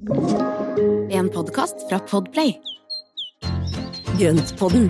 En 0.00 1.26
podkast 1.28 1.82
fra 1.90 1.98
Podplay. 2.08 2.54
Grøntpodden, 4.16 4.86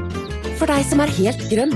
for 0.55 0.71
deg 0.71 0.85
som 0.87 1.03
er 1.03 1.11
helt 1.17 1.43
grønn. 1.51 1.75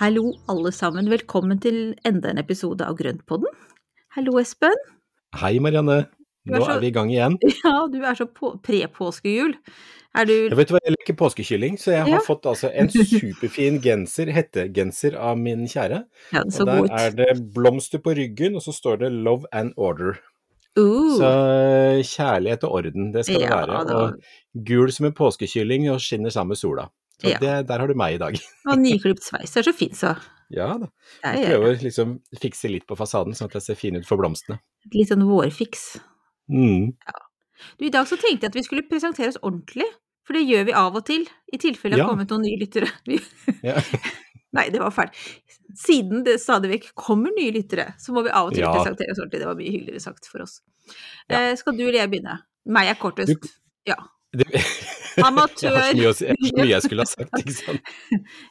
Hallo, 0.00 0.32
alle 0.50 0.74
sammen. 0.74 1.06
Velkommen 1.06 1.62
til 1.62 1.94
enda 2.02 2.34
en 2.34 2.42
episode 2.42 2.82
av 2.82 2.98
Grøntpodden. 2.98 3.46
Hallo, 4.18 4.40
Espen. 4.42 4.74
Hei, 5.38 5.60
Marianne. 5.62 6.08
Er 6.46 6.58
Nå 6.58 6.64
så- 6.64 6.76
er 6.76 6.80
vi 6.80 6.86
i 6.86 6.94
gang 6.94 7.10
igjen. 7.10 7.38
Ja, 7.64 7.86
du 7.90 7.98
er 8.02 8.14
så 8.14 8.26
på- 8.26 8.56
pre-påskejul. 8.62 9.54
Du 10.26 10.32
Jeg 10.32 10.56
vet 10.56 10.70
hva, 10.72 10.78
jeg 10.86 10.94
liker 10.94 11.14
påskekylling, 11.20 11.74
så 11.76 11.90
jeg 11.92 12.00
har 12.06 12.08
Ja. 12.08 12.18
fått 12.24 12.46
altså 12.48 12.70
en 12.72 12.88
superfin 12.88 13.80
genser, 13.84 14.30
hettegenser 14.32 15.14
av 15.20 15.36
min 15.36 15.66
kjære. 15.66 16.04
Ja, 16.32 16.42
det 16.42 16.52
så 16.54 16.62
Og 16.62 16.66
der 16.66 16.80
godt. 16.80 16.90
er 17.00 17.10
det 17.10 17.52
blomster 17.52 17.98
på 18.00 18.14
ryggen, 18.16 18.54
og 18.56 18.62
så 18.62 18.72
står 18.72 18.96
det 19.00 19.12
'Love 19.12 19.44
and 19.52 19.74
Order'. 19.76 20.16
Uh, 20.78 21.16
Så 21.18 21.30
kjærlighet 22.16 22.64
og 22.64 22.72
orden, 22.72 23.12
det 23.12 23.24
skal 23.26 23.40
det 23.40 23.50
være. 23.50 23.84
da. 23.88 23.94
Og 23.94 24.64
gul 24.64 24.90
som 24.92 25.06
en 25.06 25.12
påskekylling 25.12 25.90
og 25.92 26.00
skinner 26.00 26.30
sammen 26.30 26.48
med 26.48 26.56
sola. 26.58 26.88
Så 27.20 27.30
Ja. 27.30 27.38
det, 27.38 27.68
der 27.68 27.78
har 27.78 27.86
du 27.86 27.94
meg 27.94 28.14
i 28.14 28.18
dag. 28.18 28.34
og 28.68 28.78
nyklipt 28.78 29.22
sveis. 29.24 29.52
Det 29.52 29.66
er 29.66 29.72
så 29.72 29.74
fint, 29.74 29.94
så. 29.96 30.16
Ja 30.50 30.78
da. 30.78 30.86
Jeg 31.24 31.42
ja, 31.44 31.50
ja. 31.50 31.56
prøver 31.58 31.82
liksom 31.82 32.20
fikse 32.40 32.70
litt 32.70 32.86
på 32.86 32.96
fasaden, 32.96 33.34
sånn 33.34 33.46
at 33.46 33.54
jeg 33.54 33.62
ser 33.62 33.74
fin 33.74 33.96
ut 33.96 34.06
for 34.06 34.16
blomstene. 34.16 34.58
Litt 34.94 35.08
sånn 35.08 35.24
vårfiks. 35.26 35.98
Mm. 36.50 36.92
Du, 37.78 37.86
I 37.86 37.90
dag 37.90 38.06
så 38.08 38.16
tenkte 38.20 38.46
jeg 38.46 38.52
at 38.52 38.58
vi 38.58 38.62
skulle 38.66 38.84
presentere 38.88 39.28
oss 39.32 39.38
ordentlig, 39.42 39.86
for 40.26 40.36
det 40.36 40.44
gjør 40.46 40.64
vi 40.68 40.72
av 40.76 40.94
og 40.98 41.04
til, 41.08 41.24
i 41.52 41.58
tilfelle 41.62 41.96
det 41.96 42.02
har 42.02 42.08
Ja. 42.08 42.12
kommet 42.14 42.30
noen 42.30 42.42
nye 42.46 42.60
lyttere. 42.60 42.90
Ja. 43.66 43.80
Nei, 44.56 44.68
det 44.72 44.80
var 44.80 44.90
feil. 44.94 45.10
Siden 45.76 46.22
det 46.24 46.38
stadig 46.40 46.70
vekk 46.70 46.84
kommer 46.96 47.32
nye 47.36 47.52
lyttere, 47.52 47.90
så 48.00 48.14
må 48.14 48.22
vi 48.24 48.30
av 48.32 48.46
og 48.48 48.54
til 48.54 48.62
Ja. 48.64 48.72
presentere 48.72 49.12
oss 49.12 49.18
ordentlig. 49.20 49.40
Det 49.42 49.48
var 49.50 49.58
mye 49.58 49.72
hyggeligere 49.74 50.00
sagt 50.00 50.28
for 50.30 50.42
oss. 50.46 50.60
Ja. 51.28 51.40
Eh, 51.50 51.56
skal 51.60 51.76
du 51.76 51.82
eller 51.84 51.98
jeg 52.04 52.10
begynne? 52.14 52.38
Meg 52.66 52.88
er 52.88 52.94
kortest. 53.00 53.34
Du- 53.42 53.48
Ja. 53.86 53.96
Det, 54.36 54.46
Amatør. 55.22 55.76
Jeg 55.96 56.04
har 56.06 56.12
så 56.12 56.26
mye, 56.28 56.36
jeg 56.36 56.54
mye 56.56 56.68
jeg 56.70 56.82
skulle 56.82 57.04
ha 57.04 57.08
sagt, 57.08 57.36
ikke 57.40 57.54
sant. 57.56 57.92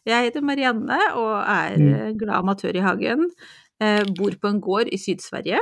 Jeg 0.08 0.28
heter 0.30 0.42
Marianne 0.42 0.98
og 1.16 1.34
er 1.42 1.76
Mm. 1.78 1.90
eh, 1.96 2.12
glad 2.18 2.36
amatør 2.44 2.76
i 2.76 2.82
hagen. 2.86 3.26
Eh, 3.82 4.04
bor 4.18 4.32
på 4.42 4.48
en 4.50 4.62
gård 4.62 4.88
i 4.92 4.98
Syd-Sverige. 4.98 5.60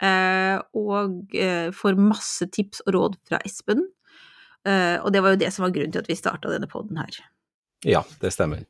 Eh, 0.00 0.56
og 0.80 1.36
eh, 1.36 1.68
får 1.76 2.00
masse 2.00 2.48
tips 2.54 2.84
og 2.86 2.94
råd 2.96 3.20
fra 3.28 3.40
Espen. 3.44 3.84
Eh, 4.66 4.96
og 5.00 5.12
det 5.12 5.24
var 5.24 5.34
jo 5.34 5.42
det 5.42 5.52
som 5.54 5.66
var 5.66 5.74
grunnen 5.76 5.94
til 5.94 6.04
at 6.04 6.10
vi 6.10 6.18
starta 6.18 6.52
denne 6.52 6.68
poden 6.70 7.00
her. 7.00 7.22
Ja, 7.86 8.04
det 8.20 8.32
stemmer. 8.36 8.66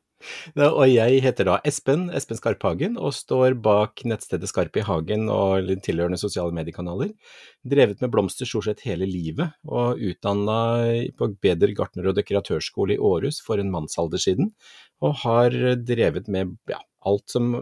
Og 0.61 0.83
jeg 0.85 1.21
heter 1.25 1.47
da 1.47 1.55
Espen, 1.65 2.03
Espen 2.13 2.37
Skarphagen, 2.37 2.93
og 2.93 3.15
står 3.17 3.55
bak 3.65 4.03
nettstedet 4.05 4.51
Skarp 4.51 4.77
i 4.77 4.83
hagen 4.85 5.31
og 5.33 5.71
tilhørende 5.81 6.19
sosiale 6.21 6.53
mediekanaler. 6.53 7.09
Drevet 7.65 8.03
med 8.03 8.11
blomster 8.13 8.45
stort 8.45 8.67
sett 8.67 8.85
hele 8.85 9.07
livet, 9.09 9.55
og 9.65 9.97
utdanna 9.97 10.59
på 11.17 11.31
Beder 11.41 11.73
gartner- 11.73 12.11
og 12.11 12.19
dekoratørskole 12.19 12.99
i 12.99 13.01
Århus 13.01 13.41
for 13.41 13.61
en 13.61 13.73
mannsalder 13.73 14.21
siden. 14.21 14.53
Og 15.01 15.23
har 15.23 15.57
drevet 15.81 16.29
med 16.29 16.53
ja, 16.69 16.83
alt 17.01 17.25
som 17.33 17.55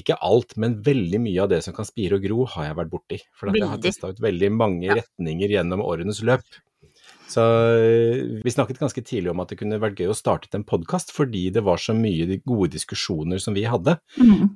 ikke 0.00 0.18
alt, 0.24 0.56
men 0.60 0.78
veldig 0.84 1.20
mye 1.24 1.42
av 1.44 1.50
det 1.52 1.60
som 1.66 1.74
kan 1.76 1.86
spire 1.88 2.18
og 2.18 2.24
gro, 2.24 2.46
har 2.54 2.70
jeg 2.70 2.78
vært 2.78 2.94
borti. 2.94 3.18
For 3.38 3.52
jeg 3.54 3.68
har 3.70 3.82
testa 3.82 4.12
ut 4.12 4.22
veldig 4.22 4.50
mange 4.54 4.96
retninger 5.00 5.54
gjennom 5.58 5.84
årenes 5.84 6.22
løp. 6.26 6.46
Så 7.28 7.42
øh, 7.44 8.40
vi 8.44 8.52
snakket 8.52 8.80
ganske 8.80 9.02
tidlig 9.04 9.30
om 9.30 9.42
at 9.42 9.50
det 9.52 9.58
kunne 9.60 9.80
vært 9.80 10.00
gøy 10.00 10.08
å 10.12 10.16
starte 10.16 10.48
en 10.56 10.64
podkast, 10.68 11.12
fordi 11.12 11.48
det 11.52 11.62
var 11.66 11.80
så 11.82 11.92
mye 11.96 12.38
gode 12.40 12.70
diskusjoner 12.72 13.42
som 13.42 13.56
vi 13.56 13.66
hadde. 13.68 13.98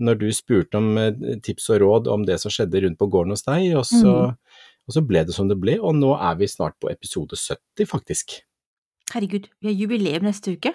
Når 0.00 0.20
du 0.22 0.28
spurte 0.32 0.80
om 0.80 0.94
eh, 1.00 1.36
tips 1.44 1.68
og 1.74 1.82
råd 1.84 2.08
om 2.12 2.24
det 2.28 2.38
som 2.40 2.54
skjedde 2.54 2.84
rundt 2.86 3.00
på 3.00 3.10
gården 3.12 3.36
hos 3.36 3.44
deg, 3.44 3.74
og 3.76 3.84
så, 3.88 4.14
og 4.88 4.96
så 4.96 5.04
ble 5.04 5.26
det 5.28 5.36
som 5.36 5.52
det 5.52 5.58
ble, 5.60 5.76
og 5.80 5.98
nå 6.00 6.14
er 6.16 6.40
vi 6.40 6.48
snart 6.48 6.78
på 6.80 6.88
episode 6.92 7.36
70, 7.36 7.88
faktisk. 7.92 8.38
Herregud, 9.12 9.50
vi 9.60 9.68
har 9.68 9.76
jubileum 9.76 10.24
neste 10.24 10.56
uke. 10.56 10.72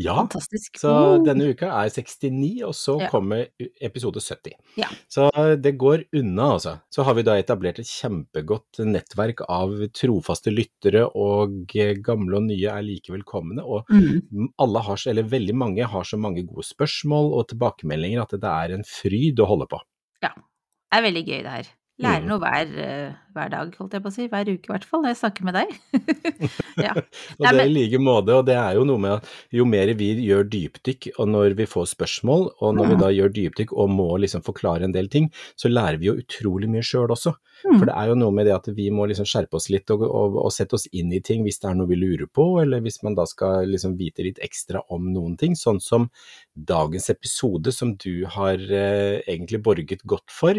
Ja, 0.00 0.14
Fantastisk. 0.16 0.78
så 0.80 0.88
Oh. 1.18 1.22
denne 1.24 1.50
uka 1.52 1.66
er 1.68 1.90
69, 1.90 2.62
og 2.64 2.72
så 2.72 2.98
Ja. 3.00 3.08
kommer 3.10 3.46
episode 3.80 4.20
70. 4.20 4.52
Ja. 4.76 4.86
Så 5.08 5.30
det 5.60 5.76
går 5.76 6.04
unna, 6.14 6.52
altså. 6.54 6.80
Så 6.90 7.04
har 7.04 7.12
vi 7.14 7.22
da 7.22 7.32
etablert 7.36 7.78
et 7.78 7.84
kjempegodt 7.86 8.80
nettverk 8.80 9.42
av 9.50 9.68
trofaste 9.92 10.48
lyttere, 10.50 11.04
og 11.14 11.76
eh, 11.76 11.94
gamle 12.00 12.36
og 12.36 12.42
nye 12.44 12.68
er 12.72 12.82
like 12.82 13.12
velkomne. 13.12 13.60
Og 13.62 13.84
Mm. 13.90 14.48
alle 14.58 14.80
har, 14.82 14.96
så- 14.96 15.10
eller 15.10 15.24
veldig 15.24 15.54
mange 15.54 15.84
har 15.86 16.02
så 16.04 16.18
mange 16.18 16.42
gode 16.46 16.64
spørsmål 16.64 17.34
og 17.38 17.48
tilbakemeldinger 17.48 18.22
at 18.22 18.30
det 18.30 18.44
er 18.44 18.72
en 18.74 18.84
fryd 18.84 19.36
å 19.38 19.46
holde 19.46 19.66
på. 19.68 19.78
Ja, 20.22 20.30
Det 20.34 20.98
er 20.98 21.02
veldig 21.12 21.26
gøy, 21.26 21.42
det 21.42 21.50
her. 21.50 21.66
Lærer 22.02 22.22
Mm. 22.24 22.28
noe 22.28 22.38
hver, 22.42 22.72
eh, 22.82 23.12
hver 23.32 23.50
dag, 23.52 23.74
holdt 23.78 23.92
jeg 23.96 24.02
på 24.02 24.10
å 24.10 24.12
si. 24.12 24.26
Hver 24.28 24.48
uke 24.50 24.68
i 24.68 24.72
hvert 24.72 24.84
fall, 24.84 25.02
når 25.04 25.12
jeg 25.14 25.20
snakker 25.22 25.44
med 25.46 25.54
deg. 25.54 25.70
ja. 26.86 26.92
Og 27.38 27.46
det 27.46 27.52
er 27.52 27.60
i 27.64 27.72
like 27.72 28.00
måte, 28.02 28.34
og 28.36 28.46
det 28.48 28.56
er 28.58 28.74
jo 28.76 28.84
noe 28.88 28.98
med 29.00 29.12
at 29.20 29.28
jo 29.54 29.64
mer 29.68 29.92
vi 29.98 30.10
gjør 30.26 30.44
dypdykk, 30.52 31.12
og 31.18 31.28
når 31.32 31.54
vi 31.58 31.66
får 31.70 31.86
spørsmål, 31.94 32.48
og 32.60 32.74
når 32.76 32.90
vi 32.90 32.96
Mm. 32.96 33.00
da 33.00 33.08
gjør 33.14 33.32
dypdykk 33.38 33.72
og 33.72 33.88
må 33.90 34.08
liksom 34.20 34.42
forklare 34.44 34.84
en 34.84 34.92
del 34.92 35.08
ting, 35.08 35.30
så 35.56 35.70
lærer 35.72 35.98
vi 36.02 36.06
jo 36.10 36.16
utrolig 36.20 36.68
mye 36.68 36.82
sjøl 36.84 37.08
også. 37.14 37.32
Mm. 37.64 37.78
For 37.78 37.86
det 37.86 37.94
er 37.94 38.08
jo 38.10 38.14
noe 38.18 38.32
med 38.34 38.46
det 38.46 38.54
at 38.56 38.66
vi 38.74 38.88
må 38.90 39.06
liksom 39.06 39.24
skjerpe 39.28 39.54
oss 39.54 39.68
litt 39.70 39.88
og, 39.94 40.02
og, 40.02 40.36
og 40.44 40.50
sette 40.52 40.74
oss 40.74 40.88
inn 40.92 41.12
i 41.14 41.20
ting 41.22 41.44
hvis 41.46 41.60
det 41.62 41.70
er 41.70 41.76
noe 41.78 41.86
vi 41.88 41.96
lurer 42.00 42.26
på, 42.26 42.60
eller 42.60 42.82
hvis 42.82 43.00
man 43.06 43.14
da 43.14 43.24
skal 43.30 43.68
liksom 43.70 43.94
vite 43.96 44.24
litt 44.26 44.40
ekstra 44.42 44.82
om 44.90 45.12
noen 45.14 45.36
ting, 45.38 45.54
sånn 45.54 45.80
som 45.80 46.10
dagens 46.56 47.08
episode 47.12 47.72
som 47.72 47.94
du 47.96 48.24
har 48.26 48.58
eh, 48.58 49.22
egentlig 49.30 49.62
borget 49.62 50.02
godt 50.04 50.28
for, 50.30 50.58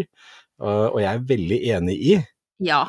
og- 0.63 0.95
og 0.95 0.99
jeg 1.03 1.11
er 1.13 1.25
veldig 1.35 1.61
enig 1.77 1.97
i. 2.13 2.19
ja. 2.63 2.83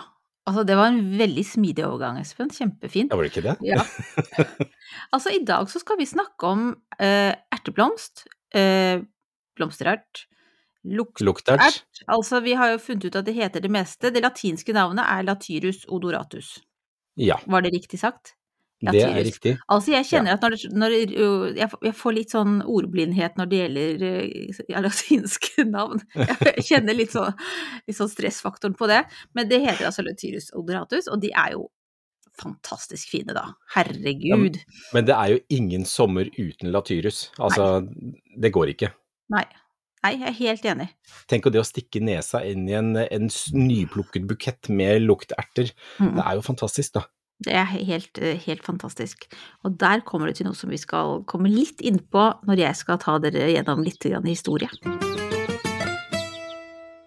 Altså, 0.46 0.60
det 0.68 0.74
var 0.76 0.90
en 0.92 0.98
veldig 1.16 1.40
smidig 1.48 1.86
overgang, 1.86 2.18
Espen. 2.20 2.50
Kjempefint. 2.52 3.08
Ja, 3.08 3.16
var 3.16 3.24
det 3.24 3.30
ikke 3.32 3.44
det? 3.46 3.54
Ja. 3.64 3.78
altså, 5.16 5.30
i 5.32 5.38
dag 5.40 5.70
så 5.72 5.80
skal 5.80 5.96
vi 5.96 6.04
snakke 6.04 6.44
om 6.50 6.66
eh, 7.00 7.32
erteblomst, 7.56 8.26
eh, 8.52 8.98
blomsterert, 9.56 10.26
luktert. 10.84 11.24
Luktert. 11.24 11.78
Altså, 12.12 12.42
vi 12.44 12.52
har 12.60 12.74
jo 12.74 12.82
funnet 12.84 13.06
ut 13.08 13.16
at 13.16 13.24
det 13.24 13.34
heter 13.38 13.64
det 13.64 13.70
meste. 13.72 14.12
Det 14.12 14.20
latinske 14.20 14.76
navnet 14.76 15.06
er 15.08 15.24
Latyrus 15.24 15.86
odoratus. 15.88 16.58
Ja, 17.16 17.38
Var 17.48 17.64
det 17.64 17.72
riktig 17.72 18.02
sagt? 18.04 18.34
Det 18.92 19.02
er 19.06 19.24
riktig. 19.24 19.52
Altså, 19.72 19.92
jeg 19.94 20.06
kjenner 20.10 20.34
at 20.36 20.42
når, 20.44 20.56
når 20.74 20.96
jeg, 21.56 21.94
får- 21.96 22.14
litt 22.16 22.34
sånn 22.34 22.58
ordblindhet 22.66 23.38
når 23.40 23.50
det 23.52 23.60
gjelder 23.62 24.04
ø, 24.10 24.82
latinske 24.84 25.64
navn. 25.76 26.02
Jeg 26.14 26.66
kjenner 26.68 26.98
litt 26.98 27.14
sånn, 27.14 27.32
litt 27.88 27.96
sånn 27.96 28.12
stressfaktoren 28.12 28.76
på 28.76 28.90
det. 28.90 29.02
Men 29.34 29.48
det 29.48 29.62
heter 29.64 29.88
altså 29.88 30.04
Latyrus 30.06 30.50
odoratus, 30.58 31.08
og 31.08 31.20
de 31.24 31.32
er 31.32 31.54
jo 31.56 31.68
fantastisk 32.40 33.12
fine, 33.14 33.34
da. 33.36 33.44
Herregud. 33.76 34.56
Men 34.94 35.04
det 35.06 35.14
er 35.14 35.34
jo 35.36 35.42
ingen 35.54 35.84
sommer 35.86 36.26
uten 36.34 36.72
latyrus. 36.74 37.28
Altså, 37.38 37.84
det 38.36 38.50
går 38.54 38.72
ikke. 38.74 38.90
Nei. 39.34 39.44
Nei, 40.04 40.10
jeg 40.20 40.26
er 40.28 40.34
helt 40.36 40.66
enig. 40.68 40.86
Tenk 41.32 41.46
å 41.48 41.50
det 41.54 41.62
å 41.62 41.64
stikke 41.64 42.02
nesa 42.04 42.42
inn 42.44 42.66
i 42.68 42.74
en, 42.76 42.90
en 43.00 43.30
nyplukket 43.56 44.26
bukett 44.28 44.68
med 44.68 45.00
lukterter. 45.06 45.70
Mm. 45.96 46.10
Det 46.18 46.24
er 46.26 46.34
jo 46.36 46.42
fantastisk, 46.44 46.98
da. 46.98 47.06
Det 47.42 47.54
er 47.54 47.66
helt, 47.66 48.20
helt 48.46 48.62
fantastisk. 48.64 49.26
Og 49.66 49.74
der 49.80 50.04
kommer 50.06 50.30
det 50.30 50.38
til 50.38 50.46
noe 50.46 50.58
som 50.58 50.70
vi 50.70 50.78
skal 50.78 51.24
komme 51.26 51.50
litt 51.50 51.82
inn 51.82 51.98
på 51.98 52.28
når 52.46 52.62
jeg 52.68 52.82
skal 52.84 53.00
ta 53.02 53.18
dere 53.22 53.50
gjennom 53.50 53.82
litt 53.84 54.06
historie. 54.24 54.70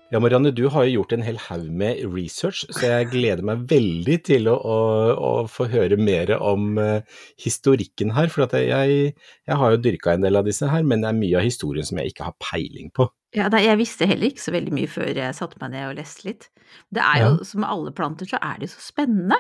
Ja, 0.07 0.21
Marianne, 0.23 0.53
du 0.55 0.69
har 0.71 0.85
jo 0.87 1.01
gjort 1.01 1.11
en 1.17 1.23
hel 1.25 1.35
haug 1.49 1.65
med 1.67 1.99
research, 2.07 2.61
så 2.71 2.93
jeg 2.93 3.09
gleder 3.11 3.43
meg 3.43 3.65
veldig 3.67 4.15
til 4.23 4.47
å, 4.47 4.53
å, 4.55 4.77
å 5.11 5.31
få 5.51 5.67
høre 5.67 5.97
mer 5.99 6.31
om 6.37 6.79
uh, 6.79 7.03
historikken 7.43 8.13
her. 8.15 8.31
For 8.31 8.47
jeg, 8.55 9.11
jeg 9.17 9.59
har 9.59 9.73
jo 9.73 9.81
dyrka 9.83 10.15
en 10.15 10.23
del 10.23 10.39
av 10.39 10.47
disse 10.47 10.69
her, 10.71 10.87
men 10.87 11.03
det 11.03 11.11
er 11.11 11.19
mye 11.19 11.41
av 11.41 11.47
historien 11.49 11.87
som 11.87 11.99
jeg 11.99 12.13
ikke 12.13 12.29
har 12.29 12.37
peiling 12.39 12.87
på. 12.95 13.09
Ja, 13.37 13.47
jeg 13.61 13.77
visste 13.79 14.07
heller 14.09 14.31
ikke 14.31 14.43
så 14.43 14.53
veldig 14.55 14.73
mye 14.75 14.89
før 14.89 15.11
jeg 15.13 15.35
satte 15.37 15.59
meg 15.61 15.71
ned 15.75 15.85
og 15.91 15.97
leste 15.99 16.25
litt. 16.27 16.49
Det 16.93 17.03
er 17.03 17.21
jo, 17.23 17.43
som 17.47 17.61
med 17.63 17.69
alle 17.69 17.93
planter, 17.95 18.27
så 18.29 18.39
er 18.41 18.57
det 18.59 18.67
jo 18.69 18.73
så 18.75 18.83
spennende. 18.89 19.37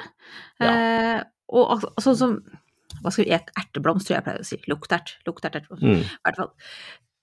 Ja. 0.61 0.71
Eh, 0.71 1.23
og 1.57 1.81
sånn 1.81 2.03
sånn 2.05 2.19
som 2.21 2.37
hva 3.03 3.11
skal 3.13 3.25
vi, 3.27 3.33
erteblomst, 3.35 4.07
tror 4.07 4.15
jeg 4.15 4.21
jeg 4.21 4.25
pleier 4.27 4.43
å 4.43 4.47
si. 4.47 4.57
Luktert. 4.71 5.15
Luktert 5.27 5.57
erteblomst. 5.59 5.83
Mm. 5.83 6.05
I 6.05 6.23
hvert 6.27 6.39
fall. 6.39 6.51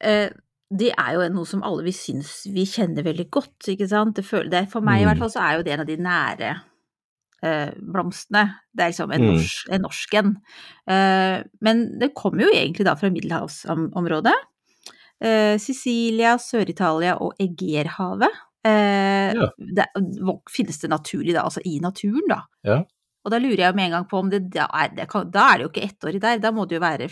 Eh, 0.04 0.28
det 0.74 0.90
er 0.98 1.14
jo 1.16 1.24
noe 1.34 1.46
som 1.48 1.62
alle 1.66 1.84
vi 1.86 1.92
syns 1.94 2.30
vi 2.52 2.64
kjenner 2.68 3.04
veldig 3.06 3.26
godt, 3.34 3.68
ikke 3.72 3.88
sant. 3.90 4.14
Det 4.16 4.24
føler, 4.26 4.50
det, 4.50 4.62
for 4.72 4.80
meg 4.84 5.00
i 5.02 5.04
Mm. 5.04 5.08
hvert 5.12 5.22
fall 5.24 5.32
så 5.34 5.42
er 5.44 5.56
jo 5.58 5.62
det 5.66 5.72
en 5.74 5.80
av 5.84 5.86
de 5.90 5.96
nære 5.96 6.52
eh, 7.44 7.70
blomstene. 7.76 8.44
Det 8.72 8.82
er 8.84 8.88
liksom 8.92 9.12
en, 9.12 9.20
Mm. 9.20 9.34
norsk, 9.34 9.68
en 9.70 9.82
norsk 9.82 10.14
en. 10.14 10.30
Eh, 10.88 11.42
men 11.60 11.98
det 11.98 12.14
kommer 12.14 12.40
jo 12.46 12.52
egentlig 12.54 12.84
da 12.86 12.94
fra 12.94 13.10
middelhavsområdet. 13.10 14.32
Eh, 15.22 15.58
Sicilia, 15.62 16.34
Sør-Italia 16.38 17.16
og 17.20 17.34
Egerhavet. 17.40 18.30
Eh, 18.64 19.34
Ja. 19.34 19.50
det, 19.58 19.86
finnes 20.50 20.78
det 20.80 20.88
naturlig 20.90 21.34
da, 21.34 21.42
altså 21.44 21.60
i 21.64 21.78
naturen 21.80 22.26
da. 22.28 22.42
Ja. 22.64 22.82
Og 23.24 23.30
da 23.32 23.38
lurer 23.38 23.56
jeg 23.68 23.74
med 23.76 23.84
en 23.86 23.90
gang 23.98 24.08
på 24.08 24.18
om 24.18 24.30
det 24.30 24.50
da 24.52 24.66
er, 24.72 24.88
det 24.96 25.08
kan, 25.08 25.30
da 25.30 25.52
er 25.52 25.58
det 25.58 25.64
jo 25.66 25.70
ikke 25.72 25.84
ettårig 25.88 26.20
der, 26.20 26.38
da 26.38 26.50
må 26.52 26.66
det 26.68 26.76
jo 26.76 26.80
være 26.84 27.08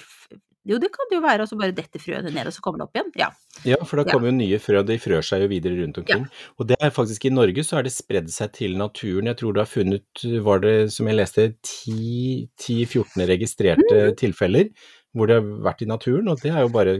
Jo, 0.64 0.76
det 0.78 0.92
kan 0.94 1.08
det 1.10 1.16
jo 1.16 1.22
være, 1.24 1.42
og 1.42 1.48
så 1.48 1.56
bare 1.58 1.72
detter 1.74 1.98
frøene 1.98 2.30
ned, 2.30 2.46
og 2.46 2.52
så 2.54 2.60
kommer 2.62 2.78
det 2.78 2.84
opp 2.86 2.94
igjen. 2.94 3.08
Ja. 3.18 3.28
Ja, 3.66 3.76
for 3.84 3.96
da 3.98 4.04
Ja. 4.06 4.12
kommer 4.12 4.28
jo 4.30 4.36
nye 4.36 4.58
frø, 4.62 4.82
de 4.86 4.94
frør 4.96 5.20
seg 5.26 5.40
jo 5.42 5.48
videre 5.50 5.74
rundt 5.82 5.98
omkring. 5.98 6.28
Og 6.60 6.68
det 6.68 6.76
er 6.80 6.90
faktisk 6.94 7.24
i 7.24 7.30
Norge 7.34 7.64
så 7.66 7.78
er 7.78 7.82
det 7.82 7.90
spredd 7.92 8.30
seg 8.30 8.52
til 8.52 8.76
naturen. 8.78 9.26
Jeg 9.26 9.36
tror 9.38 9.52
du 9.54 9.58
har 9.60 9.66
funnet, 9.66 10.04
var 10.44 10.60
det 10.60 10.92
som 10.92 11.06
jeg 11.08 11.16
leste, 11.16 11.56
10-14 11.66 13.26
registrerte 13.26 14.14
tilfeller 14.20 14.70
hvor 15.12 15.26
det 15.28 15.34
har 15.42 15.48
vært 15.66 15.82
i 15.82 15.88
naturen, 15.90 16.28
og 16.32 16.38
det 16.40 16.52
er 16.54 16.60
jo 16.64 16.68
bare 16.72 16.94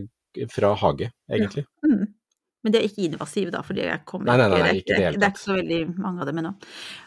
fra 0.52 0.74
hage, 0.80 1.10
egentlig. 1.30 1.64
Mm. 1.86 2.06
Men 2.62 2.74
det 2.74 2.78
er 2.78 2.84
ikke 2.86 3.06
invasive, 3.08 3.50
da, 3.50 3.60
for 3.66 3.74
jeg 3.74 4.04
kommer 4.06 4.28
Nei, 4.30 4.36
nei, 4.38 4.48
nei, 4.52 4.58
nei, 4.62 4.68
er 4.70 4.76
ikke 4.78 4.94
det 4.94 4.98
hele 5.02 5.18
det 5.18 5.26
er 5.26 5.32
ikke 5.32 5.42
så 5.42 5.56
veldig 5.56 5.78
mange 5.98 6.22
av 6.22 6.28
dem 6.30 6.38
ennå. 6.42 6.52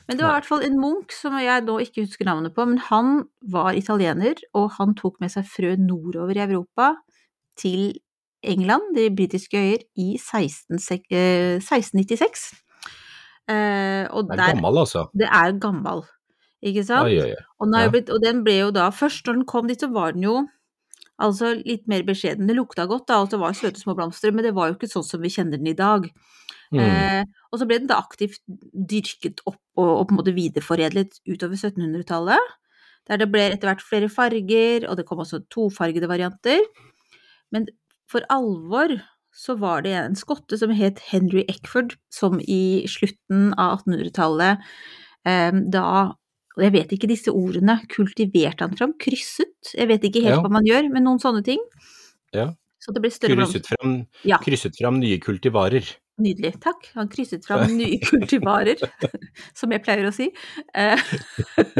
Men 0.07 0.18
det 0.18 0.25
var 0.25 0.33
i 0.33 0.36
hvert 0.36 0.50
fall 0.50 0.66
en 0.68 0.80
munk 0.81 1.16
som 1.16 1.38
jeg 1.39 1.63
nå 1.63 1.75
ikke 1.86 2.04
husker 2.04 2.27
navnet 2.27 2.56
på, 2.57 2.66
men 2.68 2.81
han 2.89 3.13
var 3.56 3.77
italiener, 3.80 4.42
og 4.57 4.74
han 4.75 4.95
tok 5.00 5.22
med 5.24 5.31
seg 5.31 5.48
frø 5.48 5.75
nordover 5.80 6.36
i 6.36 6.44
Europa 6.44 6.89
til 7.62 7.94
England, 8.45 8.92
de 8.98 9.07
britiske 9.16 9.57
øyer, 9.57 9.86
i 9.95 10.18
16, 10.19 10.75
eh, 11.16 11.56
1696. 11.63 12.51
Eh, 13.48 14.04
og 14.12 14.27
Det 14.27 14.38
der, 14.38 14.44
er 14.44 14.54
gammel, 14.57 14.77
altså. 14.83 15.06
det 15.16 15.30
er 15.31 15.56
gammel, 15.62 16.04
ikke 16.66 16.83
sant? 16.83 17.07
Oi, 17.07 17.16
oi, 17.22 17.31
oi. 17.31 17.48
Og, 17.60 17.68
den, 17.69 17.80
er 17.80 17.88
Ja. 17.88 17.89
blitt, 17.95 18.10
og 18.10 18.19
den 18.25 18.44
ble 18.44 18.60
jo 18.60 18.69
da, 18.75 18.89
først 18.92 19.25
når 19.25 19.39
den 19.39 19.45
kom 19.45 19.68
dit, 19.72 19.80
så 19.80 19.88
var 19.94 20.12
den 20.12 20.24
jo 20.27 20.48
altså 21.21 21.53
litt 21.59 21.85
mer 21.91 22.03
beskjeden. 22.07 22.47
Det 22.50 22.57
lukta 22.57 22.88
godt 22.89 23.07
da, 23.12 23.21
og 23.23 23.31
det 23.31 23.39
var 23.41 23.56
søte 23.57 23.81
små 23.81 23.95
blomster, 23.97 24.33
men 24.35 24.45
det 24.45 24.56
var 24.56 24.69
jo 24.69 24.77
ikke 24.77 24.91
sånn 24.91 25.07
som 25.07 25.23
vi 25.23 25.31
kjenner 25.33 25.62
den 25.62 25.71
i 25.71 25.77
dag. 25.77 26.07
Mm. 26.73 26.81
Eh, 26.81 27.23
og 27.51 27.62
så 27.62 27.67
ble 27.69 27.79
den 27.81 27.89
da 27.91 28.01
aktivt 28.01 28.41
dyrket 28.47 29.44
opp 29.45 29.62
og, 29.77 29.89
og 29.89 30.03
på 30.07 30.15
en 30.15 30.19
måte 30.19 30.35
videreforedlet 30.35 31.19
utover 31.29 31.56
1700-tallet. 31.56 32.53
Der 33.06 33.21
det 33.21 33.29
ble 33.31 33.47
etter 33.51 33.69
hvert 33.69 33.85
flere 33.85 34.09
farger, 34.09 34.88
og 34.89 34.97
det 34.97 35.06
kom 35.07 35.21
også 35.21 35.44
tofargede 35.53 36.09
varianter. 36.09 36.63
Men 37.53 37.69
for 38.09 38.25
alvor 38.33 38.97
så 39.35 39.57
var 39.59 39.83
det 39.85 39.94
en 40.00 40.15
skotte 40.17 40.57
som 40.57 40.71
het 40.73 41.01
Henry 41.12 41.44
Eckford, 41.51 41.97
som 42.13 42.39
i 42.39 42.85
slutten 42.89 43.51
av 43.59 43.83
1800-tallet 43.83 44.63
eh, 45.27 45.51
da 45.73 45.88
og 46.55 46.63
jeg 46.63 46.71
vet 46.73 46.93
ikke 46.95 47.07
disse 47.11 47.31
ordene, 47.31 47.79
kultiverte 47.91 48.63
han 48.67 48.75
fram, 48.77 48.93
krysset, 49.01 49.73
jeg 49.75 49.87
vet 49.91 50.03
ikke 50.07 50.21
helt 50.23 50.37
Ja. 50.37 50.41
hva 50.41 50.51
man 50.51 50.63
gjør, 50.67 50.89
men 50.91 51.03
noen 51.03 51.19
sånne 51.19 51.43
ting. 51.43 51.59
Ja. 52.33 52.53
Så 52.79 52.93
det 52.93 53.01
ble 53.01 53.11
større. 53.11 53.35
Krysset 53.35 53.65
fram, 53.67 54.07
Ja. 54.23 54.37
krysset 54.37 54.75
fram 54.79 54.99
nye 54.99 55.17
kultivarer. 55.19 55.83
Nydelig, 56.21 56.53
takk. 56.63 56.85
Han 56.95 57.09
krysset 57.12 57.44
fram 57.45 57.65
nye 57.79 57.97
kultivarer, 58.00 58.79
som 59.59 59.73
jeg 59.75 59.83
pleier 59.83 60.07
å 60.07 60.13
si, 60.15 60.29
eh, 60.73 60.95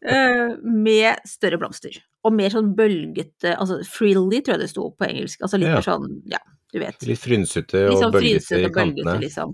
eh, 0.00 0.54
med 0.64 1.20
større 1.28 1.58
blomster. 1.60 1.98
Og 2.24 2.32
mer 2.32 2.52
sånn 2.54 2.72
bølgete, 2.78 3.52
altså 3.60 3.82
frilly 3.88 4.40
tror 4.40 4.56
jeg 4.56 4.64
det 4.64 4.70
sto 4.72 4.88
på 4.96 5.08
engelsk, 5.08 5.42
altså 5.44 5.60
litt 5.60 5.74
mer 5.74 5.84
sånn, 5.84 6.08
ja, 6.32 6.40
du 6.72 6.80
vet. 6.80 7.04
Litt 7.06 7.20
frynsete 7.20 7.84
og 7.84 7.92
liksom 7.98 8.14
bølgete 8.16 8.60
i 8.64 8.70
kantene. 8.74 9.18
liksom. 9.22 9.52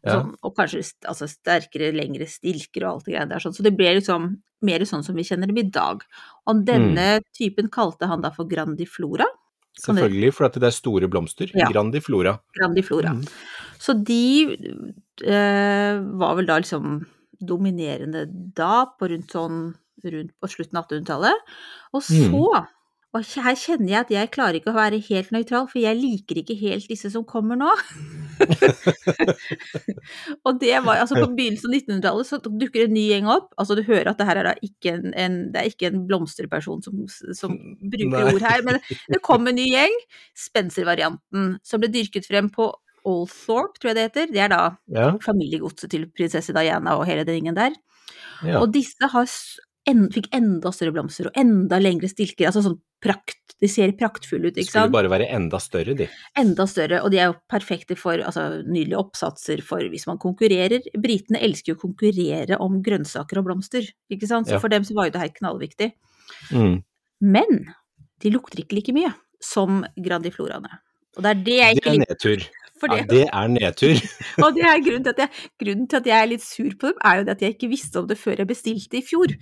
Ja. 0.00 0.16
Sånn, 0.16 0.32
og 0.40 0.56
kanskje 0.56 0.82
altså, 1.12 1.28
sterkere, 1.30 1.92
lengre 1.94 2.28
stilker 2.30 2.86
og 2.86 2.92
alt 2.94 3.06
det 3.08 3.14
greiene 3.16 3.34
der. 3.34 3.44
Sånn. 3.44 3.54
Så 3.56 3.66
det 3.66 3.74
ble 3.76 3.92
liksom 3.98 4.32
mer 4.66 4.82
sånn 4.88 5.04
som 5.04 5.14
vi 5.18 5.26
kjenner 5.28 5.50
dem 5.52 5.60
i 5.60 5.68
dag. 5.68 6.00
Og 6.48 6.64
denne 6.66 7.18
Mm. 7.20 7.26
typen 7.36 7.68
kalte 7.70 8.08
han 8.08 8.22
da 8.24 8.30
for 8.32 8.48
grandiflora. 8.48 9.26
Selvfølgelig, 9.80 10.32
for 10.34 10.46
at 10.48 10.54
det 10.56 10.68
er 10.70 10.74
store 10.74 11.08
blomster. 11.12 11.50
Ja. 11.54 11.68
Grandiflora. 11.72 12.38
Grandiflora. 12.56 13.12
Mm. 13.12 13.24
Så 13.78 13.92
de 13.92 14.22
eh, 15.24 15.98
var 16.20 16.36
vel 16.38 16.48
da 16.48 16.56
liksom 16.62 17.02
dominerende 17.40 18.24
da, 18.56 18.86
på 18.96 19.10
rundt 19.12 19.34
sånn 19.36 19.74
rundt 20.06 20.32
på 20.40 20.48
slutten 20.48 20.78
av 20.78 20.86
1800-tallet. 20.88 21.52
Og 21.96 22.02
så 22.04 22.26
Mm. 22.28 22.66
Og 23.16 23.24
her 23.24 23.56
kjenner 23.56 23.88
jeg 23.88 24.00
at 24.02 24.10
jeg 24.12 24.30
klarer 24.34 24.58
ikke 24.58 24.72
å 24.72 24.76
være 24.76 25.00
helt 25.06 25.30
nøytral, 25.32 25.66
for 25.70 25.80
jeg 25.80 25.96
liker 25.96 26.40
ikke 26.42 26.56
helt 26.60 26.88
disse 26.90 27.08
som 27.14 27.24
kommer 27.28 27.56
nå. 27.56 27.70
og 30.46 30.58
det 30.60 30.74
var 30.84 31.00
altså 31.00 31.16
på 31.16 31.30
begynnelsen 31.38 31.70
av 31.70 31.76
1900-tallet 31.78 32.28
så 32.28 32.40
dukker 32.44 32.84
en 32.84 32.92
ny 32.92 33.06
gjeng 33.08 33.30
opp. 33.32 33.48
Altså 33.56 33.78
du 33.78 33.82
hører 33.86 34.10
at 34.12 34.20
det 34.20 34.28
her 34.28 34.40
er 34.42 34.50
da 34.50 34.54
ikke 34.68 34.96
en, 34.98 35.14
en, 35.16 35.38
det 35.54 35.62
er 35.62 35.70
ikke 35.70 35.88
en 35.88 36.02
blomsterperson 36.10 36.84
som, 36.84 37.06
som 37.38 37.54
bruker 37.80 38.12
Nei. 38.12 38.34
ord 38.34 38.44
her, 38.44 38.64
men 38.66 38.80
det 38.84 39.22
kom 39.24 39.48
en 39.48 39.56
ny 39.56 39.70
gjeng, 39.70 39.96
Spencer-varianten, 40.36 41.54
som 41.64 41.82
ble 41.82 41.92
dyrket 41.94 42.28
frem 42.28 42.50
på 42.52 42.68
Althorpe, 43.06 43.78
tror 43.78 43.92
jeg 43.92 43.96
det 43.96 44.08
heter. 44.10 44.32
Det 44.34 44.42
er 44.44 44.52
da 44.52 44.62
Ja, 44.92 45.12
familiegodset 45.24 45.92
til 45.94 46.08
prinsesse 46.12 46.52
Diana 46.56 46.98
og 46.98 47.06
hele 47.08 47.24
den 47.24 47.38
gjengen 47.38 47.56
der. 47.56 47.78
ja. 48.44 48.60
Og 48.60 48.74
disse 48.74 49.08
har 49.08 49.30
en, 49.90 50.06
fikk 50.12 50.28
enda 50.34 50.72
større 50.74 50.94
blomster 50.96 51.28
og 51.30 51.38
enda 51.38 51.78
lengre 51.82 52.08
stilker, 52.10 52.48
altså 52.48 52.64
sånn 52.64 52.78
prakt. 53.02 53.38
De 53.62 53.68
ser 53.70 53.92
praktfulle 53.96 54.50
ut, 54.50 54.56
ikke 54.58 54.68
sant? 54.68 54.90
Skulle 54.90 54.96
bare 54.98 55.12
være 55.12 55.28
enda 55.32 55.60
større, 55.62 55.94
de. 55.96 56.08
Enda 56.36 56.66
større, 56.68 57.00
og 57.06 57.12
de 57.14 57.20
er 57.22 57.30
jo 57.30 57.36
perfekte 57.48 57.96
for 57.98 58.20
altså, 58.20 58.62
nydelige 58.66 58.98
oppsatser 59.00 59.62
for 59.64 59.84
hvis 59.92 60.08
man 60.10 60.20
konkurrerer. 60.22 60.84
Britene 61.00 61.40
elsker 61.46 61.72
jo 61.72 61.78
å 61.78 61.84
konkurrere 61.86 62.58
om 62.62 62.80
grønnsaker 62.84 63.40
og 63.40 63.48
blomster, 63.48 63.86
ikke 64.12 64.28
sant? 64.28 64.50
Så 64.50 64.58
Ja. 64.58 64.62
for 64.62 64.72
dem 64.72 64.84
så 64.84 64.96
var 64.96 65.08
jo 65.08 65.16
det 65.16 65.22
her 65.22 65.32
knallviktig. 65.38 65.92
Mm. 66.50 66.82
Men 67.22 67.64
de 68.20 68.34
lukter 68.34 68.60
ikke 68.60 68.76
like 68.80 68.92
mye 68.96 69.14
som 69.40 69.84
grandifloraene. 69.96 70.80
Og 71.16 71.24
det 71.24 71.32
er 71.32 71.42
det 71.46 71.58
jeg 71.60 71.76
ikke... 71.78 71.90
Det 71.90 71.96
er 71.96 72.04
nedtur. 72.04 72.36
Det. 72.36 72.88
Ja, 72.92 73.04
det, 73.08 73.22
er 73.32 73.48
nedtur. 73.48 74.00
og 74.44 74.56
det 74.56 74.66
er 74.68 74.82
grunnen 74.84 75.04
til, 75.06 75.14
at 75.14 75.22
jeg, 75.22 75.30
grunnen 75.62 75.86
til 75.88 75.96
at 75.96 76.08
jeg 76.10 76.16
er 76.16 76.28
litt 76.28 76.44
sur 76.44 76.74
på 76.76 76.90
dem, 76.90 76.98
er 77.08 77.16
jo 77.16 77.24
det 77.24 77.32
at 77.32 77.44
jeg 77.46 77.54
ikke 77.54 77.70
visste 77.72 78.02
om 78.02 78.08
det 78.10 78.18
før 78.20 78.42
jeg 78.42 78.50
bestilte 78.50 78.98
i 78.98 79.04
fjor. 79.06 79.32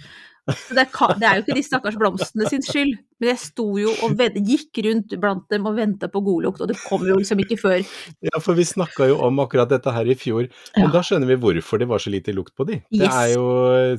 Det, 0.44 0.82
kan, 0.92 1.14
det 1.16 1.24
er 1.24 1.38
jo 1.38 1.42
ikke 1.46 1.54
de 1.56 1.62
stakkars 1.64 1.94
blomstene 1.96 2.44
sin 2.50 2.60
skyld, 2.64 2.98
men 3.22 3.30
jeg 3.30 3.38
sto 3.40 3.64
jo 3.80 3.94
og 4.04 4.12
ved, 4.18 4.34
gikk 4.44 4.76
rundt 4.84 5.14
blant 5.22 5.46
dem 5.48 5.64
og 5.70 5.78
venta 5.78 6.10
på 6.12 6.20
godlukt, 6.26 6.60
og 6.60 6.68
det 6.68 6.76
kom 6.82 7.00
jo 7.08 7.16
liksom 7.16 7.40
ikke 7.40 7.56
før. 7.62 7.78
Ja, 8.28 8.40
for 8.44 8.52
vi 8.58 8.66
snakka 8.68 9.06
jo 9.08 9.16
om 9.24 9.40
akkurat 9.40 9.70
dette 9.72 9.94
her 9.94 10.04
i 10.04 10.16
fjor, 10.20 10.50
Ja. 10.76 10.84
og 10.84 10.92
da 10.92 11.00
skjønner 11.00 11.30
vi 11.32 11.38
hvorfor 11.40 11.80
det 11.80 11.88
var 11.88 12.02
så 12.04 12.12
lite 12.12 12.34
lukt 12.36 12.52
på 12.54 12.66
de. 12.68 12.82
Det 12.92 13.06
Yes. 13.06 13.14
er 13.22 13.32
jo, 13.32 13.46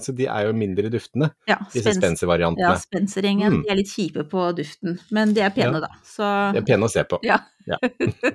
så 0.05 0.15
de 0.15 0.27
er 0.29 0.45
jo 0.45 0.53
mindre 0.53 0.91
duftende, 0.93 1.31
Ja, 1.49 1.57
disse 1.73 1.95
spenservariantene. 1.97 2.61
Ja 2.61 2.75
Spencer-gjengen, 2.77 3.51
Mm. 3.55 3.63
de 3.65 3.71
er 3.73 3.75
litt 3.81 3.89
kjipe 3.89 4.27
på 4.29 4.45
duften, 4.55 4.99
men 5.09 5.33
de 5.33 5.41
er 5.41 5.49
pene, 5.49 5.81
da. 5.81 5.89
Så 6.05 6.21
De 6.53 6.61
er 6.61 6.67
pene 6.69 6.85
å 6.85 6.89
se 6.93 7.03
på. 7.09 7.17
Ja. 7.25 7.39
Ja. 7.65 7.77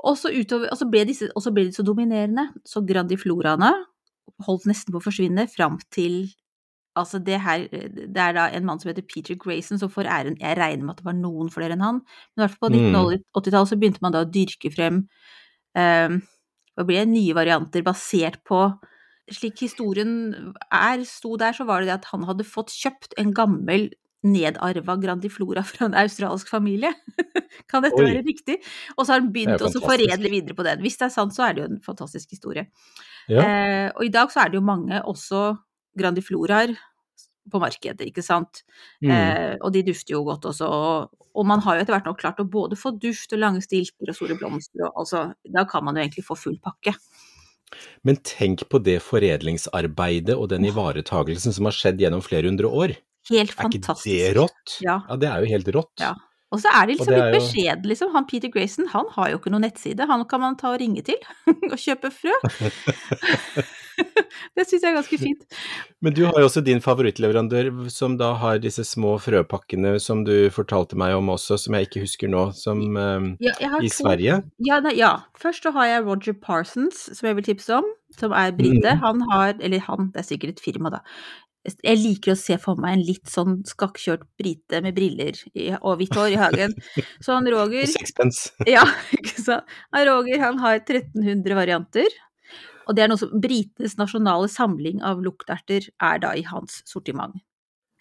og 0.00 0.16
så 0.16 0.30
utover, 0.32 0.70
og 0.72 0.78
så 0.80 0.88
ble, 0.90 1.04
disse, 1.08 1.28
og 1.36 1.42
så 1.44 1.52
ble 1.52 1.64
de 1.68 1.76
så 1.76 1.84
dominerende, 1.84 2.48
så 2.64 2.80
grandifloraene 2.86 3.72
holdt 4.46 4.64
nesten 4.70 4.94
på 4.94 5.00
å 5.00 5.04
forsvinne 5.04 5.44
fram 5.50 5.78
til 5.90 6.28
Altså 6.98 7.20
det 7.24 7.38
her, 7.44 7.66
det 7.70 8.22
er 8.22 8.34
da 8.36 8.48
en 8.54 8.66
mann 8.68 8.80
som 8.82 8.90
heter 8.90 9.06
Peter 9.06 9.38
Grayson 9.38 9.80
som 9.80 9.92
får 9.92 10.10
æren, 10.10 10.38
jeg 10.40 10.58
regner 10.58 10.84
med 10.84 10.96
at 10.96 11.02
det 11.02 11.08
var 11.08 11.16
noen 11.18 11.52
flere 11.54 11.76
enn 11.76 11.84
han, 11.84 12.02
men 12.02 12.42
i 12.42 12.44
hvert 12.44 12.56
fall 12.56 12.66
på 12.66 12.74
Mm. 12.74 12.92
1980-tallet 12.92 13.70
så 13.70 13.78
begynte 13.80 14.04
man 14.04 14.14
da 14.14 14.24
å 14.24 14.28
dyrke 14.28 14.70
frem 14.74 15.02
eh, 15.78 16.18
hva 16.78 16.86
blir 16.86 17.00
det, 17.00 17.08
nye 17.10 17.34
varianter 17.36 17.86
basert 17.86 18.42
på 18.46 18.68
Slik 19.28 19.60
historien 19.60 20.54
er, 20.72 21.02
sto 21.04 21.34
der, 21.36 21.52
så 21.52 21.66
var 21.68 21.82
det 21.82 21.90
det 21.90 21.98
at 21.98 22.06
han 22.14 22.22
hadde 22.24 22.46
fått 22.48 22.72
kjøpt 22.72 23.12
en 23.20 23.34
gammel 23.36 23.90
nedarva 24.26 24.96
grandiflora 24.98 25.62
fra 25.66 25.86
en 25.86 25.96
australsk 26.00 26.48
familie. 26.50 26.90
kan 27.70 27.84
dette 27.84 28.00
Oi. 28.00 28.08
være 28.08 28.24
riktig? 28.26 28.58
Og 28.96 29.04
så 29.04 29.12
har 29.14 29.22
han 29.22 29.30
begynt 29.34 29.62
å 29.62 29.70
foredle 29.84 30.32
videre 30.32 30.56
på 30.58 30.66
den. 30.66 30.80
Hvis 30.82 30.98
det 30.98 31.10
er 31.10 31.14
sant, 31.14 31.36
så 31.36 31.46
er 31.46 31.54
det 31.54 31.62
jo 31.62 31.68
en 31.70 31.80
fantastisk 31.84 32.34
historie. 32.34 32.66
Ja. 33.28 33.44
Eh, 33.44 33.86
og 33.92 34.06
i 34.08 34.12
dag 34.14 34.32
så 34.32 34.42
er 34.42 34.50
det 34.50 34.58
jo 34.58 34.64
mange 34.64 35.02
også 35.04 35.52
grandifloraer 35.98 36.72
på 37.52 37.60
markedet, 37.62 38.06
ikke 38.10 38.24
sant. 38.24 38.62
Mm. 39.02 39.10
Eh, 39.14 39.54
og 39.62 39.72
de 39.74 39.82
dufter 39.88 40.14
jo 40.16 40.22
godt 40.26 40.48
også. 40.50 40.68
Og, 40.68 41.24
og 41.34 41.48
man 41.48 41.62
har 41.64 41.76
jo 41.78 41.84
etter 41.86 41.96
hvert 41.96 42.08
nå 42.08 42.14
klart 42.18 42.42
å 42.42 42.46
både 42.48 42.78
få 42.78 42.94
duft 43.00 43.32
og 43.36 43.42
lange 43.42 43.62
stilker 43.64 44.12
og 44.12 44.18
store 44.18 44.38
blomster, 44.40 44.86
og 44.88 45.02
altså 45.04 45.28
Da 45.44 45.64
kan 45.70 45.84
man 45.86 45.96
jo 45.98 46.04
egentlig 46.06 46.26
få 46.26 46.36
full 46.38 46.58
pakke. 46.62 46.94
Men 48.08 48.16
tenk 48.24 48.64
på 48.72 48.80
det 48.80 48.96
foredlingsarbeidet 49.04 50.36
og 50.36 50.48
den 50.54 50.64
ivaretagelsen 50.70 51.52
som 51.52 51.68
har 51.68 51.76
skjedd 51.76 52.00
gjennom 52.00 52.24
flere 52.24 52.48
hundre 52.48 52.70
år. 52.70 52.96
Helt 53.28 53.52
fantastisk. 53.52 54.08
Er 54.08 54.30
ikke 54.30 54.32
det 54.32 54.38
rått? 54.40 54.78
Ja. 54.86 54.96
det 55.20 55.28
er 55.28 55.44
jo 55.44 55.52
helt 55.52 55.68
rått. 55.76 55.94
Ja. 56.00 56.14
Og 56.48 56.62
så 56.62 56.70
er 56.72 56.86
det 56.86 56.94
liksom 56.94 57.10
det 57.10 57.16
litt 57.18 57.26
er 57.26 57.28
jo- 57.28 57.40
beskjeden, 57.42 57.88
liksom. 57.90 58.12
Han 58.14 58.26
Peter 58.26 58.48
Grayson, 58.48 58.86
han 58.88 59.10
har 59.12 59.30
jo 59.30 59.38
ikke 59.38 59.50
noen 59.52 59.66
nettside. 59.68 60.06
Han 60.08 60.24
kan 60.24 60.40
man 60.40 60.56
ta 60.56 60.72
og 60.72 60.80
ringe 60.80 61.02
til 61.04 61.18
og 61.72 61.76
kjøpe 61.76 62.10
frø. 62.14 62.32
Det 64.56 64.64
syns 64.66 64.82
jeg 64.82 64.90
er 64.90 64.96
ganske 64.96 65.18
fint. 65.20 65.58
Men 66.04 66.14
du 66.14 66.22
har 66.26 66.38
jo 66.38 66.48
også 66.48 66.62
din 66.64 66.82
favorittleverandør, 66.82 67.70
som 67.92 68.16
da 68.20 68.32
har 68.40 68.60
disse 68.62 68.84
små 68.86 69.16
frøpakkene 69.22 69.96
som 70.02 70.24
du 70.26 70.50
fortalte 70.54 70.98
meg 70.98 71.16
om 71.18 71.32
også, 71.34 71.58
som 71.60 71.76
jeg 71.76 71.88
ikke 71.88 72.04
husker 72.04 72.30
nå, 72.32 72.48
som 72.58 72.82
eh, 72.98 73.28
Ja, 73.48 73.72
i 73.82 73.90
Sverige. 73.92 74.40
Ja, 74.64 74.80
nei, 74.84 74.96
ja. 75.00 75.14
Først 75.38 75.66
så 75.66 75.74
har 75.76 75.90
jeg 75.90 76.06
Roger 76.06 76.38
Parsons, 76.38 77.08
som 77.16 77.30
jeg 77.30 77.38
vil 77.40 77.50
tipse 77.50 77.80
om, 77.80 77.90
som 78.18 78.34
er 78.36 78.54
brite. 78.56 78.94
Mm. 78.94 79.04
Han 79.04 79.28
har, 79.32 79.52
eller 79.58 79.84
han, 79.88 80.10
det 80.14 80.24
er 80.24 80.30
sikkert 80.32 80.56
et 80.56 80.64
firma, 80.64 80.94
da. 80.98 81.04
Jeg 81.84 81.98
liker 82.00 82.32
å 82.32 82.38
se 82.38 82.56
for 82.62 82.78
meg 82.80 82.96
en 82.96 83.02
litt 83.04 83.28
sånn 83.28 83.58
skakkjørt 83.66 84.22
brite 84.40 84.80
med 84.84 84.94
briller 84.96 85.36
i, 85.52 85.72
og 85.76 85.98
hvitt 86.00 86.16
hår 86.16 86.30
i 86.32 86.38
hagen. 86.40 86.76
Så 87.20 87.34
han 87.34 87.48
Roger 87.52 87.88
sixpence. 87.90 88.54
Ja, 88.68 88.86
ikke 89.18 89.42
sant. 89.42 89.76
Han 89.94 90.06
Roger 90.08 90.40
han 90.46 90.62
har 90.62 90.78
1300 90.80 91.58
varianter. 91.58 92.08
Og 92.88 92.96
det 92.96 93.04
er 93.04 93.12
noe 93.12 93.20
som 93.20 93.32
britenes 93.36 93.98
nasjonale 94.00 94.48
samling 94.50 95.02
av 95.04 95.20
lukterter 95.24 95.90
er 96.00 96.20
da 96.24 96.32
i 96.34 96.44
hans 96.48 96.80
sortiment. 96.88 97.36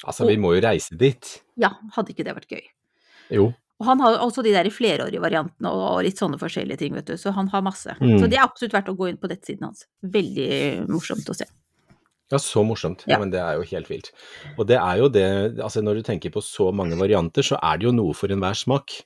Altså, 0.06 0.28
vi 0.30 0.38
må 0.40 0.54
jo 0.56 0.64
reise 0.64 0.96
dit. 0.98 1.32
Ja, 1.60 1.74
hadde 1.96 2.14
ikke 2.14 2.26
det 2.28 2.36
vært 2.38 2.54
gøy. 2.54 2.66
Jo. 3.34 3.50
Og 3.78 3.86
han 3.86 4.02
har 4.02 4.18
også 4.24 4.42
de 4.46 4.54
der 4.56 4.70
flerårige 4.74 5.22
variantene 5.22 5.70
og 5.70 5.84
og 5.92 6.02
litt 6.06 6.18
sånne 6.22 6.40
forskjellige 6.42 6.82
ting, 6.82 6.96
vet 6.98 7.10
du. 7.10 7.18
Så 7.20 7.34
han 7.36 7.50
har 7.54 7.66
masse. 7.66 7.94
Mm. 8.00 8.18
Så 8.22 8.30
det 8.30 8.40
er 8.40 8.46
absolutt 8.46 8.74
verdt 8.74 8.92
å 8.94 8.98
gå 8.98 9.10
inn 9.12 9.20
på 9.22 9.30
nettsiden 9.30 9.68
hans. 9.68 9.86
Veldig 10.02 10.88
morsomt 10.90 11.30
å 11.30 11.36
se. 11.38 11.50
Ja, 12.32 12.40
så 12.44 12.64
morsomt. 12.68 13.06
Ja. 13.08 13.16
Ja. 13.16 13.20
men 13.22 13.32
det 13.32 13.40
er 13.40 13.60
jo 13.60 13.68
helt 13.70 13.90
vilt. 13.92 14.12
Og 14.58 14.66
det 14.68 14.80
er 14.82 14.98
jo 15.00 15.08
det, 15.12 15.28
altså 15.64 15.84
når 15.86 16.02
du 16.02 16.08
tenker 16.10 16.34
på 16.34 16.44
så 16.44 16.72
mange 16.76 16.98
varianter, 17.00 17.46
så 17.46 17.60
er 17.62 17.80
det 17.80 17.88
jo 17.88 17.96
noe 17.96 18.18
for 18.18 18.34
enhver 18.34 18.58
smak. 18.58 18.98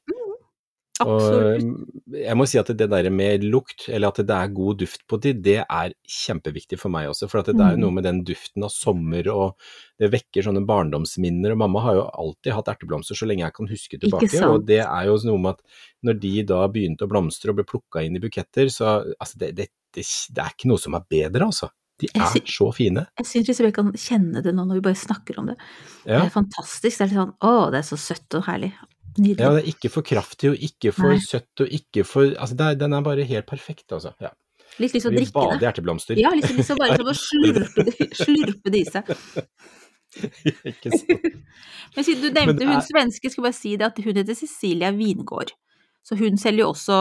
Absolutt. 1.03 1.65
Og 2.12 2.17
jeg 2.22 2.38
må 2.38 2.46
si 2.48 2.60
at 2.62 2.72
det 2.77 2.88
der 2.91 3.10
med 3.13 3.43
lukt, 3.43 3.88
eller 3.89 4.08
at 4.12 4.22
det 4.25 4.36
er 4.38 4.53
god 4.55 4.77
duft 4.81 5.03
på 5.10 5.20
de, 5.24 5.34
det 5.34 5.58
er 5.63 5.93
kjempeviktig 6.08 6.79
for 6.79 6.93
meg 6.93 7.10
også. 7.12 7.29
For 7.31 7.39
at 7.41 7.50
det 7.51 7.58
er 7.60 7.74
jo 7.75 7.79
Mm. 7.79 7.84
noe 7.86 7.91
med 7.98 8.03
den 8.08 8.24
duften 8.27 8.63
av 8.63 8.70
sommer, 8.74 9.27
og 9.34 9.55
det 10.00 10.12
vekker 10.12 10.43
sånne 10.48 10.65
barndomsminner. 10.67 11.51
Og 11.53 11.58
mamma 11.63 11.81
har 11.81 11.96
jo 11.96 12.05
alltid 12.25 12.53
hatt 12.53 12.67
erteblomster 12.75 13.15
så 13.15 13.27
lenge 13.27 13.46
jeg 13.46 13.53
kan 13.53 13.67
huske 13.67 14.00
tilbake. 14.00 14.43
Og 14.48 14.65
det 14.65 14.79
er 14.86 15.05
jo 15.10 15.17
noe 15.25 15.38
med 15.38 15.51
at 15.55 15.62
når 16.03 16.20
de 16.20 16.34
da 16.43 16.67
begynte 16.67 17.05
å 17.05 17.12
blomstre 17.12 17.50
og 17.51 17.55
ble 17.62 17.63
plukka 17.67 18.03
inn 18.05 18.15
i 18.15 18.24
buketter, 18.24 18.67
så 18.74 19.13
altså 19.20 19.38
det, 19.38 19.55
det, 19.55 19.67
det, 19.93 20.03
det 20.34 20.41
er 20.43 20.51
ikke 20.55 20.67
noe 20.72 20.77
som 20.81 20.93
er 20.96 21.05
bedre, 21.10 21.46
altså. 21.51 21.70
De 22.01 22.08
er 22.17 22.25
sy- 22.34 22.41
så 22.50 22.72
fine. 22.74 23.03
Jeg 23.20 23.25
syns 23.29 23.48
liksom 23.51 23.65
jeg 23.67 23.74
kan 23.75 23.91
kjenne 23.93 24.41
det 24.41 24.55
nå 24.58 24.63
når 24.65 24.79
vi 24.79 24.81
bare 24.88 24.98
snakker 24.98 25.38
om 25.38 25.46
det. 25.51 25.58
Ja. 26.08 26.24
Det 26.24 26.31
er 26.31 26.34
fantastisk. 26.34 26.98
Det 26.98 27.03
er 27.05 27.12
litt 27.12 27.20
sånn 27.20 27.36
å, 27.46 27.51
det 27.70 27.77
er 27.77 27.86
så 27.86 27.98
søtt 28.01 28.34
og 28.39 28.48
herlig. 28.48 28.72
Nydelig. 29.18 29.39
Ja, 29.44 29.50
det 29.56 29.63
er 29.63 29.68
ikke 29.74 29.89
for 29.91 30.06
kraftig 30.08 30.51
og 30.53 30.62
ikke 30.68 30.91
for 30.96 31.12
Nei. 31.12 31.20
søtt 31.24 31.63
og 31.65 31.68
ikke 31.80 32.06
for 32.08 32.32
Altså, 32.38 32.56
er, 32.63 32.77
den 32.80 32.94
er 32.96 33.01
bare 33.06 33.25
helt 33.27 33.46
perfekt, 33.50 33.91
altså. 33.91 34.13
Ja. 34.24 34.30
Litt 34.80 34.94
lyst 34.96 35.03
til 35.03 35.12
å 35.12 35.18
drikke 35.18 35.60
det. 35.60 35.68
erteblomster. 35.68 36.20
Ja, 36.22 36.30
liksom, 36.38 36.56
liksom 36.62 36.77
bare 36.80 36.96
som 37.01 37.10
å 37.12 37.15
slurpe 37.25 38.08
slurpe 38.15 38.72
det 38.72 38.86
i 38.86 38.88
seg. 38.88 39.12
ikke 40.72 40.91
sant. 40.94 41.25
Men 41.96 42.08
siden 42.08 42.24
du 42.24 42.30
nevnte 42.36 42.63
er... 42.65 42.72
hun 42.72 42.86
svenske, 42.86 43.32
skal 43.34 43.46
bare 43.50 43.58
si 43.58 43.75
det 43.80 43.89
at 43.89 44.00
hun 44.03 44.15
heter 44.22 44.38
Cecilia 44.38 44.94
Vingård. 44.96 45.51
Så 46.08 46.15
hun 46.18 46.39
selger 46.41 46.63
jo 46.63 46.72
også 46.72 46.96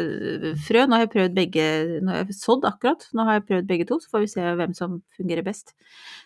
øh, 0.00 0.46
frø. 0.64 0.86
Nå 0.88 0.96
har 0.96 1.02
jeg 1.04 1.10
prøvd 1.12 1.34
begge, 1.36 1.64
nå 2.00 2.08
har 2.14 2.22
jeg 2.22 2.38
sådd 2.38 2.64
akkurat. 2.64 3.04
Nå 3.12 3.26
har 3.28 3.36
jeg 3.36 3.44
prøvd 3.50 3.66
begge 3.68 3.84
to, 3.90 3.98
så 4.00 4.14
får 4.14 4.22
vi 4.24 4.30
se 4.32 4.46
hvem 4.62 4.72
som 4.78 5.00
fungerer 5.18 5.44
best. 5.44 5.74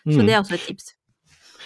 Så 0.05 0.21
Mm. 0.21 0.25
det 0.29 0.33
er 0.33 0.39
også 0.39 0.55
et 0.55 0.67
tips. 0.69 0.93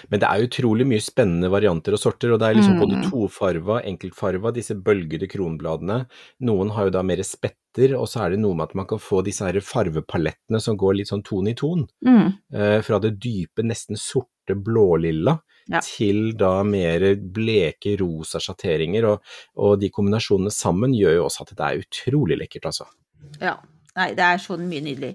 Men 0.10 0.20
det 0.22 0.28
er 0.30 0.46
utrolig 0.48 0.86
mye 0.88 1.02
spennende 1.04 1.50
varianter 1.52 1.94
og 1.98 2.00
sorter, 2.02 2.34
og 2.34 2.40
det 2.40 2.48
er 2.50 2.58
liksom 2.60 2.80
både 2.82 2.98
Mm. 3.02 3.10
tofarva, 3.12 3.82
enkeltfarva, 3.86 4.52
disse 4.54 4.76
bølgede 4.76 5.28
kronbladene. 5.32 6.06
Noen 6.42 6.72
har 6.72 6.86
jo 6.86 6.96
da 6.98 7.02
mer 7.04 7.24
spetter, 7.24 7.94
og 8.00 8.08
så 8.08 8.26
er 8.26 8.30
det 8.32 8.40
noe 8.40 8.56
med 8.56 8.70
at 8.70 8.76
man 8.76 8.86
kan 8.88 9.00
få 9.00 9.24
disse 9.24 9.42
her 9.46 9.60
farvepalettene 9.60 10.62
som 10.62 10.78
går 10.78 10.96
litt 10.96 11.08
sånn 11.12 11.24
ton 11.24 11.48
i 11.48 11.54
ton. 11.54 11.88
Mm. 12.06 12.34
Eh, 12.54 12.82
fra 12.82 13.00
det 13.00 13.20
dype, 13.20 13.64
nesten 13.64 13.98
sorte 13.98 14.56
blålilla 14.56 15.40
Ja. 15.68 15.80
til 15.82 16.34
da 16.38 16.62
mer 16.64 17.16
bleke 17.16 17.98
rosa 18.00 18.38
sjatteringer, 18.40 19.04
og, 19.10 19.22
og 19.58 19.80
de 19.82 19.90
kombinasjonene 19.90 20.52
sammen 20.54 20.94
gjør 20.94 21.16
jo 21.16 21.24
også 21.26 21.42
at 21.42 21.56
det 21.56 21.66
er 21.66 21.82
utrolig 21.84 22.38
lekkert, 22.38 22.66
altså. 22.70 22.86
Ja. 23.42 23.58
Nei, 23.96 24.10
det 24.12 24.20
er 24.20 24.38
sånn 24.44 24.68
mye 24.68 24.82
nydelig. 24.84 25.14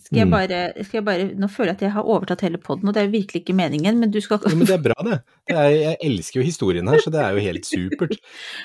Skal 0.00 0.18
jeg 0.18 0.26
Mm. 0.26 0.30
bare, 0.32 0.58
skal 0.84 0.98
jeg 0.98 1.04
bare 1.04 1.24
Nå 1.34 1.48
føler 1.50 1.70
jeg 1.72 1.76
at 1.76 1.82
jeg 1.86 1.92
har 1.92 2.02
overtatt 2.04 2.40
hele 2.44 2.58
poden, 2.58 2.88
og 2.88 2.94
det 2.94 3.02
er 3.02 3.12
virkelig 3.12 3.42
ikke 3.44 3.54
meningen, 3.56 3.98
men 4.00 4.10
du 4.10 4.20
skal 4.20 4.40
Jo, 4.44 4.56
men 4.56 4.66
det 4.66 4.74
er 4.78 4.82
bra, 4.82 4.96
det. 5.06 5.18
det 5.48 5.56
er, 5.56 5.68
jeg 5.70 5.96
elsker 6.08 6.40
jo 6.40 6.46
historien 6.46 6.88
her, 6.88 6.98
så 6.98 7.10
det 7.14 7.20
er 7.20 7.30
jo 7.36 7.44
helt 7.44 7.64
supert. 7.68 8.16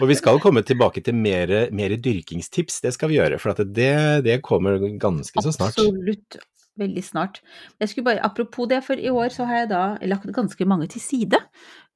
Og 0.01 0.07
vi 0.09 0.15
skal 0.15 0.39
komme 0.43 0.63
tilbake 0.63 1.03
til 1.03 1.15
mer, 1.15 1.69
mer 1.71 1.95
dyrkingstips, 1.97 2.81
det 2.81 2.93
skal 2.93 3.09
vi 3.09 3.19
gjøre. 3.19 3.39
For 3.39 3.51
at 3.55 3.63
det, 3.73 4.23
det 4.25 4.41
kommer 4.43 4.77
ganske 4.99 5.41
så 5.41 5.51
snart. 5.55 5.77
Absolutt. 5.77 6.37
Veldig 6.77 7.03
snart. 7.07 7.39
Jeg 7.79 7.87
skulle 7.89 8.03
bare, 8.09 8.19
apropos 8.25 8.67
det, 8.67 8.81
for 8.83 8.99
i 8.99 9.07
år 9.07 9.29
så 9.31 9.45
har 9.47 9.61
jeg 9.63 9.69
da 9.69 9.83
lagt 10.11 10.27
ganske 10.35 10.65
mange 10.67 10.89
til 10.91 10.99
side. 11.01 11.39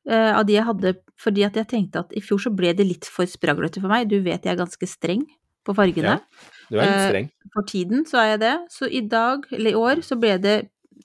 eh, 0.10 0.32
av 0.40 0.46
de 0.48 0.54
jeg 0.56 0.64
hadde, 0.66 0.94
fordi 1.20 1.44
at 1.46 1.54
jeg 1.60 1.68
tenkte 1.68 2.00
at 2.00 2.14
i 2.16 2.22
fjor 2.24 2.40
så 2.40 2.50
ble 2.56 2.72
det 2.74 2.86
litt 2.88 3.06
for 3.06 3.26
spraglete 3.28 3.82
for 3.84 3.90
meg. 3.92 4.08
Du 4.10 4.16
vet 4.24 4.42
jeg 4.48 4.54
er 4.56 4.62
ganske 4.66 4.88
streng 4.88 5.26
på 5.68 5.76
fargene. 5.76 6.16
Ja. 6.16 6.56
Du 6.70 6.78
er 6.78 6.86
litt 6.86 7.16
Eh. 7.16 7.30
For 7.54 7.66
tiden 7.66 8.06
så 8.06 8.22
er 8.22 8.28
jeg 8.34 8.42
det. 8.44 8.58
Så 8.70 8.90
i 8.90 9.02
dag, 9.02 9.46
eller 9.52 9.72
i 9.72 9.80
år, 9.80 10.04
så 10.06 10.18
ble 10.20 10.36
det 10.38 10.58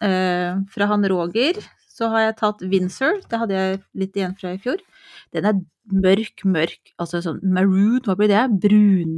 eh, 0.02 0.58
fra 0.74 0.88
han 0.90 1.06
Roger, 1.08 1.60
så 1.88 2.10
har 2.12 2.26
jeg 2.26 2.36
tatt 2.40 2.64
Windsor. 2.68 3.22
Det 3.30 3.38
hadde 3.40 3.54
jeg 3.54 3.80
litt 3.94 4.18
igjen 4.18 4.36
fra 4.36 4.52
i 4.52 4.60
fjor. 4.60 4.82
Den 5.32 5.48
er 5.48 5.62
mørk, 5.92 6.44
mørk, 6.44 6.92
altså 7.00 7.20
sånn 7.24 7.40
maroon, 7.44 8.02
hva 8.04 8.16
blir 8.18 8.32
det? 8.32 8.44
Brun... 8.62 9.16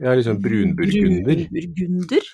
Ja, 0.00 0.14
liksom 0.16 0.38
brunburgunder. 0.40 1.44
Brunburgunder. 1.52 2.28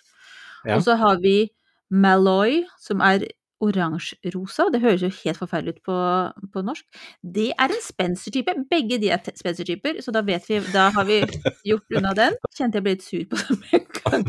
Ja. 0.66 0.76
Og 0.76 0.84
så 0.86 0.94
har 0.98 1.18
vi 1.22 1.48
Malloy, 1.90 2.60
som 2.82 3.02
er 3.02 3.26
oransje-rosa. 3.64 4.68
Det 4.72 4.82
høres 4.82 5.04
jo 5.04 5.10
helt 5.22 5.40
forferdelig 5.40 5.76
ut 5.76 5.82
på, 5.88 5.98
på 6.52 6.62
norsk. 6.66 6.84
Det 7.22 7.48
er 7.54 7.72
en 7.72 7.82
Spencer-type. 7.82 8.54
Begge 8.70 8.98
de 9.02 9.10
er 9.14 9.22
Spencer-typer, 9.24 10.00
så 10.04 10.14
da 10.14 10.22
vet 10.26 10.44
vi 10.50 10.60
Da 10.74 10.88
har 10.94 11.06
vi 11.08 11.20
gjort 11.70 11.98
unna 11.98 12.12
den. 12.16 12.36
Kjente 12.56 12.80
jeg 12.80 12.86
ble 12.86 12.96
litt 12.96 13.06
sur 13.06 13.24
på 13.30 13.40
det 13.40 13.58
med 13.62 13.78
en 13.80 13.86
gang. 14.00 14.26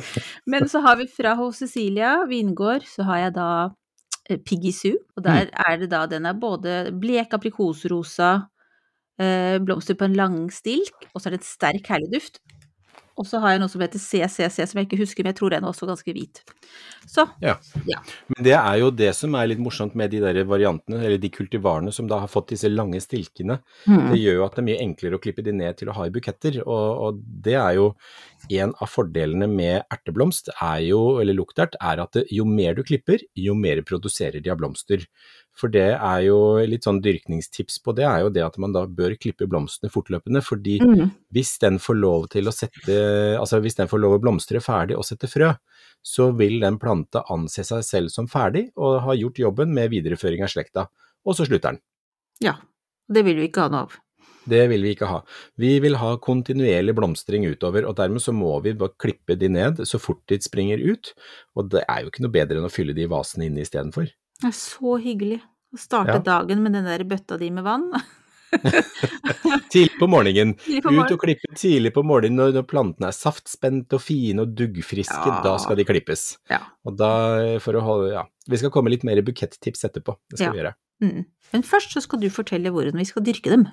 Men 0.48 0.70
så 0.72 0.84
har 0.86 1.00
vi 1.02 1.10
fra 1.12 1.36
hos 1.40 1.62
Cecilia 1.64 2.18
Vingård, 2.30 2.88
så 2.88 3.08
har 3.10 3.26
jeg 3.26 3.38
da 3.38 3.50
eh, 4.30 4.40
Piggy 4.40 4.72
Sue. 4.76 5.00
Og 5.18 5.26
der 5.28 5.52
er 5.52 5.82
det 5.82 5.92
da 5.92 6.06
Den 6.10 6.30
er 6.30 6.38
både 6.38 6.78
blek 6.96 7.36
aprikosrosa, 7.36 8.32
eh, 9.20 9.58
blomster 9.60 10.00
på 10.00 10.08
en 10.08 10.16
langstilk, 10.18 11.10
og 11.14 11.22
så 11.22 11.28
er 11.28 11.36
det 11.36 11.44
en 11.44 11.52
sterk, 11.52 11.92
herlig 11.92 12.14
duft. 12.16 12.42
Og 13.18 13.26
så 13.26 13.40
har 13.42 13.56
jeg 13.56 13.62
noe 13.64 13.72
som 13.72 13.82
heter 13.82 14.02
CCC, 14.02 14.62
som 14.70 14.80
jeg 14.80 14.88
ikke 14.88 15.00
husker, 15.02 15.26
men 15.26 15.34
jeg 15.34 15.40
tror 15.40 15.54
den 15.54 15.66
er 15.66 15.72
også 15.72 15.88
ganske 15.90 16.14
hvit. 16.14 16.44
Så 17.08 17.24
Men 18.30 18.46
det 18.46 18.54
er 18.58 18.78
jo 18.82 18.92
det 18.94 19.10
som 19.18 19.34
er 19.40 19.50
litt 19.50 19.62
morsomt 19.64 19.96
med 19.98 20.12
de 20.14 20.22
der 20.22 20.42
variantene, 20.46 21.00
eller 21.02 21.22
de 21.22 21.32
kultivarene 21.34 21.94
som 21.96 22.10
da 22.10 22.20
har 22.22 22.32
fått 22.32 22.52
disse 22.54 22.70
lange 22.70 23.02
stilkene. 23.02 23.58
Det 24.12 24.20
gjør 24.22 24.42
jo 24.42 24.46
at 24.46 24.58
det 24.58 24.64
er 24.64 24.68
mye 24.70 24.84
enklere 24.86 25.18
å 25.18 25.24
klippe 25.24 25.46
de 25.46 25.56
ned 25.56 25.80
til 25.80 25.90
å 25.90 25.98
ha 25.98 26.06
i 26.06 26.14
buketter, 26.14 26.62
og, 26.68 26.86
og 27.08 27.24
det 27.48 27.58
er 27.58 27.80
jo 27.80 27.90
en 28.54 28.76
av 28.78 28.92
fordelene 28.92 29.48
med 29.50 29.88
erteblomst, 29.94 30.52
er 30.54 30.84
jo, 30.86 31.02
eller 31.22 31.36
luktert, 31.36 31.76
er 31.82 32.04
at 32.04 32.14
det, 32.16 32.28
jo 32.32 32.46
mer 32.48 32.78
du 32.78 32.84
klipper, 32.86 33.24
jo 33.36 33.58
mer 33.58 33.82
produserer 33.88 34.44
de 34.44 34.54
av 34.54 34.62
blomster. 34.62 35.04
For 35.58 35.74
det 35.74 35.88
er 35.98 36.20
jo 36.28 36.38
litt 36.70 36.86
sånn 36.86 37.00
dyrkningstips 37.02 37.80
på 37.82 37.96
det, 37.98 38.06
er 38.06 38.22
jo 38.22 38.30
det 38.30 38.44
at 38.46 38.60
man 38.62 38.76
da 38.76 38.84
bør 38.86 39.16
klippe 39.18 39.48
blomstene 39.50 39.90
fortløpende, 39.90 40.44
fordi 40.46 40.78
Mm. 40.82 41.12
hvis 41.34 41.58
den 41.60 41.80
får 41.82 41.98
lov 41.98 42.28
til 42.30 42.46
å 42.46 42.54
sette, 42.54 42.94
altså 43.40 43.60
hvis 43.62 43.76
den 43.76 43.88
får 43.90 44.00
lov 44.00 44.18
å 44.18 44.22
blomstre 44.22 44.62
ferdig 44.62 44.96
og 44.98 45.04
sette 45.04 45.28
frø, 45.28 45.56
så 46.06 46.30
vil 46.38 46.60
den 46.62 46.78
planta 46.78 47.24
anse 47.34 47.66
seg 47.66 47.82
selv 47.84 48.10
som 48.14 48.28
ferdig 48.28 48.70
og 48.78 49.02
ha 49.02 49.14
gjort 49.18 49.42
jobben 49.42 49.74
med 49.74 49.90
videreføring 49.90 50.44
av 50.44 50.54
slekta, 50.54 50.88
og 51.26 51.36
så 51.36 51.46
slutter 51.46 51.72
den. 51.74 51.82
ja. 52.42 52.56
Det 53.10 53.24
vil 53.24 53.38
vi 53.40 53.48
ikke 53.48 53.62
ha 53.64 53.70
noe 53.72 53.86
av. 53.88 53.94
Det 54.48 54.66
vil 54.68 54.82
vi 54.84 54.90
ikke 54.94 55.08
ha. 55.08 55.22
Vi 55.56 55.80
vil 55.80 55.96
ha 55.96 56.18
kontinuerlig 56.18 56.94
blomstring 56.96 57.46
utover, 57.48 57.86
og 57.88 57.96
dermed 57.96 58.20
så 58.20 58.34
må 58.36 58.62
vi 58.64 58.74
bare 58.74 58.92
klippe 59.00 59.38
de 59.40 59.48
ned 59.48 59.80
så 59.88 60.00
fort 60.00 60.20
de 60.28 60.38
springer 60.44 60.78
ut, 60.84 61.14
og 61.56 61.70
det 61.72 61.86
er 61.88 62.02
jo 62.04 62.12
ikke 62.12 62.24
noe 62.26 62.32
bedre 62.36 62.60
enn 62.60 62.68
å 62.68 62.72
fylle 62.72 62.94
de 62.94 63.08
vasene 63.08 63.48
inne 63.48 63.64
istedenfor. 63.64 64.12
Det 64.42 64.52
er 64.52 64.56
så 64.58 64.98
hyggelig 65.02 65.42
å 65.74 65.80
starte 65.82 66.18
Ja. 66.20 66.24
dagen 66.24 66.62
med 66.64 66.74
den 66.78 66.86
der 66.86 67.04
bøtta 67.04 67.38
di 67.40 67.50
med 67.50 67.64
vann. 67.66 67.90
Tidlig 69.74 69.98
på 70.00 70.08
morgenen, 70.08 70.54
Tidlig 70.64 70.84
på 70.86 70.94
ut 70.96 71.12
og 71.12 71.20
klippe 71.20 71.50
tidlig 71.58 71.92
på 71.96 72.04
morgenen 72.08 72.38
når, 72.40 72.54
når 72.56 72.68
plantene 72.70 73.10
er 73.10 73.18
saftspente 73.18 73.98
og 73.98 74.02
fine 74.06 74.46
og 74.46 74.54
duggfriske, 74.56 75.18
Ja. 75.28 75.42
da 75.44 75.58
skal 75.60 75.76
de 75.76 75.84
klippes. 75.90 76.38
Ja. 76.50 76.62
Og 76.88 76.96
da, 76.98 77.10
for 77.60 77.74
å 77.76 77.84
holde, 77.84 78.14
ja, 78.14 78.24
vi 78.48 78.58
skal 78.62 78.72
komme 78.72 78.90
litt 78.94 79.04
mer 79.04 79.20
bukettips 79.22 79.84
etterpå, 79.90 80.16
det 80.32 80.40
skal 80.40 80.48
Ja. 80.48 80.52
vi 80.56 80.62
gjøre. 80.64 80.74
Mm. 81.04 81.26
Men 81.54 81.64
først 81.64 81.92
så 81.94 82.02
skal 82.02 82.20
du 82.24 82.30
fortelle 82.30 82.72
hvordan 82.72 82.98
vi 82.98 83.06
skal 83.06 83.24
dyrke 83.28 83.52
dem. 83.52 83.68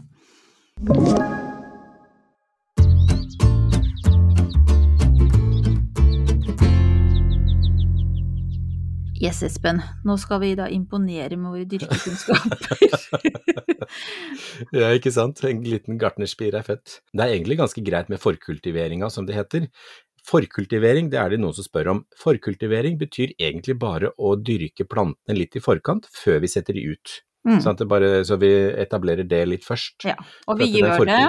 Yes, 9.25 9.40
Espen. 9.47 9.78
Nå 10.04 10.19
skal 10.21 10.40
vi 10.43 10.50
da 10.59 10.66
imponere 10.69 11.38
med 11.40 11.54
våre 11.54 11.69
dyrkekunnskaper. 11.69 12.83
Ja, 14.75 14.88
ikke 14.97 15.12
sant? 15.12 15.40
En 15.47 15.61
liten 15.64 15.99
gartnerspir 16.00 16.54
er 16.57 16.64
født. 16.66 16.99
Det 17.14 17.23
er 17.23 17.35
egentlig 17.35 17.59
ganske 17.61 17.83
greit 17.85 18.09
med 18.11 18.21
forkultiveringa, 18.23 19.09
som 19.12 19.26
det 19.28 19.37
heter. 19.37 19.66
Forkultivering, 20.26 21.11
det 21.12 21.21
er 21.21 21.35
det 21.35 21.38
noen 21.43 21.54
som 21.57 21.66
spør 21.66 21.90
om. 21.93 22.02
Forkultivering 22.21 22.99
betyr 23.00 23.35
egentlig 23.37 23.76
bare 23.81 24.11
å 24.16 24.35
dyrke 24.40 24.87
plantene 24.88 25.37
litt 25.38 25.57
i 25.59 25.62
forkant, 25.62 26.09
før 26.11 26.43
vi 26.45 26.50
setter 26.50 26.76
de 26.76 26.87
ut. 26.95 27.16
Mm. 27.49 27.59
Sånn 27.61 27.75
at 27.75 27.83
det 27.83 27.88
bare, 27.93 28.12
så 28.26 28.38
vi 28.40 28.52
etablerer 28.85 29.28
det 29.28 29.43
litt 29.50 29.66
først. 29.66 30.09
Ja. 30.09 30.16
Og 30.49 30.61
vi 30.61 30.71
gjør 30.75 31.04
det 31.09 31.21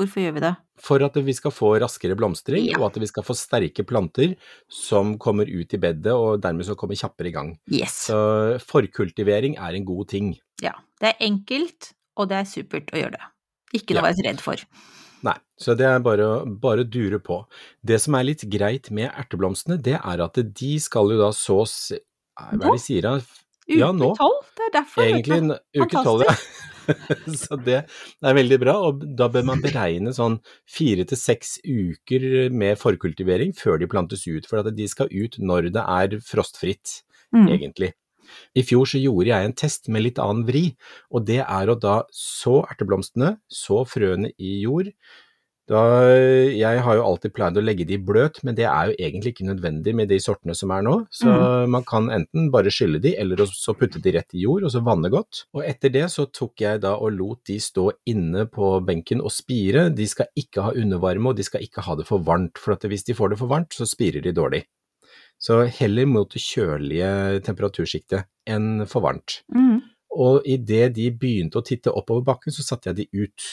Hvorfor 0.00 0.22
gjør 0.24 0.34
vi 0.38 0.42
det? 0.46 0.52
For 0.80 1.04
at 1.04 1.16
vi 1.26 1.32
skal 1.36 1.52
få 1.52 1.74
raskere 1.82 2.16
blomstring, 2.16 2.64
Ja. 2.70 2.78
og 2.80 2.86
at 2.88 3.00
vi 3.02 3.06
skal 3.10 3.22
få 3.26 3.34
sterke 3.36 3.84
planter 3.84 4.32
som 4.72 5.18
kommer 5.20 5.44
ut 5.44 5.74
i 5.76 5.80
bedet, 5.82 6.12
og 6.14 6.40
dermed 6.40 6.64
så 6.64 6.74
kommer 6.74 6.96
kjappere 6.96 7.28
i 7.28 7.34
gang. 7.36 7.50
Yes. 7.70 8.06
Så 8.08 8.16
forkultivering 8.64 9.58
er 9.60 9.76
en 9.76 9.84
god 9.84 10.08
ting. 10.08 10.38
Ja. 10.62 10.72
Det 11.00 11.12
er 11.14 11.26
enkelt, 11.28 11.92
og 12.16 12.28
det 12.32 12.38
er 12.40 12.48
supert 12.48 12.88
å 12.92 12.96
gjøre 13.02 13.18
det. 13.18 13.26
Ikke 13.76 13.94
noe 13.94 14.02
Ja. 14.02 14.08
å 14.08 14.14
være 14.14 14.26
redd 14.30 14.40
for. 14.40 14.56
Nei, 15.22 15.36
så 15.60 15.76
det 15.76 15.84
er 15.84 15.98
bare 16.00 16.24
å 16.80 16.88
dure 16.90 17.18
på. 17.20 17.44
Det 17.84 18.00
som 18.00 18.14
er 18.14 18.24
litt 18.24 18.40
greit 18.48 18.90
med 18.90 19.12
erteblomstene, 19.12 19.76
det 19.82 20.00
er 20.00 20.20
at 20.24 20.32
de 20.54 20.78
skal 20.78 21.10
jo 21.12 21.18
da 21.20 21.28
sås 21.30 21.92
Hva 22.40 22.54
er 22.54 22.56
det 22.56 22.72
de 22.72 22.78
sier 22.78 23.02
da? 23.02 23.20
Uke 23.70 24.16
tolv, 24.16 24.46
det 24.56 24.64
er 24.66 24.72
derfor. 24.80 25.02
Egentlig 25.04 25.58
uke 25.76 26.02
tolv, 26.02 26.24
ja. 26.24 26.34
Så 27.42 27.58
det 27.64 27.78
er 27.84 28.36
veldig 28.36 28.58
bra, 28.62 28.74
og 28.88 29.04
da 29.16 29.28
bør 29.32 29.46
man 29.50 29.62
beregne 29.64 30.12
sånn 30.16 30.38
fire 30.68 31.06
til 31.08 31.20
seks 31.20 31.58
uker 31.66 32.50
med 32.54 32.80
forkultivering 32.80 33.54
før 33.56 33.80
de 33.80 33.88
plantes 33.90 34.26
ut, 34.28 34.48
for 34.48 34.62
at 34.62 34.74
de 34.76 34.88
skal 34.90 35.10
ut 35.12 35.38
når 35.40 35.70
det 35.76 35.86
er 35.86 36.20
frostfritt, 36.24 37.02
Mm. 37.30 37.46
egentlig. 37.46 37.92
I 38.58 38.62
fjor 38.66 38.88
så 38.90 38.98
gjorde 38.98 39.30
jeg 39.30 39.46
en 39.46 39.52
test 39.54 39.88
med 39.88 40.02
litt 40.02 40.18
annen 40.18 40.42
vri, 40.48 40.64
og 41.14 41.26
det 41.28 41.40
er 41.44 41.70
å 41.70 41.76
da 41.78 42.00
så 42.10 42.56
erteblomstene, 42.66 43.36
så 43.46 43.84
frøene 43.86 44.32
i 44.34 44.56
jord. 44.64 44.90
Da, 45.70 45.80
jeg 46.50 46.82
har 46.82 46.96
jo 46.98 47.04
alltid 47.06 47.30
pleid 47.36 47.58
å 47.60 47.62
legge 47.62 47.84
de 47.86 47.94
i 47.94 48.02
bløt, 48.02 48.40
men 48.42 48.56
det 48.58 48.64
er 48.66 48.90
jo 48.90 48.96
egentlig 48.98 49.30
ikke 49.36 49.46
nødvendig 49.46 49.92
med 49.94 50.08
de 50.10 50.16
sortene 50.18 50.56
som 50.58 50.72
er 50.74 50.82
nå, 50.82 50.94
så 51.14 51.30
man 51.70 51.84
kan 51.86 52.08
enten 52.10 52.48
bare 52.50 52.72
skylle 52.74 52.98
de, 53.02 53.12
eller 53.22 53.44
så 53.46 53.76
putte 53.78 54.02
de 54.02 54.14
rett 54.16 54.34
i 54.34 54.42
jord, 54.42 54.66
og 54.66 54.74
så 54.74 54.82
vanne 54.82 55.12
godt. 55.12 55.44
Og 55.54 55.62
etter 55.62 55.94
det 55.94 56.08
så 56.10 56.26
tok 56.34 56.64
jeg 56.64 56.82
da 56.82 56.96
og 56.98 57.14
lot 57.14 57.44
de 57.46 57.60
stå 57.62 57.86
inne 58.10 58.48
på 58.50 58.72
benken 58.86 59.22
og 59.22 59.30
spire. 59.34 59.86
De 59.94 60.08
skal 60.10 60.32
ikke 60.42 60.66
ha 60.66 60.74
undervarme, 60.74 61.30
og 61.30 61.38
de 61.38 61.46
skal 61.46 61.62
ikke 61.62 61.86
ha 61.86 61.94
det 62.00 62.08
for 62.08 62.26
varmt, 62.26 62.58
for 62.58 62.90
hvis 62.90 63.06
de 63.06 63.14
får 63.14 63.36
det 63.36 63.40
for 63.44 63.54
varmt, 63.54 63.76
så 63.76 63.86
spirer 63.86 64.26
de 64.26 64.34
dårlig. 64.34 64.64
Så 65.40 65.62
heller 65.78 66.10
mot 66.10 66.34
det 66.34 66.42
kjølige 66.42 67.40
temperatursjiktet 67.46 68.26
enn 68.50 68.88
for 68.90 69.06
varmt. 69.06 69.40
Mm. 69.54 69.78
Og 70.18 70.42
idet 70.50 70.90
de 70.98 71.06
begynte 71.14 71.62
å 71.62 71.64
titte 71.64 71.94
oppover 71.94 72.26
bakken, 72.26 72.52
så 72.52 72.66
satte 72.66 72.90
jeg 72.90 73.04
de 73.04 73.24
ut. 73.24 73.50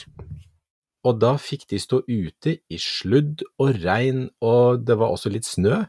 Og 1.08 1.20
da 1.22 1.36
fikk 1.40 1.68
de 1.72 1.80
stå 1.80 2.02
ute 2.08 2.58
i 2.68 2.80
sludd 2.82 3.46
og 3.62 3.80
regn, 3.84 4.28
og 4.44 4.84
det 4.88 4.98
var 5.00 5.14
også 5.14 5.32
litt 5.32 5.48
snø. 5.48 5.86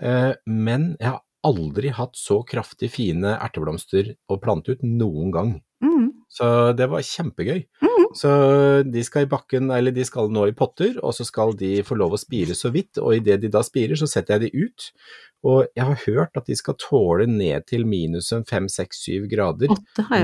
Eh, 0.00 0.32
Men 0.46 0.94
jeg 1.00 1.10
har 1.10 1.22
aldri 1.44 1.90
hatt 1.92 2.16
så 2.16 2.40
kraftig 2.48 2.88
fine 2.94 3.34
erteblomster 3.36 4.14
å 4.30 4.38
plante 4.40 4.76
ut 4.76 4.84
noen 4.86 5.34
gang. 5.34 5.50
Mm. 5.84 6.06
Så 6.32 6.46
det 6.78 6.88
var 6.90 7.04
kjempegøy. 7.04 7.66
Så 8.14 8.30
de 8.86 9.02
skal 9.04 9.26
i 9.26 9.30
bakken, 9.30 9.70
eller 9.74 9.94
de 9.94 10.04
skal 10.06 10.30
nå 10.32 10.46
i 10.48 10.54
potter, 10.56 10.96
og 11.02 11.16
så 11.16 11.26
skal 11.26 11.54
de 11.58 11.82
få 11.86 11.98
lov 11.98 12.14
å 12.14 12.20
spire 12.20 12.54
så 12.56 12.70
vidt, 12.74 13.00
og 13.02 13.16
idet 13.18 13.40
de 13.42 13.50
da 13.52 13.62
spirer, 13.66 13.98
så 13.98 14.06
setter 14.10 14.38
jeg 14.38 14.52
de 14.54 14.64
ut. 14.66 14.86
Og 15.44 15.66
jeg 15.76 15.84
har 15.84 16.02
hørt 16.06 16.38
at 16.38 16.46
de 16.48 16.56
skal 16.56 16.78
tåle 16.80 17.26
ned 17.28 17.66
til 17.68 17.84
minus 17.90 18.30
en 18.32 18.46
fem, 18.48 18.68
seks, 18.70 19.02
syv 19.04 19.26
grader 19.32 19.74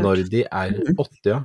når 0.07 0.23
de 0.31 0.45
er 0.47 0.79
åtte, 0.97 1.27
ja. 1.35 1.41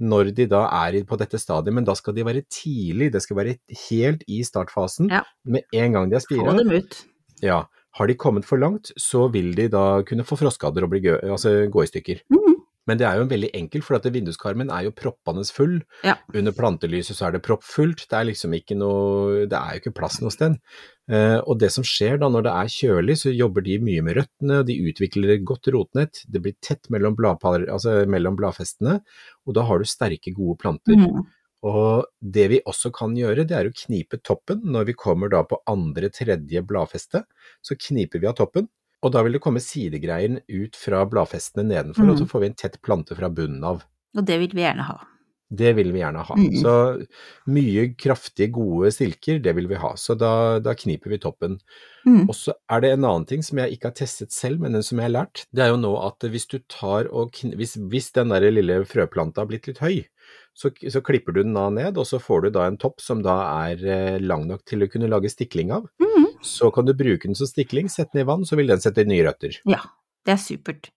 Når 0.00 0.30
de 0.36 0.46
da 0.50 0.64
er 0.86 1.00
på 1.08 1.18
dette 1.18 1.38
stadiet, 1.40 1.74
men 1.74 1.84
da 1.84 1.94
skal 1.98 2.14
de 2.14 2.24
være 2.26 2.44
tidlig, 2.52 3.10
det 3.12 3.22
skal 3.24 3.36
være 3.40 3.56
helt 3.88 4.22
i 4.28 4.42
startfasen. 4.46 5.10
Ja. 5.10 5.24
Med 5.44 5.66
en 5.72 5.92
gang 5.96 6.10
de 6.10 6.16
er 6.20 6.26
Få 6.28 6.56
dem 6.58 6.70
ut. 6.70 7.02
ja. 7.42 7.64
Har 7.98 8.06
de 8.06 8.14
kommet 8.14 8.44
for 8.44 8.60
langt, 8.60 8.92
så 9.00 9.24
vil 9.32 9.56
de 9.56 9.64
da 9.72 10.02
kunne 10.06 10.22
få 10.22 10.36
froskader 10.38 10.84
og 10.84 10.90
bli 10.92 11.00
altså 11.08 11.66
gå 11.72 11.82
i 11.82 11.86
stykker. 11.88 12.20
Mhm. 12.30 12.57
Men 12.88 13.00
det 13.00 13.06
er 13.06 13.20
jo 13.20 13.28
veldig 13.28 13.50
enkelt, 13.58 13.84
for 13.84 13.98
at 13.98 14.08
vinduskarmen 14.12 14.72
er 14.72 14.86
jo 14.86 14.94
proppende 14.96 15.44
full. 15.52 15.76
Ja. 16.06 16.16
Under 16.32 16.54
plantelyset 16.56 17.18
så 17.18 17.28
er 17.28 17.36
det 17.36 17.44
proppfullt, 17.44 18.06
det 18.08 18.16
er 18.16 18.30
liksom 18.30 18.54
ikke 18.56 18.78
noe 18.78 19.44
Det 19.48 19.58
er 19.58 19.76
jo 19.76 19.82
ikke 19.82 19.96
plass 20.00 20.18
noe 20.24 20.32
sted. 20.32 20.56
Eh, 21.08 21.38
og 21.38 21.58
det 21.60 21.70
som 21.72 21.86
skjer 21.86 22.18
da 22.20 22.28
når 22.32 22.48
det 22.48 22.54
er 22.54 22.74
kjølig, 22.74 23.18
så 23.22 23.32
jobber 23.32 23.64
de 23.64 23.78
mye 23.84 24.04
med 24.04 24.18
røttene, 24.20 24.62
de 24.68 24.76
utvikler 24.90 25.36
et 25.36 25.46
godt 25.48 25.70
rotnett, 25.72 26.22
det 26.28 26.42
blir 26.44 26.56
tett 26.64 26.88
mellom, 26.92 27.16
bladpar, 27.18 27.64
altså 27.72 28.02
mellom 28.08 28.36
bladfestene, 28.38 29.00
og 29.46 29.56
da 29.56 29.64
har 29.68 29.80
du 29.80 29.88
sterke, 29.88 30.34
gode 30.36 30.58
planter. 30.60 30.96
Mm. 31.00 31.26
Og 31.68 32.06
det 32.22 32.44
vi 32.52 32.58
også 32.70 32.92
kan 32.94 33.16
gjøre, 33.18 33.46
det 33.48 33.56
er 33.56 33.68
å 33.68 33.74
knipe 33.74 34.20
toppen 34.22 34.62
når 34.72 34.92
vi 34.92 34.98
kommer 34.98 35.32
da 35.32 35.42
på 35.48 35.58
andre, 35.70 36.10
tredje 36.14 36.62
bladfeste. 36.62 37.24
Så 37.64 37.74
kniper 37.88 38.22
vi 38.22 38.28
av 38.30 38.36
toppen, 38.38 38.68
og 39.02 39.12
da 39.14 39.22
vil 39.22 39.36
det 39.36 39.42
komme 39.44 39.60
sidegreier 39.62 40.40
ut 40.48 40.76
fra 40.76 41.04
bladfestene 41.06 41.64
nedenfor, 41.68 42.04
Mm. 42.04 42.10
og 42.10 42.18
så 42.18 42.26
får 42.26 42.40
vi 42.40 42.46
en 42.50 42.58
tett 42.64 42.80
plante 42.82 43.14
fra 43.18 43.28
bunnen 43.30 43.62
av. 43.64 43.84
Og 44.16 44.24
det 44.26 44.38
vil 44.40 44.50
vi 44.54 44.64
gjerne 44.66 44.86
ha. 44.88 44.98
Det 45.50 45.70
vil 45.78 45.92
vi 45.94 46.00
gjerne 46.02 46.20
ha. 46.28 46.34
Mm. 46.36 46.56
Så 46.60 46.72
mye 47.48 47.86
kraftige, 47.96 48.50
gode 48.52 48.90
stilker, 48.92 49.38
det 49.40 49.54
vil 49.56 49.68
vi 49.70 49.78
ha. 49.80 49.94
Så 49.96 50.16
da, 50.18 50.58
da 50.60 50.74
kniper 50.76 51.08
vi 51.14 51.18
toppen. 51.22 51.54
Mm. 52.04 52.26
Og 52.28 52.34
så 52.36 52.52
er 52.68 52.82
det 52.84 52.90
en 52.92 53.06
annen 53.08 53.24
ting 53.30 53.42
som 53.46 53.56
jeg 53.62 53.72
ikke 53.78 53.88
har 53.88 53.96
testet 53.96 54.34
selv, 54.34 54.60
men 54.60 54.76
den 54.76 54.84
som 54.84 54.98
jeg 55.00 55.08
har 55.08 55.14
lært. 55.24 55.46
Det 55.54 55.64
er 55.64 55.70
jo 55.72 55.80
nå 55.80 55.94
at 56.04 56.28
hvis 56.28 56.48
du 56.52 56.58
tar 56.68 57.08
og 57.08 57.32
hvis, 57.56 57.78
hvis 57.80 58.10
den 58.18 58.28
der 58.34 58.44
lille 58.52 58.82
frøplanta 58.88 59.40
har 59.44 59.48
blitt 59.48 59.70
litt 59.70 59.80
høy, 59.80 60.02
så, 60.58 60.68
så 60.74 61.00
klipper 61.06 61.32
du 61.32 61.42
den 61.44 61.54
da 61.56 61.68
ned, 61.72 61.96
og 61.96 62.04
så 62.10 62.20
får 62.20 62.44
du 62.44 62.50
da 62.58 62.66
en 62.68 62.76
topp 62.80 63.00
som 63.00 63.22
da 63.24 63.38
er 63.70 63.84
eh, 63.88 64.18
lang 64.20 64.44
nok 64.50 64.66
til 64.68 64.82
å 64.84 64.90
kunne 64.92 65.08
lage 65.08 65.30
stikling 65.32 65.72
av. 65.72 65.88
Mhm. 66.02 66.27
Så 66.44 66.70
kan 66.74 66.86
du 66.86 66.94
bruke 66.94 67.26
den 67.28 67.34
som 67.38 67.48
stikling, 67.50 67.88
sette 67.92 68.14
den 68.14 68.22
i 68.24 68.28
vann, 68.28 68.44
så 68.46 68.56
vil 68.58 68.70
den 68.70 68.80
sette 68.82 69.04
nye 69.08 69.24
røtter. 69.26 69.56
Ja, 69.68 69.80
det 70.26 70.36
er 70.36 70.42
supert. 70.42 70.90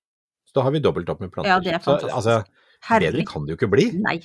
Så 0.47 0.58
da 0.60 0.65
har 0.67 0.73
vi 0.75 0.82
dobbelt 0.84 1.10
opp 1.10 1.21
med 1.23 1.32
planter. 1.34 1.49
Ja, 1.54 1.60
det 1.63 1.73
er 1.77 1.80
Så, 1.82 1.95
fantastisk. 1.97 2.51
Herlig. 2.89 3.12
bedre 3.13 3.25
kan 3.30 3.45
det 3.45 3.54
jo 3.54 3.60
ikke 3.60 3.71
bli. 3.71 3.88
Nei, 4.08 4.17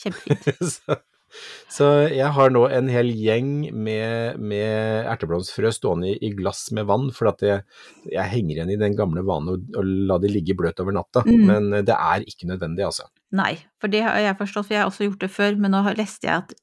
kjempefint. 0.00 0.48
så, 0.74 0.96
så 1.72 1.88
jeg 2.12 2.28
har 2.36 2.52
nå 2.54 2.62
en 2.70 2.88
hel 2.92 3.08
gjeng 3.16 3.48
med, 3.74 4.38
med 4.38 5.08
erteblomstfrø 5.10 5.72
stående 5.74 6.12
i, 6.12 6.18
i 6.28 6.30
glass 6.36 6.68
med 6.76 6.86
vann, 6.90 7.08
for 7.16 7.32
at 7.32 7.42
jeg, 7.42 7.64
jeg 8.12 8.30
henger 8.36 8.60
igjen 8.60 8.72
i 8.76 8.78
den 8.84 8.94
gamle 8.98 9.24
vanen 9.26 9.54
å 9.56 9.80
å 9.80 9.84
la 10.12 10.20
de 10.22 10.30
ligge 10.30 10.54
bløt 10.58 10.78
over 10.84 10.94
natta. 10.94 11.24
Mm. 11.26 11.42
Men 11.48 11.68
eh, 11.80 11.84
det 11.88 11.96
er 11.98 12.24
ikke 12.30 12.48
nødvendig, 12.52 12.86
altså. 12.86 13.08
Nei, 13.34 13.56
for 13.82 13.90
det 13.90 14.04
har 14.06 14.20
jeg 14.22 14.38
forstått, 14.38 14.68
for 14.68 14.76
jeg 14.78 14.84
har 14.84 14.92
også 14.92 15.08
gjort 15.08 15.24
det 15.26 15.32
før, 15.34 15.56
men 15.58 15.74
nå 15.74 15.82
har- 15.88 15.98
leste 15.98 16.28
jeg 16.30 16.44
at 16.44 16.54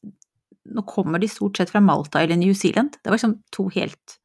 nå 0.70 0.84
kommer 0.88 1.20
de 1.20 1.30
stort 1.32 1.58
sett 1.58 1.70
fra 1.70 1.82
Malta 1.82 2.22
eller 2.22 2.38
New 2.38 2.54
Zealand. 2.54 2.98
Det 3.02 3.10
var 3.10 3.18
liksom 3.18 3.38
to 3.52 3.70
helt 3.74 4.18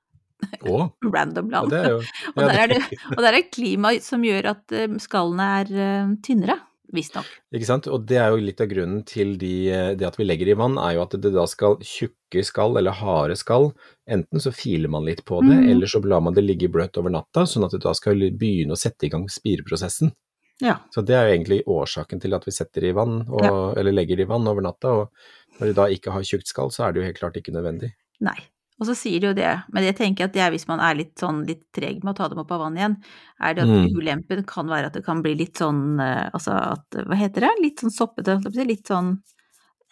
oh. 0.61 0.89
random 1.15 1.51
land. 1.51 1.73
Ja, 1.77 1.91
jo, 1.91 2.01
ja, 2.01 2.31
og, 2.35 2.43
der 2.43 2.63
er 2.63 2.73
det, 2.75 2.81
og 3.17 3.21
der 3.25 3.39
er 3.39 3.51
klima 3.53 3.97
som 4.05 4.25
gjør 4.27 4.53
at 4.57 4.75
eh, 4.77 4.89
skallene 5.03 5.51
er 5.61 5.73
eh, 5.73 6.15
tynnere, 6.25 6.59
visstnok. 6.95 7.29
Ikke 7.57 7.69
sant? 7.69 7.89
Og 7.91 8.05
det 8.09 8.21
er 8.23 8.33
jo 8.33 8.43
litt 8.43 8.61
av 8.63 8.71
grunnen 8.71 9.03
til 9.09 9.35
de, 9.41 9.55
eh, 9.73 9.91
det 9.99 10.09
at 10.09 10.19
vi 10.21 10.27
legger 10.29 10.53
i 10.53 10.59
vann, 10.59 10.79
er 10.83 10.97
jo 10.97 11.07
at 11.07 11.17
det 11.23 11.33
da 11.35 11.47
skal 11.51 11.79
tjukke 11.85 12.45
skall 12.47 12.79
eller 12.79 12.97
harde 13.01 13.39
skall. 13.39 13.73
Enten 14.11 14.43
så 14.43 14.53
filer 14.55 14.93
man 14.93 15.07
litt 15.09 15.25
på 15.27 15.41
det, 15.47 15.57
mm. 15.65 15.71
eller 15.73 15.91
så 15.91 16.03
lar 16.05 16.23
man 16.25 16.37
det 16.37 16.47
ligge 16.47 16.71
bløtt 16.73 17.01
over 17.01 17.13
natta, 17.15 17.47
sånn 17.49 17.67
at 17.67 17.75
det 17.77 17.85
da 17.87 17.97
skal 17.97 18.29
begynne 18.37 18.77
å 18.77 18.81
sette 18.81 19.09
i 19.09 19.13
gang 19.13 19.27
spireprosessen. 19.33 20.15
Ja. 20.65 20.79
Så 20.95 21.03
det 21.05 21.15
er 21.17 21.27
jo 21.29 21.35
egentlig 21.37 21.63
årsaken 21.69 22.21
til 22.23 22.33
at 22.37 22.47
vi 22.49 22.53
setter 22.57 22.85
i 22.89 22.93
vann, 22.97 23.23
og, 23.29 23.77
eller 23.77 23.93
legger 23.93 24.21
i 24.23 24.29
vann 24.29 24.47
over 24.49 24.65
natta. 24.65 24.89
Og 25.03 25.59
når 25.61 25.67
de 25.73 25.75
da 25.77 25.89
ikke 25.93 26.15
har 26.15 26.25
tjukt 26.25 26.49
skall, 26.49 26.71
så 26.73 26.87
er 26.87 26.93
det 26.97 27.03
jo 27.03 27.09
helt 27.11 27.19
klart 27.21 27.37
ikke 27.37 27.53
nødvendig. 27.53 27.91
Nei. 28.25 28.39
Og 28.81 28.85
så 28.91 28.93
sier 28.97 29.21
de 29.23 29.31
jo 29.31 29.33
det, 29.37 29.51
men 29.73 29.85
jeg 29.87 29.97
tenker 29.97 30.27
at 30.27 30.35
det 30.35 30.43
er 30.45 30.51
hvis 30.53 30.67
man 30.69 30.81
er 30.85 30.99
litt 30.99 31.15
sånn 31.17 31.39
litt 31.49 31.63
treg 31.73 32.03
med 32.05 32.13
å 32.13 32.17
ta 32.19 32.27
dem 32.29 32.43
opp 32.43 32.51
av 32.53 32.61
vann 32.61 32.75
igjen, 32.77 32.97
er 33.41 33.55
det 33.57 33.63
at 33.65 33.71
Mm. 33.73 33.87
ulempen 33.97 34.43
kan 34.45 34.69
være 34.69 34.91
at 34.91 34.99
det 34.99 35.05
kan 35.07 35.23
bli 35.25 35.33
litt 35.35 35.57
sånn 35.57 35.99
eh, 35.99 36.29
Altså 36.37 36.53
at 36.53 36.99
Hva 37.09 37.17
heter 37.17 37.47
det? 37.47 37.53
Litt 37.63 37.81
sånn 37.81 37.95
soppete, 37.95 38.37
litt 38.69 38.85
sånn 38.93 39.15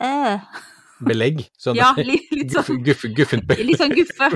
eh, 0.04 0.36
Belegg. 1.00 1.46
Sånn, 1.56 1.76
Ja, 1.80 1.94
litt, 2.10 2.28
litt 2.30 2.52
sånn 2.52 2.84
guff, 2.84 3.06
guffent, 3.16 3.46
belegg. 3.48 3.66
Litt 3.72 3.80
sånn 3.80 3.96
guffe. 3.96 4.28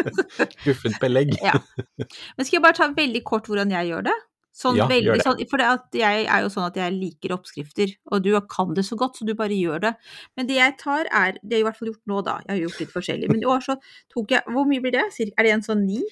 guffent 0.64 0.98
belegg. 1.02 1.34
Ja. 1.42 1.58
Men 1.98 2.46
skal 2.46 2.60
jeg 2.60 2.64
bare 2.64 2.78
ta 2.78 2.88
veldig 2.94 3.22
kort 3.26 3.50
hvordan 3.50 3.74
jeg 3.74 3.90
gjør 3.90 4.06
det? 4.10 4.16
Sånn 4.60 4.76
Ja, 4.76 4.84
veldig 4.90 5.06
gjør 5.08 5.16
det. 5.16 5.24
sånn, 5.24 5.38
for 5.48 5.56
det 5.62 6.00
jeg 6.02 6.26
er 6.28 6.42
jo 6.44 6.48
sånn 6.52 6.66
at 6.66 6.74
jeg 6.76 6.92
liker 6.92 7.32
oppskrifter, 7.32 7.94
og 8.12 8.22
du 8.26 8.34
kan 8.52 8.74
det 8.76 8.84
så 8.84 8.96
godt, 9.00 9.16
så 9.16 9.24
du 9.24 9.32
bare 9.38 9.56
gjør 9.56 9.80
det. 9.86 9.94
Men 10.36 10.46
det 10.50 10.58
jeg 10.58 10.74
tar 10.82 11.06
er, 11.08 11.38
det 11.40 11.56
jeg 11.56 11.64
i 11.64 11.64
hvert 11.64 11.78
fall 11.78 11.88
gjort 11.88 12.10
nå 12.12 12.18
da, 12.26 12.34
jeg 12.44 12.52
har 12.52 12.60
gjort 12.68 12.80
litt 12.82 12.92
forskjellig, 12.92 13.30
men 13.32 13.40
i 13.40 13.48
år 13.48 13.64
så 13.64 13.78
tok 14.12 14.34
jeg, 14.36 14.42
hvor 14.52 14.68
mye 14.68 14.82
blir 14.84 14.92
det? 14.98 15.06
Er 15.38 15.42
det 15.48 15.54
en 15.56 15.64
sånn 15.64 15.86
ni? 15.86 16.02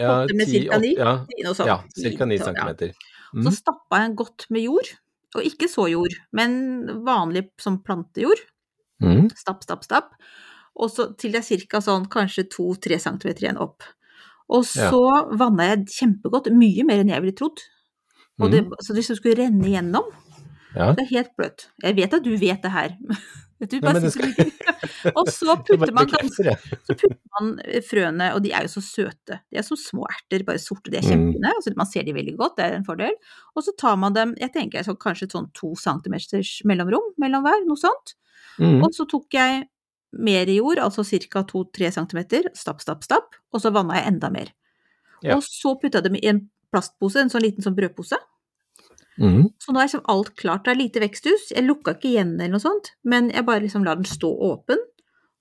Ja, 0.00 0.24
Åtte 0.24 0.34
med 0.34 0.48
cirka 0.50 0.78
ni? 0.82 0.96
Ja, 0.98 1.12
Noe 1.22 1.66
ja 1.66 1.76
ca. 1.78 2.26
9 2.26 2.38
sånn, 2.42 2.56
ja. 2.58 2.66
centimeter. 2.66 2.94
Så 3.32 3.48
Mm. 3.48 3.52
stappa 3.54 3.96
jeg 4.00 4.10
en 4.10 4.16
godt 4.16 4.50
med 4.50 4.62
jord, 4.66 4.88
og 5.36 5.42
ikke 5.46 5.68
så 5.70 5.86
jord, 5.88 6.12
men 6.32 6.86
vanlig 7.06 7.48
som 7.62 7.78
plantejord. 7.80 8.42
Mm. 9.00 9.30
Stapp, 9.38 9.62
stapp, 9.62 9.84
stapp. 9.84 10.10
Og 10.76 10.90
så 10.90 11.16
til 11.16 11.32
det 11.32 11.40
er 11.40 11.46
cirka 11.56 11.80
sånn 11.80 12.08
kanskje 12.08 12.48
to-tre 12.50 12.98
centimeter 12.98 13.46
igjen 13.46 13.58
opp. 13.60 13.82
Og 14.52 14.66
Ja. 14.76 14.90
så 14.92 15.02
vanna 15.40 15.70
jeg 15.72 15.86
kjempegodt, 15.98 16.50
mye 16.52 16.84
mer 16.84 17.00
enn 17.02 17.08
jeg 17.14 17.22
ville 17.24 17.36
trodd. 17.38 17.62
Og 18.40 18.50
det, 18.52 18.64
Mm. 18.66 18.72
så 18.84 18.94
det 18.94 19.04
skulle 19.04 19.36
renne 19.38 19.64
igjennom. 19.64 20.10
Ja. 20.76 20.92
Det 20.96 21.04
er 21.04 21.10
helt 21.16 21.32
bløtt. 21.36 21.66
Jeg 21.82 21.96
vet 21.96 22.14
at 22.14 22.22
du 22.24 22.36
vet 22.36 22.62
det 22.62 22.70
her. 22.72 22.96
Du 23.62 23.76
bare 23.78 24.00
Nei, 24.02 24.08
sitter 24.10 25.12
og 25.14 25.28
så 25.30 25.54
putter 25.62 25.92
man 25.94 26.08
ganske 26.10 26.50
så 26.82 26.94
putter 26.98 27.18
man 27.38 27.52
eh, 27.64 27.78
frøene, 27.80 28.32
og 28.34 28.42
de 28.42 28.50
er 28.50 28.62
jo 28.66 28.72
så 28.72 28.82
søte. 28.82 29.36
De 29.52 29.60
er 29.60 29.62
som 29.62 29.76
små 29.78 30.02
erter, 30.10 30.42
bare 30.44 30.58
sorte. 30.58 30.90
De 30.90 30.96
er 30.98 31.02
Mm. 31.06 31.10
kjempefine. 31.30 31.52
Altså, 31.54 31.72
man 31.76 31.86
ser 31.86 32.02
de 32.02 32.12
veldig 32.12 32.34
godt, 32.40 32.56
det 32.56 32.64
er 32.64 32.74
en 32.74 32.84
fordel. 32.84 33.14
Og 33.54 33.62
så 33.62 33.70
tar 33.78 33.94
man 33.96 34.12
dem, 34.14 34.34
jeg 34.40 34.50
tenker 34.52 34.82
så 34.82 34.96
kanskje 34.98 35.28
et 35.28 35.36
sånn 35.36 35.46
to 35.54 35.76
centimeters 35.78 36.62
mellomrom 36.66 37.14
mellom 37.22 37.44
hver, 37.46 37.62
noe 37.64 37.78
sånt. 37.78 38.16
Mm. 38.58 38.82
Og 38.82 38.90
så 38.98 39.06
tok 39.08 39.30
jeg 39.30 39.68
mer 40.12 40.48
i 40.50 40.58
jord, 40.58 40.78
altså 40.78 41.04
ca. 41.04 41.42
2-3 41.48 41.90
cm, 41.96 42.20
stapp, 42.54 42.80
stapp, 42.84 43.04
stapp, 43.04 43.34
og 43.52 43.60
så 43.62 43.72
vanna 43.72 43.96
jeg 44.00 44.12
enda 44.12 44.30
mer. 44.30 44.52
Ja. 45.22 45.36
Og 45.36 45.42
så 45.46 45.74
putta 45.80 46.00
jeg 46.00 46.04
dem 46.10 46.18
i 46.20 46.26
en 46.28 46.44
plastpose, 46.72 47.20
en 47.20 47.30
sånn 47.32 47.44
liten 47.44 47.62
sånn 47.64 47.76
brødpose. 47.76 48.18
Mm. 49.20 49.50
Så 49.60 49.72
nå 49.72 49.78
er 49.80 49.86
liksom 49.88 50.04
alt 50.08 50.32
klart. 50.40 50.64
Det 50.64 50.72
er 50.72 50.80
lite 50.80 51.02
veksthus. 51.02 51.50
Jeg 51.52 51.66
lukka 51.66 51.94
ikke 51.96 52.08
igjen 52.14 52.32
eller 52.38 52.54
noe 52.56 52.64
sånt, 52.64 52.94
men 53.04 53.28
jeg 53.30 53.44
bare 53.44 53.60
liksom 53.66 53.84
lar 53.84 54.00
den 54.00 54.08
stå 54.08 54.30
åpen. 54.48 54.80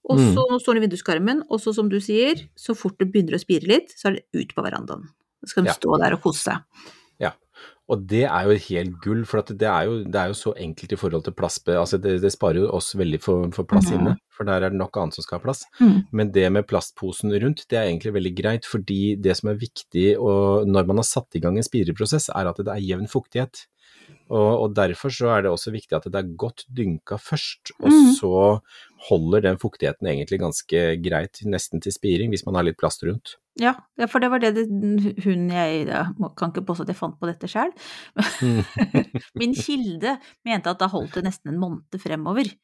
Og 0.09 0.17
Mm. 0.17 0.33
så 0.35 0.45
nå 0.49 0.57
står 0.59 0.75
den 0.75 0.83
i 0.83 0.87
vinduskarmen, 0.87 1.43
og 1.49 1.59
så 1.61 1.73
som 1.75 1.87
du 1.87 1.99
sier, 2.01 2.35
så 2.57 2.75
fort 2.75 2.97
det 2.97 3.11
begynner 3.13 3.37
å 3.37 3.39
spire 3.39 3.67
litt, 3.69 3.93
så 3.95 4.09
er 4.09 4.17
det 4.17 4.25
ut 4.33 4.55
på 4.55 4.63
verandaen. 4.65 5.07
Så 5.43 5.49
skal 5.49 5.63
de 5.63 5.69
Ja. 5.69 5.73
stå 5.73 5.99
der 5.99 6.13
og 6.13 6.21
kose 6.21 6.41
seg. 6.41 6.63
Ja, 7.19 7.31
Og 7.89 8.07
det 8.07 8.23
er 8.23 8.43
jo 8.45 8.57
helt 8.57 9.01
gull, 9.01 9.25
for 9.25 9.41
det, 9.41 9.61
er 9.61 9.85
jo, 9.85 10.03
det 10.03 10.15
er 10.15 10.27
jo 10.27 10.33
så 10.33 10.55
enkelt 10.55 10.93
i 10.93 10.95
forhold 10.95 11.23
til 11.25 11.33
plass. 11.33 11.59
Altså 11.67 11.99
det, 12.01 12.21
det 12.21 12.31
sparer 12.31 12.61
jo 12.61 12.71
oss 12.71 12.93
veldig 12.95 13.19
for, 13.21 13.51
for 13.51 13.63
plass 13.63 13.91
mm. 13.91 13.99
inne, 13.99 14.17
for 14.41 14.49
der 14.49 14.65
er 14.65 14.73
det 14.73 14.81
nok 14.81 14.97
annet 14.97 15.17
som 15.17 15.25
skal 15.25 15.37
ha 15.37 15.45
plass. 15.45 15.65
Mm. 15.77 15.97
Men 16.17 16.31
det 16.33 16.47
med 16.49 16.65
plastposen 16.69 17.33
rundt, 17.43 17.67
det 17.69 17.77
er 17.77 17.89
egentlig 17.91 18.15
veldig 18.17 18.33
greit, 18.39 18.69
fordi 18.69 19.15
det 19.21 19.37
som 19.37 19.51
er 19.53 19.61
viktig 19.61 20.15
og 20.17 20.65
når 20.69 20.89
man 20.89 21.03
har 21.03 21.07
satt 21.07 21.37
i 21.37 21.43
gang 21.43 21.59
en 21.59 21.67
spireprosess, 21.67 22.31
er 22.33 22.49
at 22.49 22.61
det 22.61 22.73
er 22.73 22.81
jevn 22.81 23.11
fuktighet. 23.11 23.67
Og, 24.31 24.51
og 24.63 24.73
derfor 24.77 25.11
så 25.11 25.27
er 25.33 25.43
det 25.43 25.51
også 25.51 25.73
viktig 25.73 25.95
at 25.97 26.07
det 26.07 26.17
er 26.17 26.35
godt 26.39 26.63
dynka 26.71 27.17
først, 27.19 27.73
og 27.81 27.91
mm. 27.91 28.11
så 28.15 28.33
holder 29.09 29.43
den 29.43 29.59
fuktigheten 29.59 30.07
egentlig 30.07 30.39
ganske 30.39 30.83
greit 31.03 31.41
nesten 31.43 31.83
til 31.83 31.93
spiring, 31.93 32.31
hvis 32.31 32.45
man 32.47 32.55
har 32.55 32.65
litt 32.65 32.79
plast 32.79 33.03
rundt. 33.03 33.35
Ja, 33.59 33.75
ja, 33.99 34.07
for 34.07 34.23
det 34.23 34.31
var 34.31 34.39
det, 34.39 34.53
det 34.55 34.65
hun 35.25 35.49
jeg 35.51 35.83
ja, 35.89 36.05
kan 36.39 36.53
ikke 36.53 36.63
påstå 36.69 36.87
at 36.87 36.93
jeg 36.93 37.01
fant 37.01 37.19
på 37.19 37.27
dette 37.27 37.51
sjøl. 37.51 37.75
Mm. 38.39 38.63
Min 39.41 39.57
kilde 39.57 40.15
mente 40.47 40.71
at 40.71 40.79
da 40.79 40.87
holdt 40.93 41.19
det 41.19 41.27
nesten 41.27 41.51
en 41.51 41.59
måned 41.59 41.99
fremover. 41.99 42.55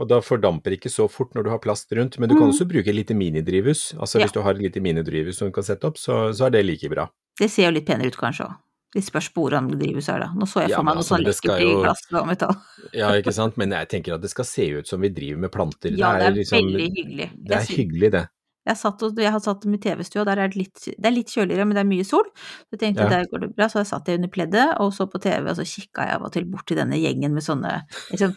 Og 0.00 0.08
da 0.08 0.20
fordamper 0.24 0.76
ikke 0.76 0.92
så 0.92 1.06
fort 1.10 1.34
når 1.36 1.46
du 1.46 1.50
har 1.52 1.60
plast 1.62 1.92
rundt, 1.96 2.18
men 2.18 2.30
du 2.30 2.36
kan 2.36 2.46
mm. 2.48 2.54
også 2.54 2.66
bruke 2.70 2.94
lite 2.94 3.16
minidrivhus. 3.16 3.90
Altså 3.98 4.18
Ja. 4.18 4.24
hvis 4.24 4.34
du 4.36 4.40
har 4.46 4.56
et 4.56 4.64
lite 4.64 4.80
minidrivhus 4.80 5.38
som 5.40 5.50
du 5.50 5.52
kan 5.52 5.66
sette 5.66 5.86
opp, 5.86 6.00
så, 6.00 6.32
så 6.32 6.48
er 6.48 6.56
det 6.56 6.64
like 6.64 6.88
bra. 6.88 7.08
Det 7.38 7.50
ser 7.50 7.68
jo 7.68 7.76
litt 7.76 7.86
penere 7.88 8.08
ut 8.08 8.16
kanskje 8.20 8.48
òg. 8.48 8.58
Det 8.90 9.04
spørs 9.06 9.28
hvordan 9.36 9.68
drivhuset 9.70 10.16
er 10.16 10.24
da. 10.24 10.28
Nå 10.34 10.48
så 10.50 10.64
jeg 10.64 10.72
for 10.72 10.80
ja, 10.80 10.82
meg 10.82 10.96
noe 10.96 11.04
altså, 11.04 11.14
sånn 11.14 11.22
det 11.26 11.34
lekkert 11.36 11.62
jo- 11.62 11.82
glass 11.84 12.00
og 12.10 12.26
metall. 12.26 12.56
Ja, 13.00 13.12
ikke 13.20 13.34
sant, 13.36 13.56
men 13.60 13.70
jeg 13.76 13.86
tenker 13.92 14.16
at 14.16 14.24
det 14.24 14.32
skal 14.32 14.48
se 14.48 14.66
ut 14.80 14.88
som 14.90 15.04
vi 15.04 15.12
driver 15.14 15.44
med 15.44 15.52
planter. 15.54 15.94
Ja, 15.94 16.16
det 16.18 16.26
er 16.26 16.36
liksom- 16.40 16.66
veldig 16.72 16.88
hyggelig. 16.96 17.28
Det 17.36 17.54
er 17.54 17.66
synes... 17.68 17.76
hyggelig, 17.78 18.10
det. 18.16 18.24
Jeg, 18.68 18.76
satt 18.76 19.02
og, 19.06 19.16
jeg 19.16 19.32
har 19.32 19.40
satt 19.40 19.62
dem 19.64 19.74
i 19.76 19.80
TV-stua, 19.80 20.24
der 20.28 20.42
er 20.44 20.50
det 20.52 20.60
litt, 20.60 20.82
det 20.84 21.08
er 21.08 21.14
litt 21.14 21.32
kjøligere, 21.32 21.64
men 21.64 21.78
det 21.78 21.82
er 21.82 21.88
mye 21.88 22.04
sol. 22.06 22.26
Så 22.36 22.76
jeg 22.76 22.82
tenkte 22.82 23.06
Ja. 23.06 23.08
der 23.08 23.28
går 23.30 23.44
det 23.46 23.50
bra, 23.56 23.68
så 23.72 23.80
jeg 23.80 23.88
satt 23.88 24.10
jeg 24.10 24.20
under 24.20 24.32
pleddet 24.34 24.66
og 24.84 24.92
så 24.92 25.06
på 25.10 25.20
TV, 25.22 25.48
og 25.48 25.56
så 25.56 25.64
kikka 25.64 26.06
jeg 26.06 26.18
av 26.18 26.26
og 26.28 26.32
til 26.34 26.44
bort 26.44 26.66
til 26.68 26.76
denne 26.76 26.98
gjengen 27.00 27.32
med 27.32 27.46
sånne 27.46 27.72
liksom, 28.12 28.36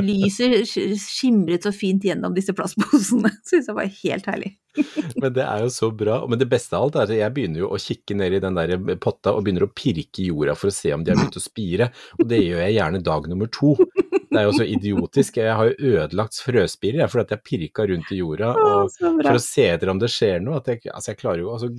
Lyset 0.00 0.66
skimret 0.98 1.62
så 1.66 1.72
fint 1.74 2.02
gjennom 2.04 2.34
disse 2.34 2.54
plastposene. 2.56 3.30
Syns 3.48 3.70
jeg 3.70 3.78
var 3.78 3.86
helt 4.02 4.26
herlig. 4.26 4.56
Men 5.22 5.32
det 5.34 5.46
er 5.46 5.64
jo 5.64 5.70
så 5.74 5.90
bra. 5.94 6.20
Men 6.30 6.38
det 6.42 6.50
beste 6.50 6.76
av 6.76 6.88
alt 6.88 6.98
er 6.98 7.08
at 7.08 7.14
jeg 7.14 7.34
begynner 7.36 7.64
jo 7.64 7.70
å 7.70 7.80
kikke 7.80 8.16
ned 8.18 8.36
i 8.38 8.42
den 8.42 8.58
der 8.58 8.76
potta 9.02 9.34
og 9.34 9.44
begynner 9.46 9.66
å 9.66 9.72
pirke 9.74 10.22
i 10.22 10.30
jorda 10.30 10.54
for 10.58 10.70
å 10.70 10.74
se 10.74 10.92
om 10.94 11.04
de 11.04 11.14
har 11.14 11.18
begynt 11.20 11.38
å 11.40 11.42
spire, 11.42 11.90
og 12.18 12.26
det 12.30 12.42
gjør 12.42 12.64
jeg 12.66 12.76
gjerne 12.78 13.04
dag 13.06 13.30
nummer 13.30 13.50
to. 13.54 13.76
Det 14.30 14.38
er 14.38 14.46
jo 14.46 14.52
så 14.54 14.66
idiotisk. 14.66 15.40
Jeg 15.42 15.54
har 15.58 15.70
jo 15.72 15.94
ødelagt 15.96 16.38
frøspirer 16.44 17.10
fordi 17.10 17.34
jeg 17.34 17.46
pirka 17.48 17.86
rundt 17.90 18.12
i 18.14 18.20
jorda 18.20 18.52
Å, 18.54 18.68
og 18.84 18.92
for 19.24 19.38
å 19.38 19.42
se 19.42 19.66
etter 19.76 19.92
om 19.92 20.00
det 20.02 20.10
skjer 20.12 20.40
noe. 20.44 20.58
At 20.60 20.68
jeg, 20.72 20.82
altså 20.90 21.12
jeg 21.12 21.20
klarer 21.22 21.44
jo 21.44 21.52
altså, 21.56 21.70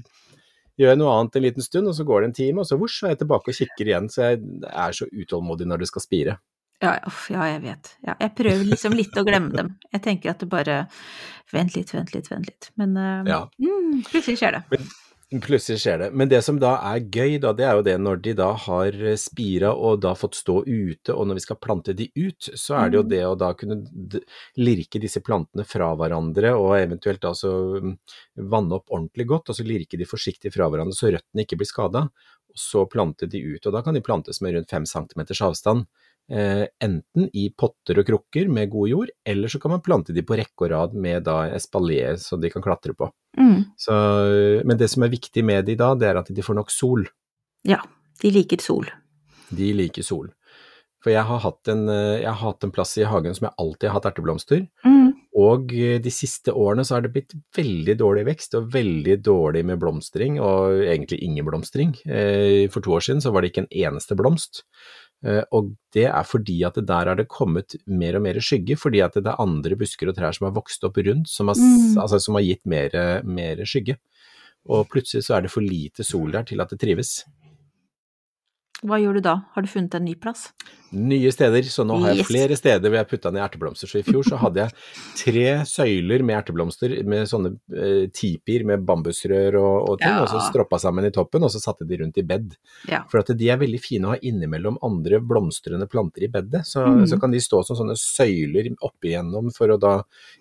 Gjør 0.80 0.94
jeg 0.94 0.98
noe 1.02 1.12
annet 1.14 1.36
en 1.36 1.44
liten 1.44 1.66
stund, 1.66 1.90
og 1.92 1.94
så 1.94 2.06
går 2.08 2.24
det 2.24 2.28
en 2.30 2.34
time, 2.38 2.62
og 2.64 2.66
så 2.66 2.78
vosj, 2.80 2.94
så 2.96 3.06
er 3.06 3.12
jeg 3.12 3.20
tilbake 3.22 3.52
og 3.52 3.58
kikker 3.58 3.90
igjen. 3.92 4.08
Så 4.10 4.22
jeg 4.24 4.40
er 4.72 4.96
så 4.98 5.06
utålmodig 5.12 5.68
når 5.70 5.84
det 5.84 5.90
skal 5.92 6.02
spire. 6.06 6.38
Ja, 6.82 6.96
ja, 6.96 7.02
uff, 7.12 7.28
ja, 7.30 7.44
jeg 7.52 7.60
vet. 7.68 7.92
Ja, 8.08 8.16
jeg 8.24 8.34
prøver 8.40 8.64
liksom 8.72 8.96
litt 8.98 9.20
å 9.20 9.26
glemme 9.28 9.52
dem. 9.54 9.68
Jeg 9.94 10.02
tenker 10.08 10.32
at 10.34 10.42
det 10.42 10.48
bare 10.50 10.80
Vent 11.52 11.76
litt, 11.76 11.92
vent 11.94 12.14
litt, 12.16 12.32
vent 12.32 12.48
litt. 12.48 12.70
Men 12.80 12.96
uh, 12.98 13.28
Ja. 13.28 13.42
mm, 13.60 14.06
plutselig 14.08 14.40
skjer 14.40 14.58
det. 14.58 14.80
Plutselig 15.32 15.80
skjer 15.80 16.00
det. 16.02 16.08
Men 16.12 16.28
det 16.28 16.42
som 16.44 16.58
da 16.60 16.74
er 16.90 17.06
gøy, 17.08 17.38
da, 17.40 17.54
det 17.56 17.64
er 17.64 17.78
jo 17.80 17.84
det 17.88 17.94
når 18.04 18.18
de 18.26 18.34
da 18.36 18.50
har 18.66 18.96
spira 19.16 19.70
og 19.72 20.02
da 20.04 20.12
fått 20.20 20.36
stå 20.36 20.58
ute, 20.68 21.14
og 21.16 21.30
når 21.30 21.38
vi 21.40 21.44
skal 21.46 21.60
plante 21.64 21.94
de 21.96 22.10
ut, 22.20 22.50
så 22.60 22.76
er 22.82 22.90
det 22.92 22.98
jo 23.00 23.04
Mhm. 23.06 23.10
det 23.14 23.22
å 23.30 23.38
da 23.40 23.54
kunne 23.54 23.78
lirke 24.60 25.00
disse 25.00 25.22
plantene 25.24 25.64
fra 25.64 25.94
hverandre, 25.96 26.52
og 26.60 26.76
eventuelt 26.82 27.22
da 27.24 27.32
så 27.32 27.80
mm, 27.80 27.96
vanne 28.52 28.76
opp 28.76 28.92
ordentlig 28.92 29.28
godt, 29.28 29.50
og 29.50 29.56
så 29.56 29.64
lirke 29.64 29.98
de 29.98 30.04
forsiktig 30.10 30.52
fra 30.52 30.68
hverandre 30.68 30.94
så 31.00 31.14
røttene 31.16 31.46
ikke 31.48 31.58
blir 31.64 31.72
skada, 31.72 32.04
og 32.52 32.56
så 32.68 32.84
plante 32.92 33.26
de 33.32 33.40
ut. 33.40 33.66
Og 33.66 33.72
da 33.72 33.82
kan 33.82 33.94
de 33.96 34.02
plantes 34.04 34.42
med 34.42 34.54
rundt 34.56 34.70
fem 34.70 34.86
centimeters 34.86 35.42
avstand. 35.42 35.88
Eh, 36.32 36.64
enten 36.80 37.26
i 37.36 37.50
potter 37.52 38.00
og 38.00 38.06
krukker 38.08 38.48
med 38.48 38.70
god 38.72 38.88
jord, 38.88 39.10
eller 39.28 39.52
så 39.52 39.60
kan 39.60 39.74
man 39.74 39.82
plante 39.84 40.14
de 40.16 40.24
på 40.24 40.38
rekke 40.40 40.64
og 40.64 40.70
rad 40.72 40.94
med 40.96 41.26
da 41.28 41.42
espalier 41.58 42.16
så 42.22 42.40
de 42.40 42.48
kan 42.54 42.64
klatre 42.64 42.96
på. 42.96 43.10
Mm. 43.36 43.66
Så, 43.76 43.96
men 44.64 44.80
det 44.80 44.88
som 44.94 45.04
er 45.04 45.12
viktig 45.12 45.44
med 45.44 45.68
de 45.68 45.76
da, 45.76 45.92
det 46.00 46.08
er 46.08 46.22
at 46.22 46.32
de 46.32 46.46
får 46.46 46.56
nok 46.62 46.72
sol. 46.72 47.04
Ja, 47.68 47.82
de 48.24 48.32
liker 48.32 48.64
sol. 48.64 48.88
De 49.52 49.74
liker 49.76 50.08
sol. 50.08 50.30
For 51.04 51.12
jeg 51.12 51.26
har 51.28 51.44
hatt 51.44 51.68
en, 51.74 51.84
eh, 51.90 52.22
jeg 52.22 52.30
har 52.32 52.40
hatt 52.46 52.64
en 52.64 52.72
plass 52.72 52.96
i 53.02 53.08
hagen 53.10 53.36
som 53.36 53.50
jeg 53.50 53.58
alltid 53.60 53.90
har 53.90 54.00
hatt 54.00 54.12
erteblomster, 54.14 54.68
Mm. 54.86 55.12
og 55.36 55.74
eh, 55.74 55.98
de 56.00 56.12
siste 56.14 56.54
årene 56.54 56.86
så 56.88 56.96
har 56.96 57.02
det 57.02 57.12
blitt 57.12 57.36
veldig 57.58 57.98
dårlig 58.00 58.26
vekst 58.30 58.56
og 58.56 58.72
veldig 58.72 59.20
dårlig 59.26 59.66
med 59.66 59.82
blomstring, 59.82 60.40
og 60.40 60.80
egentlig 60.86 61.20
ingen 61.26 61.44
blomstring. 61.44 61.96
For 62.72 62.80
to 62.80 62.96
år 62.96 63.04
siden 63.04 63.20
så 63.20 63.34
var 63.34 63.42
det 63.42 63.52
ikke 63.52 63.66
en 63.66 63.74
eneste 63.90 64.16
blomst. 64.16 64.64
Eh, 65.24 65.44
Og 65.52 65.76
det 65.94 66.06
er 66.08 66.24
fordi 66.24 66.64
at 66.66 66.76
det 66.76 66.88
der 66.88 67.06
har 67.12 67.16
det 67.16 67.28
kommet 67.28 67.76
mer 67.86 68.16
og 68.16 68.24
mer 68.24 68.40
skygge, 68.42 68.78
fordi 68.78 69.02
at 69.02 69.14
det 69.14 69.28
er 69.28 69.42
andre 69.42 69.76
busker 69.76 70.10
og 70.10 70.16
trær 70.18 70.34
som 70.34 70.48
har 70.48 70.56
vokst 70.56 70.84
opp 70.84 70.98
rundt, 70.98 71.28
som 71.30 71.48
har, 71.48 71.56
Mm. 71.56 71.98
altså, 72.02 72.20
som 72.20 72.36
har 72.36 72.42
gitt 72.42 72.66
mer, 72.66 73.22
mer 73.24 73.58
skygge. 73.66 73.98
Og 74.70 74.88
plutselig 74.90 75.24
så 75.26 75.38
er 75.38 75.42
det 75.42 75.52
for 75.52 75.62
lite 75.62 76.04
sol 76.04 76.32
der 76.32 76.44
til 76.44 76.62
at 76.62 76.70
det 76.70 76.80
trives. 76.80 77.24
Hva 78.82 78.98
gjør 78.98 79.20
du 79.20 79.22
da? 79.22 79.34
Har 79.54 79.62
du 79.62 79.70
funnet 79.70 79.94
en 79.94 80.06
ny 80.08 80.16
plass? 80.18 80.48
Nye 80.92 81.30
steder, 81.32 81.68
så 81.70 81.84
nå 81.86 82.00
har 82.02 82.16
jeg 82.18 82.26
flere 82.26 82.56
steder 82.58 82.90
hvor 82.90 82.98
jeg 82.98 83.08
putta 83.12 83.30
ned 83.32 83.44
erteblomster. 83.46 83.88
Så 83.88 84.00
i 84.00 84.06
fjor 84.08 84.26
så 84.26 84.40
hadde 84.42 84.64
jeg 84.64 84.74
tre 85.20 85.44
søyler 85.70 86.24
med 86.26 86.40
erteblomster 86.40 86.96
med 87.08 87.30
sånne 87.30 87.54
eh, 87.78 88.08
tipier 88.10 88.66
med 88.68 88.82
bambusrør 88.88 89.60
og, 89.60 89.76
og 89.86 90.02
ting, 90.02 90.10
Ja. 90.10 90.24
og 90.26 90.32
så 90.34 90.42
stroppa 90.48 90.80
sammen 90.82 91.06
i 91.06 91.14
toppen, 91.14 91.46
og 91.46 91.54
så 91.54 91.62
satte 91.62 91.86
de 91.88 92.00
rundt 92.02 92.18
i 92.18 92.26
bed. 92.28 92.56
Ja. 92.90 93.04
For 93.12 93.22
at 93.22 93.30
de 93.38 93.52
er 93.54 93.62
veldig 93.62 93.82
fine 93.84 94.10
å 94.10 94.16
ha 94.16 94.20
innimellom 94.20 94.82
andre 94.84 95.22
blomstrende 95.22 95.86
planter 95.92 96.26
i 96.26 96.32
bedet. 96.34 96.64
Så, 96.68 96.82
mm. 96.82 97.06
så 97.14 97.20
kan 97.22 97.36
de 97.36 97.44
stå 97.44 97.62
som 97.68 97.78
sånne 97.80 97.96
søyler 98.02 98.72
oppigjennom 98.82 99.54
for 99.56 99.72
å 99.72 99.78
da 99.82 100.00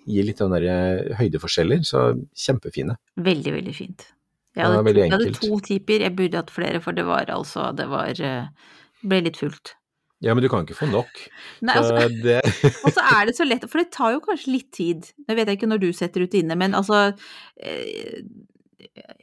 gi 0.09 0.25
litt 0.25 0.41
sånne 0.41 0.63
der 0.65 1.13
høydeforskjeller. 1.21 1.85
Så 1.85 2.09
kjempefine. 2.33 2.97
Veldig, 3.21 3.55
veldig 3.61 3.77
fint. 3.77 4.09
Jeg 4.57 4.65
det 4.65 4.67
hadde, 4.67 4.87
veldig 4.87 5.03
to, 5.03 5.07
jeg 5.07 5.13
hadde 5.15 5.35
to 5.39 5.59
typer, 5.67 6.05
jeg 6.07 6.17
burde 6.19 6.41
hatt 6.41 6.51
flere, 6.51 6.81
for 6.83 6.97
det 6.97 7.05
var 7.07 7.31
altså 7.31 7.69
Det 7.77 7.87
var 7.91 8.23
eh, 8.27 8.73
ble 9.07 9.21
litt 9.29 9.39
fullt. 9.39 9.77
Ja, 10.21 10.35
men 10.35 10.45
du 10.45 10.51
kan 10.53 10.67
ikke 10.67 10.77
få 10.77 10.89
nok. 10.91 11.21
Nei, 11.65 11.77
altså, 11.81 12.09
det 12.21 12.41
og 12.85 12.93
så 12.93 13.05
er 13.17 13.31
det 13.31 13.37
så 13.39 13.47
lett, 13.47 13.65
for 13.71 13.81
det 13.81 13.89
tar 13.95 14.17
jo 14.17 14.21
kanskje 14.25 14.53
litt 14.53 14.69
tid. 14.77 15.09
Nå 15.25 15.37
vet 15.39 15.49
jeg 15.49 15.61
ikke 15.61 15.71
når 15.71 15.81
du 15.81 15.89
setter 15.97 16.27
ut 16.27 16.37
inne, 16.37 16.59
men 16.61 16.77
altså 16.77 17.07
eh, 17.63 18.21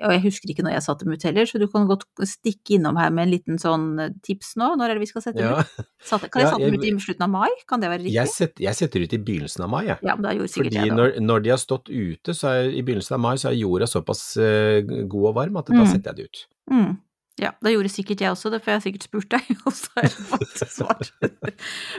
Og 0.06 0.12
jeg 0.14 0.22
husker 0.24 0.52
ikke 0.54 0.64
når 0.66 0.76
jeg 0.76 0.84
satte 0.86 1.06
dem 1.06 1.14
ut 1.18 1.24
heller, 1.28 1.48
så 1.50 1.60
du 1.62 1.66
kan 1.72 1.88
godt 1.90 2.04
stikke 2.30 2.76
innom 2.78 3.00
her 3.02 3.10
med 3.14 3.26
en 3.28 3.32
liten 3.34 3.58
sånn 3.62 3.88
eh, 4.04 4.12
tips 4.26 4.54
nå. 4.62 4.68
Når 4.78 4.94
er 4.94 5.00
det 5.00 5.04
vi 5.06 5.10
skal 5.10 5.24
sette 5.26 5.40
dem 5.40 5.50
ja. 5.50 5.64
ut? 5.64 5.88
Satte, 6.12 6.30
kan 6.34 6.44
jeg 6.44 6.50
Ja, 6.52 6.60
jeg, 6.62 6.76
dem 6.76 6.78
ut 6.78 6.86
i 7.02 7.08
slutten 7.08 7.26
av 7.28 7.34
mai? 7.34 7.50
Kan 7.70 7.82
det 7.84 7.90
være 7.94 8.04
riktig? 8.06 8.14
jeg, 8.20 8.34
setter, 8.34 8.66
jeg 8.68 8.80
setter 8.82 9.08
ut 9.08 9.18
i 9.18 9.22
begynnelsen 9.32 9.66
av 9.66 9.74
mai, 9.74 9.82
jeg. 9.90 9.98
Ja, 10.06 10.16
men 10.20 10.28
da 10.28 10.36
gjorde 10.38 10.52
sikkert 10.54 10.70
Fordi 10.70 10.80
jeg 10.84 10.94
det. 10.94 11.00
når, 11.02 11.18
når 11.32 11.44
de 11.48 11.54
har 11.56 11.60
stått 11.64 11.90
ute, 11.90 12.38
så 12.38 12.54
er 12.54 12.70
i 12.70 12.86
begynnelsen 12.86 13.18
av 13.18 13.26
mai, 13.26 13.34
så 13.42 13.50
er 13.52 13.58
jorda 13.62 13.90
såpass 13.90 14.24
uh, 14.38 14.80
god 15.10 15.28
og 15.32 15.36
varm 15.42 15.60
at 15.64 15.74
da 15.74 15.82
Mm. 15.82 15.92
setter 15.92 16.14
jeg 16.14 16.18
det 16.18 16.30
ut. 16.30 16.46
Mm. 16.74 16.96
Ja, 17.38 17.52
da 17.62 17.70
gjorde 17.70 17.90
sikkert 17.94 18.22
jeg 18.24 18.32
også 18.34 18.50
det, 18.50 18.64
for 18.66 18.72
jeg 18.74 18.80
har 18.80 18.86
sikkert 18.88 19.04
spurt 19.06 19.28
deg, 19.30 19.50
og 19.70 19.74
så 19.78 19.92
har 19.98 20.08
jeg 20.08 20.26
fått 20.32 20.64
svar. 20.80 21.12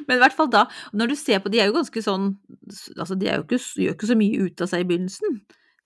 Men 0.08 0.16
i 0.16 0.22
hvert 0.24 0.34
fall 0.34 0.50
da, 0.50 0.64
når 0.92 1.12
du 1.12 1.14
ser 1.20 1.38
på, 1.44 1.52
de 1.52 1.60
er 1.62 1.70
jo 1.70 1.76
ganske 1.76 2.02
sånn, 2.02 2.32
altså 2.98 3.14
de 3.18 3.28
er 3.30 3.38
jo 3.38 3.44
ikke, 3.46 3.60
gjør 3.84 3.94
ikke 3.94 4.10
så 4.10 4.16
mye 4.18 4.48
ut 4.48 4.64
av 4.66 4.70
seg 4.72 4.82
i 4.82 4.88
begynnelsen. 4.90 5.38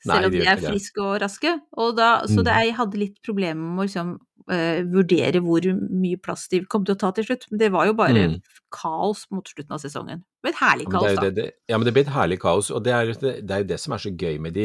Nei, 0.04 0.16
Selv 0.16 0.26
om 0.26 0.32
de 0.32 0.44
er 0.46 0.56
friske 0.58 0.98
og 1.04 1.20
raske. 1.22 1.60
Og 1.78 1.96
da, 1.96 2.22
så 2.26 2.40
Mm. 2.40 2.44
det, 2.44 2.52
jeg 2.66 2.74
hadde 2.74 2.98
litt 2.98 3.22
problemer 3.22 3.62
med 3.62 3.78
å 3.78 3.86
liksom 3.86 4.18
uh, 4.50 4.80
vurdere 4.90 5.38
hvor 5.38 5.62
mye 5.62 6.18
plass 6.18 6.48
de 6.50 6.58
kom 6.66 6.82
til 6.84 6.96
å 6.96 6.98
ta 6.98 7.12
til 7.14 7.22
slutt. 7.28 7.44
Men 7.52 7.58
det 7.60 7.68
var 7.70 7.86
jo 7.86 7.92
bare 7.94 8.24
Mm. 8.28 8.40
kaos 8.74 9.26
mot 9.30 9.46
slutten 9.46 9.70
av 9.70 9.78
sesongen. 9.78 10.24
Men 10.42 10.50
et 10.52 10.58
herlig 10.58 10.86
Ja, 10.88 10.90
kaos, 10.90 11.06
det 11.06 11.14
da. 11.14 11.22
det, 11.22 11.34
det, 11.36 11.52
ja, 11.70 11.78
men 11.78 11.84
det 11.86 11.92
ble 11.94 12.00
et 12.02 12.10
herlig 12.10 12.40
kaos, 12.40 12.72
og 12.74 12.82
det 12.82 12.90
er, 12.92 13.12
det, 13.14 13.50
er 13.50 13.62
jo 13.62 13.68
det 13.70 13.78
som 13.78 13.92
er 13.94 13.98
så 14.02 14.10
gøy 14.10 14.40
med 14.40 14.52
de 14.54 14.64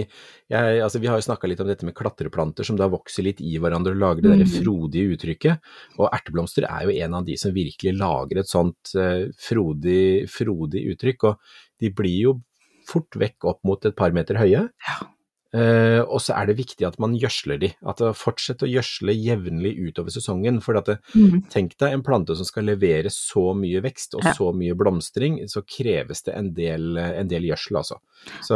jeg, 0.49 0.81
altså, 0.81 0.99
Vi 0.99 1.05
har 1.07 1.17
jo 1.21 1.27
snakka 1.29 1.47
litt 1.47 1.61
om 1.61 1.67
dette 1.67 1.85
med 1.85 1.93
klatreplanter 1.93 2.65
som 2.65 2.75
da 2.75 2.87
vokser 2.89 3.21
litt 3.23 3.39
i 3.39 3.59
hverandre 3.59 3.91
og 3.93 4.01
lager 4.01 4.21
det 4.23 4.31
der 4.33 4.45
Mhm. 4.45 4.63
frodige 4.65 5.13
uttrykket, 5.13 5.59
og 5.99 6.09
erteblomster 6.11 6.65
er 6.65 6.87
jo 6.89 6.97
en 7.05 7.13
av 7.13 7.25
de 7.25 7.37
som 7.37 7.53
virkelig 7.53 7.93
lager 7.99 8.39
et 8.39 8.47
sånt 8.49 8.95
uh, 8.95 9.29
frodig, 9.37 10.25
frodig 10.27 10.87
uttrykk, 10.95 11.23
og 11.29 11.37
de 11.79 11.89
blir 11.91 12.19
jo 12.23 12.41
fort 12.87 13.11
vekk 13.13 13.45
opp 13.45 13.59
mot 13.63 13.85
et 13.85 13.95
par 13.95 14.09
meter 14.11 14.33
høye. 14.39 14.69
Ja. 14.87 15.07
Eh, 15.55 16.01
og 16.03 16.19
så 16.19 16.35
er 16.35 16.45
det 16.49 16.57
viktig 16.57 16.83
at 16.87 16.97
man 16.99 17.13
gjødsler 17.15 17.59
de, 17.61 17.69
at 17.87 17.97
det 18.03 18.09
fortsetter 18.19 18.67
å 18.67 18.71
gjødsle 18.73 19.13
jevnlig 19.15 19.71
utover 19.79 20.11
sesongen. 20.11 20.61
for 20.61 20.75
at 20.77 20.85
det, 20.85 20.97
Mm. 21.15 21.47
Tenk 21.49 21.77
deg 21.77 21.93
en 21.93 22.03
plante 22.03 22.35
som 22.35 22.45
skal 22.45 22.63
levere 22.65 23.07
så 23.09 23.55
mye 23.55 23.81
vekst 23.81 24.13
og 24.15 24.23
Ja. 24.23 24.33
så 24.33 24.51
mye 24.53 24.75
blomstring, 24.75 25.39
så 25.47 25.61
kreves 25.63 26.23
det 26.23 26.35
en 26.35 26.53
del, 26.53 26.97
en 26.97 27.27
del 27.27 27.43
gjødsel, 27.43 27.77
altså. 27.77 27.95
Så 28.43 28.55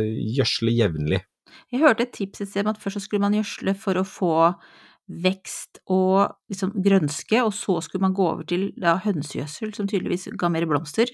gjødsle 0.00 0.72
jevnlig. 0.72 1.20
Jeg 1.72 1.80
hørte 1.80 2.00
et 2.02 2.12
tips 2.12 2.40
et 2.40 2.48
sted 2.48 2.64
om 2.66 2.70
at 2.70 2.78
først 2.80 2.96
så 2.96 3.00
skulle 3.08 3.20
man 3.20 3.32
gjødsle 3.34 3.76
for 3.76 3.94
å 3.94 4.04
få 4.06 4.54
vekst 5.10 5.80
og 5.90 6.32
liksom 6.50 6.72
grønske, 6.82 7.42
og 7.44 7.52
så 7.52 7.80
skulle 7.82 8.02
man 8.02 8.14
gå 8.14 8.26
over 8.32 8.46
til 8.46 8.72
da, 8.78 8.96
hønsegjødsel, 8.98 9.74
som 9.74 9.86
tydeligvis 9.90 10.28
ga 10.38 10.48
mer 10.48 10.66
blomster. 10.70 11.10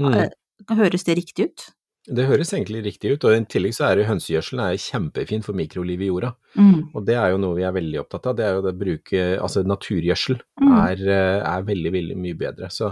Mm. 0.00 0.14
Eh, 0.14 0.28
Høres 0.74 1.04
det 1.04 1.14
riktig 1.16 1.44
ut? 1.52 1.68
Det 2.08 2.24
høres 2.24 2.54
egentlig 2.54 2.80
riktig 2.86 3.10
ut, 3.14 3.24
og 3.28 3.34
i 3.36 3.40
tillegg 3.52 3.74
så 3.76 3.90
er 3.90 4.06
hønsegjødselen 4.08 4.78
kjempefin 4.80 5.44
for 5.44 5.58
mikrolivet 5.58 6.06
i 6.06 6.08
jorda. 6.08 6.32
Mm. 6.58 6.90
Og 6.92 7.04
det 7.06 7.14
er 7.14 7.30
jo 7.32 7.38
noe 7.38 7.54
vi 7.54 7.62
er 7.68 7.74
veldig 7.76 8.00
opptatt 8.02 8.26
av, 8.26 8.36
det 8.38 8.44
er 8.48 8.56
jo 8.56 8.62
det 8.66 8.74
å 8.74 8.78
bruke 8.84 9.24
altså 9.38 9.64
naturgjødsel 9.66 10.40
Mm. 10.58 10.72
er, 10.74 11.02
eh, 11.06 11.38
er 11.46 11.62
veldig, 11.62 11.90
veldig 11.94 12.16
mye 12.18 12.34
bedre. 12.34 12.66
Så, 12.74 12.88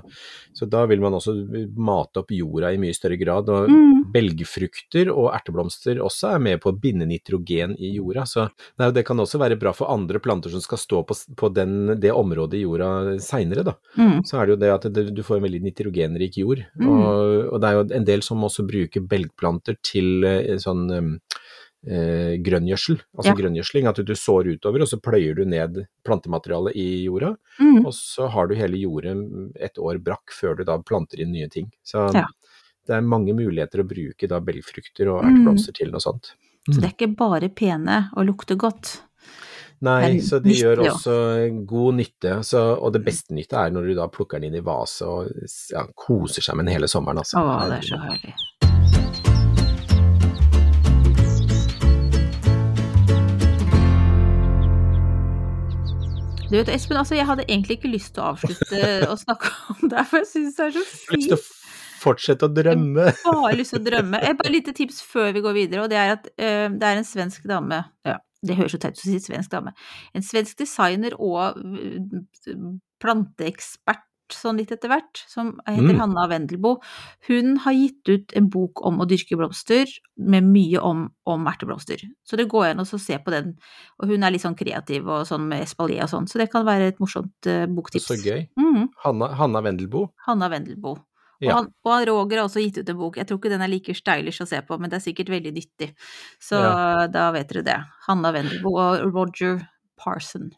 så 0.55 0.69
da 0.71 0.85
vil 0.87 1.01
man 1.03 1.17
også 1.19 1.33
mate 1.75 2.21
opp 2.23 2.31
jorda 2.31 2.71
i 2.73 2.79
mye 2.79 2.95
større 2.95 3.19
grad, 3.19 3.49
og 3.51 3.67
Mm. 3.69 4.05
belgfrukter 4.15 5.11
og 5.11 5.33
erteblomster 5.35 5.99
også 5.99 6.35
er 6.37 6.39
med 6.39 6.61
på 6.63 6.71
å 6.71 6.79
binde 6.79 7.09
nitrogen 7.11 7.75
i 7.79 7.97
jorda. 7.97 8.23
Så 8.23 8.47
det, 8.79 8.87
er 8.87 8.93
det 8.93 9.05
kan 9.09 9.19
også 9.19 9.41
være 9.43 9.59
bra 9.59 9.73
for 9.75 9.91
andre 9.91 10.21
planter 10.23 10.51
som 10.55 10.63
skal 10.63 10.79
stå 10.79 11.03
på, 11.09 11.17
på 11.37 11.51
den, 11.53 11.99
det 12.01 12.13
området 12.15 12.61
i 12.61 12.63
jorda 12.63 13.19
seinere, 13.19 13.65
da. 13.67 13.75
Mm. 13.99 14.23
Så 14.25 14.39
er 14.39 14.47
det 14.47 14.55
jo 14.55 14.61
det 14.63 14.73
at 14.77 14.89
det, 14.95 15.07
du 15.17 15.23
får 15.27 15.41
en 15.41 15.47
veldig 15.49 15.63
nitrogenrik 15.67 16.39
jord. 16.39 16.63
Mm. 16.79 16.89
Og, 16.89 17.53
og 17.53 17.61
det 17.61 17.69
er 17.69 17.79
jo 17.81 17.87
en 17.99 18.09
del 18.13 18.23
som 18.23 18.47
også 18.47 18.67
bruker 18.69 19.03
belgplanter 19.11 19.77
til 19.83 20.25
eh, 20.25 20.55
sånn 20.63 20.87
um, 20.93 21.13
eh, 21.87 22.37
grønngjødsel, 22.43 23.01
altså 23.17 23.31
Ja. 23.31 23.35
grønngjødsling, 23.35 23.87
at 23.89 23.97
du 24.05 24.15
sår 24.15 24.49
utover 24.57 24.83
og 24.83 24.89
så 24.89 24.99
pløyer 25.01 25.35
du 25.37 25.45
ned 25.45 25.87
plantematerialet 26.05 26.75
i 26.77 27.05
jorda, 27.05 27.37
Mm. 27.61 27.87
og 27.87 27.93
så 27.93 28.29
har 28.31 28.47
du 28.49 28.55
hele 28.55 28.77
jordet 28.81 29.17
et 29.61 29.75
år 29.79 29.99
brakk 30.03 30.31
før 30.33 30.57
du 30.57 30.65
da 30.65 30.79
planter 30.79 31.21
inn 31.21 31.33
nye 31.33 31.49
ting. 31.49 31.71
Så 31.85 32.13
Ja. 32.15 32.27
det 32.87 32.95
er 32.97 33.01
mange 33.03 33.33
muligheter 33.35 33.83
å 33.83 33.89
bruke 33.89 34.29
da 34.29 34.41
belgfrukter 34.41 35.09
og 35.13 35.25
Mm. 35.25 35.57
til 35.75 35.91
noe 35.91 36.01
sånt. 36.01 36.33
Så 36.69 36.81
det 36.81 36.85
er 36.85 37.07
ikke 37.07 37.17
bare 37.17 37.49
pene 37.49 38.11
og 38.17 38.27
lukter 38.27 38.57
godt. 38.57 39.03
Nei, 39.83 40.19
så 40.21 40.43
de 40.43 40.51
gjør 40.55 40.79
nyttig, 40.79 40.91
også 40.91 41.67
god 41.67 41.95
nytte, 41.95 42.33
så, 42.43 42.79
og 42.81 42.93
det 42.95 43.05
beste 43.05 43.35
nytte 43.35 43.53
er 43.67 43.71
når 43.71 43.87
du 43.87 43.95
da 43.95 44.07
plukker 44.09 44.41
den 44.41 44.45
inn 44.55 44.57
i 44.57 44.65
vase 44.65 45.03
og 45.07 45.29
ja, 45.71 45.85
koser 45.95 46.41
seg 46.43 46.57
med 46.57 46.65
den 46.67 46.75
hele 46.75 46.89
sommeren, 46.89 47.19
altså. 47.19 47.37
Å, 47.37 47.69
det 47.69 47.79
er 47.79 47.83
så 47.83 47.99
herlig. 48.01 48.35
Du 56.47 56.55
vet, 56.55 56.69
Espen, 56.71 56.97
altså 57.01 57.17
jeg 57.19 57.27
hadde 57.27 57.43
egentlig 57.49 57.81
ikke 57.81 57.91
lyst 57.91 58.13
til 58.15 58.23
å 58.23 58.29
avslutte 58.31 58.81
å 59.11 59.17
snakke 59.19 59.51
om 59.75 59.89
det, 59.91 60.05
for 60.07 60.23
jeg 60.23 60.29
syns 60.31 60.59
det 60.59 60.69
er 60.69 60.77
så 60.77 60.83
Jeg 60.85 60.87
har 61.11 61.19
lyst 61.19 61.31
til 61.33 61.33
fint. 61.33 61.33
å 61.35 62.03
fortsette 62.05 62.47
å 62.47 62.53
drømme. 62.55 63.07
Bare 63.25 63.57
lyst 63.59 63.75
til 63.75 63.81
å 63.81 63.87
drømme. 63.89 64.21
Et 64.23 64.39
bare 64.39 64.53
lite 64.55 64.75
tips 64.77 65.01
før 65.03 65.33
vi 65.35 65.43
går 65.43 65.57
videre, 65.57 65.83
og 65.83 65.91
det 65.91 65.99
er 65.99 66.15
at 66.15 66.29
uh, 66.31 66.69
det 66.71 66.87
er 66.87 67.01
en 67.01 67.09
svensk 67.09 67.49
dame 67.51 67.81
ja, 68.07 68.19
Det 68.47 68.59
høres 68.61 68.77
jo 68.77 68.81
teit 68.85 68.95
ut 68.95 69.03
å 69.03 69.09
si 69.09 69.19
svensk 69.25 69.51
dame. 69.57 69.75
En 70.15 70.23
svensk 70.23 70.61
designer 70.63 71.17
og 71.19 71.59
eh, 71.59 72.63
planteekspert 73.03 74.05
sånn 74.35 74.59
litt 74.61 74.73
etter 74.75 74.91
hvert, 74.91 75.23
som 75.31 75.55
heter 75.67 75.95
Mm. 75.95 76.01
Hanna 76.01 76.27
Wendelbo. 76.29 76.81
Hun 77.29 77.57
har 77.59 77.73
gitt 77.73 78.09
ut 78.09 78.33
en 78.37 78.49
bok 78.49 78.85
om 78.87 79.01
å 79.01 79.07
dyrke 79.07 79.37
blomster, 79.37 79.87
med 80.17 80.45
mye 80.45 80.81
om, 80.81 81.11
om 81.27 81.47
erteblomster. 81.47 82.03
Så 82.25 82.37
det 82.37 82.49
går 82.49 82.71
an 82.71 82.81
å 82.81 82.87
se 82.87 83.19
på 83.19 83.31
den. 83.31 83.57
Og 84.01 84.09
hun 84.09 84.23
er 84.23 84.31
litt 84.31 84.43
sånn 84.43 84.57
kreativ 84.57 85.07
og 85.07 85.27
sånn 85.27 85.47
med 85.49 85.63
espalier 85.63 86.03
og 86.05 86.11
sånn, 86.11 86.27
så 86.27 86.39
det 86.39 86.51
kan 86.51 86.67
være 86.67 86.89
et 86.89 86.99
morsomt 86.99 87.47
uh, 87.47 87.67
boktips. 87.67 88.09
Så 88.09 88.19
gøy. 88.19 88.49
Mm. 88.59 88.89
Hanna, 89.05 89.29
Hanna 89.35 89.63
Wendelboe. 89.63 90.11
Hanna 90.27 90.49
Wendelbo. 90.49 90.97
Og, 91.45 91.51
han, 91.53 91.67
og 91.85 92.07
Roger 92.09 92.41
har 92.41 92.47
også 92.49 92.63
gitt 92.65 92.79
ut 92.81 92.89
en 92.89 92.97
bok. 92.97 93.19
Jeg 93.21 93.29
tror 93.29 93.39
ikke 93.39 93.53
den 93.53 93.61
er 93.61 93.69
like 93.69 93.93
stylish 93.95 94.41
å 94.41 94.49
se 94.49 94.63
på, 94.65 94.79
men 94.81 94.89
det 94.89 94.97
er 94.97 95.05
sikkert 95.05 95.29
veldig 95.29 95.53
nyttig. 95.53 95.91
Så 96.41 96.57
da 97.13 97.31
vet 97.37 97.51
dere 97.53 97.67
det. 97.67 97.81
Hanna 98.07 98.33
Wendelbo 98.33 98.73
og 98.81 99.05
Roger 99.13 99.61
Parson. 100.01 100.55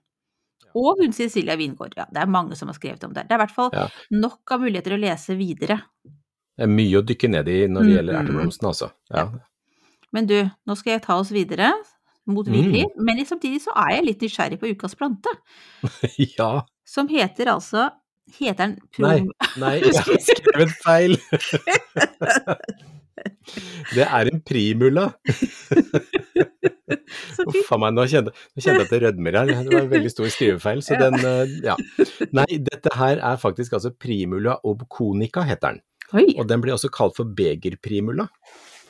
Og 0.77 0.99
hun 1.01 1.13
Cecilia 1.13 1.57
Wingård. 1.57 1.95
Ja, 1.97 2.05
det 2.13 2.21
er 2.23 2.27
mange 2.27 2.57
som 2.57 2.69
har 2.69 2.75
skrevet 2.75 3.05
om 3.05 3.13
det. 3.15 3.25
Det 3.29 3.33
er 3.33 3.39
i 3.41 3.45
hvert 3.47 3.55
fall 3.55 3.71
Ja. 3.73 3.89
nok 4.11 4.51
av 4.53 4.61
muligheter 4.61 4.93
å 4.97 5.01
lese 5.01 5.37
videre. 5.39 5.81
Det 6.59 6.65
er 6.65 6.73
mye 6.73 6.99
å 6.99 7.05
dykke 7.07 7.29
ned 7.31 7.49
i 7.49 7.67
når 7.69 7.83
det 7.85 7.95
gjelder 7.97 8.15
Mhm. 8.15 8.27
erteblomsten, 8.27 8.69
altså. 8.69 8.91
Ja. 9.15 9.29
Men 10.13 10.27
du, 10.27 10.51
nå 10.67 10.77
skal 10.77 10.93
jeg 10.93 11.03
ta 11.03 11.19
oss 11.19 11.31
videre. 11.31 11.73
Motvillig. 12.29 12.85
Men 12.97 13.25
samtidig 13.25 13.63
så 13.63 13.73
er 13.77 13.97
jeg 13.97 14.05
litt 14.05 14.21
nysgjerrig 14.21 14.59
på 14.61 14.69
ukas 14.75 14.95
plante. 14.95 15.29
ja. 16.39 16.63
Som 16.85 17.09
heter 17.09 17.47
altså 17.47 17.91
Heter 18.39 18.57
den 18.59 18.79
Nei, 18.99 19.27
nei, 19.57 19.81
jeg 19.81 19.95
har 20.05 20.19
skrevet 20.21 20.71
feil. 20.85 21.17
Det 23.95 24.05
er 24.05 24.31
en 24.33 24.43
primula. 24.45 25.09
Uff 27.49 27.73
a 27.73 27.79
meg, 27.81 27.95
nå 27.97 28.07
kjente, 28.11 28.33
nå 28.35 28.63
kjente 28.63 28.79
jeg 28.79 28.87
at 28.87 28.95
det 28.95 29.03
rødmer 29.07 29.39
her. 29.41 29.53
Det 29.53 29.75
var 29.75 29.85
en 29.85 29.93
veldig 29.93 30.13
stor 30.13 30.31
skrivefeil. 30.35 30.83
Så 30.85 30.99
den, 31.01 31.19
eh, 31.25 31.59
ja. 31.71 31.77
Nei, 32.37 32.49
dette 32.71 32.95
her 32.99 33.23
er 33.33 33.41
faktisk 33.41 33.79
altså 33.79 33.93
primula 33.95 34.59
obconica, 34.69 35.45
heter 35.49 35.77
den. 35.77 35.85
Oi! 36.17 36.27
Og 36.39 36.49
den 36.49 36.65
blir 36.65 36.77
også 36.77 36.91
kalt 36.93 37.17
for 37.19 37.29
begerprimula. 37.39 38.29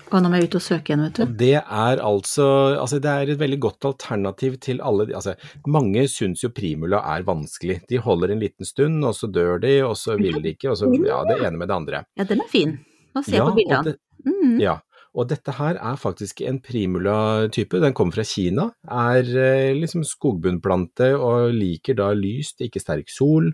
Og 0.08 0.22
nå 0.24 0.30
må 0.30 0.38
jeg 0.38 0.48
ut 0.48 0.56
og 0.56 0.64
søke 0.64 0.92
igjen, 0.92 1.02
vet 1.04 1.18
Og 1.20 1.32
det 1.36 1.56
er 1.58 2.00
altså 2.00 2.46
Altså, 2.78 3.00
det 3.02 3.10
er 3.12 3.32
et 3.34 3.40
veldig 3.40 3.58
godt 3.60 3.88
alternativ 3.90 4.56
til 4.64 4.80
alle 4.80 5.08
de 5.10 5.16
Altså, 5.18 5.34
mange 5.68 6.06
syns 6.08 6.44
jo 6.44 6.52
primula 6.54 7.02
er 7.12 7.26
vanskelig. 7.28 7.82
De 7.90 8.00
holder 8.00 8.32
en 8.32 8.40
liten 8.40 8.68
stund, 8.68 9.02
og 9.04 9.16
så 9.18 9.28
dør 9.28 9.60
de, 9.60 9.74
og 9.84 9.96
så 10.00 10.16
vil 10.20 10.40
de 10.40 10.54
ikke, 10.56 10.72
og 10.72 10.80
så 10.80 10.88
Ja, 10.96 11.20
det 11.28 11.42
ene 11.42 11.60
med 11.60 11.68
det 11.68 11.76
andre. 11.76 12.04
Ja, 12.16 12.24
den 12.24 12.40
er 12.40 12.48
fin. 12.48 12.78
Nå 13.18 13.24
ser 13.26 13.40
Ja, 13.42 13.48
på 13.50 13.56
bildene. 13.58 13.78
og 13.78 13.84
det- 13.90 13.98
Mm. 14.26 14.60
Ja, 14.60 14.80
og 15.14 15.28
dette 15.28 15.52
her 15.54 15.76
er 15.78 15.96
faktisk 15.96 16.40
en 16.46 16.58
primula-type. 16.60 17.80
Den 17.80 17.94
kommer 17.94 18.12
fra 18.14 18.24
Kina, 18.24 18.72
er 18.90 19.22
eh, 19.22 19.74
liksom 19.78 20.02
skogbunnplante 20.04 21.12
og 21.18 21.52
liker 21.54 21.94
da 21.94 22.10
lyst, 22.14 22.58
ikke 22.60 22.80
sterk 22.82 23.08
sol. 23.08 23.52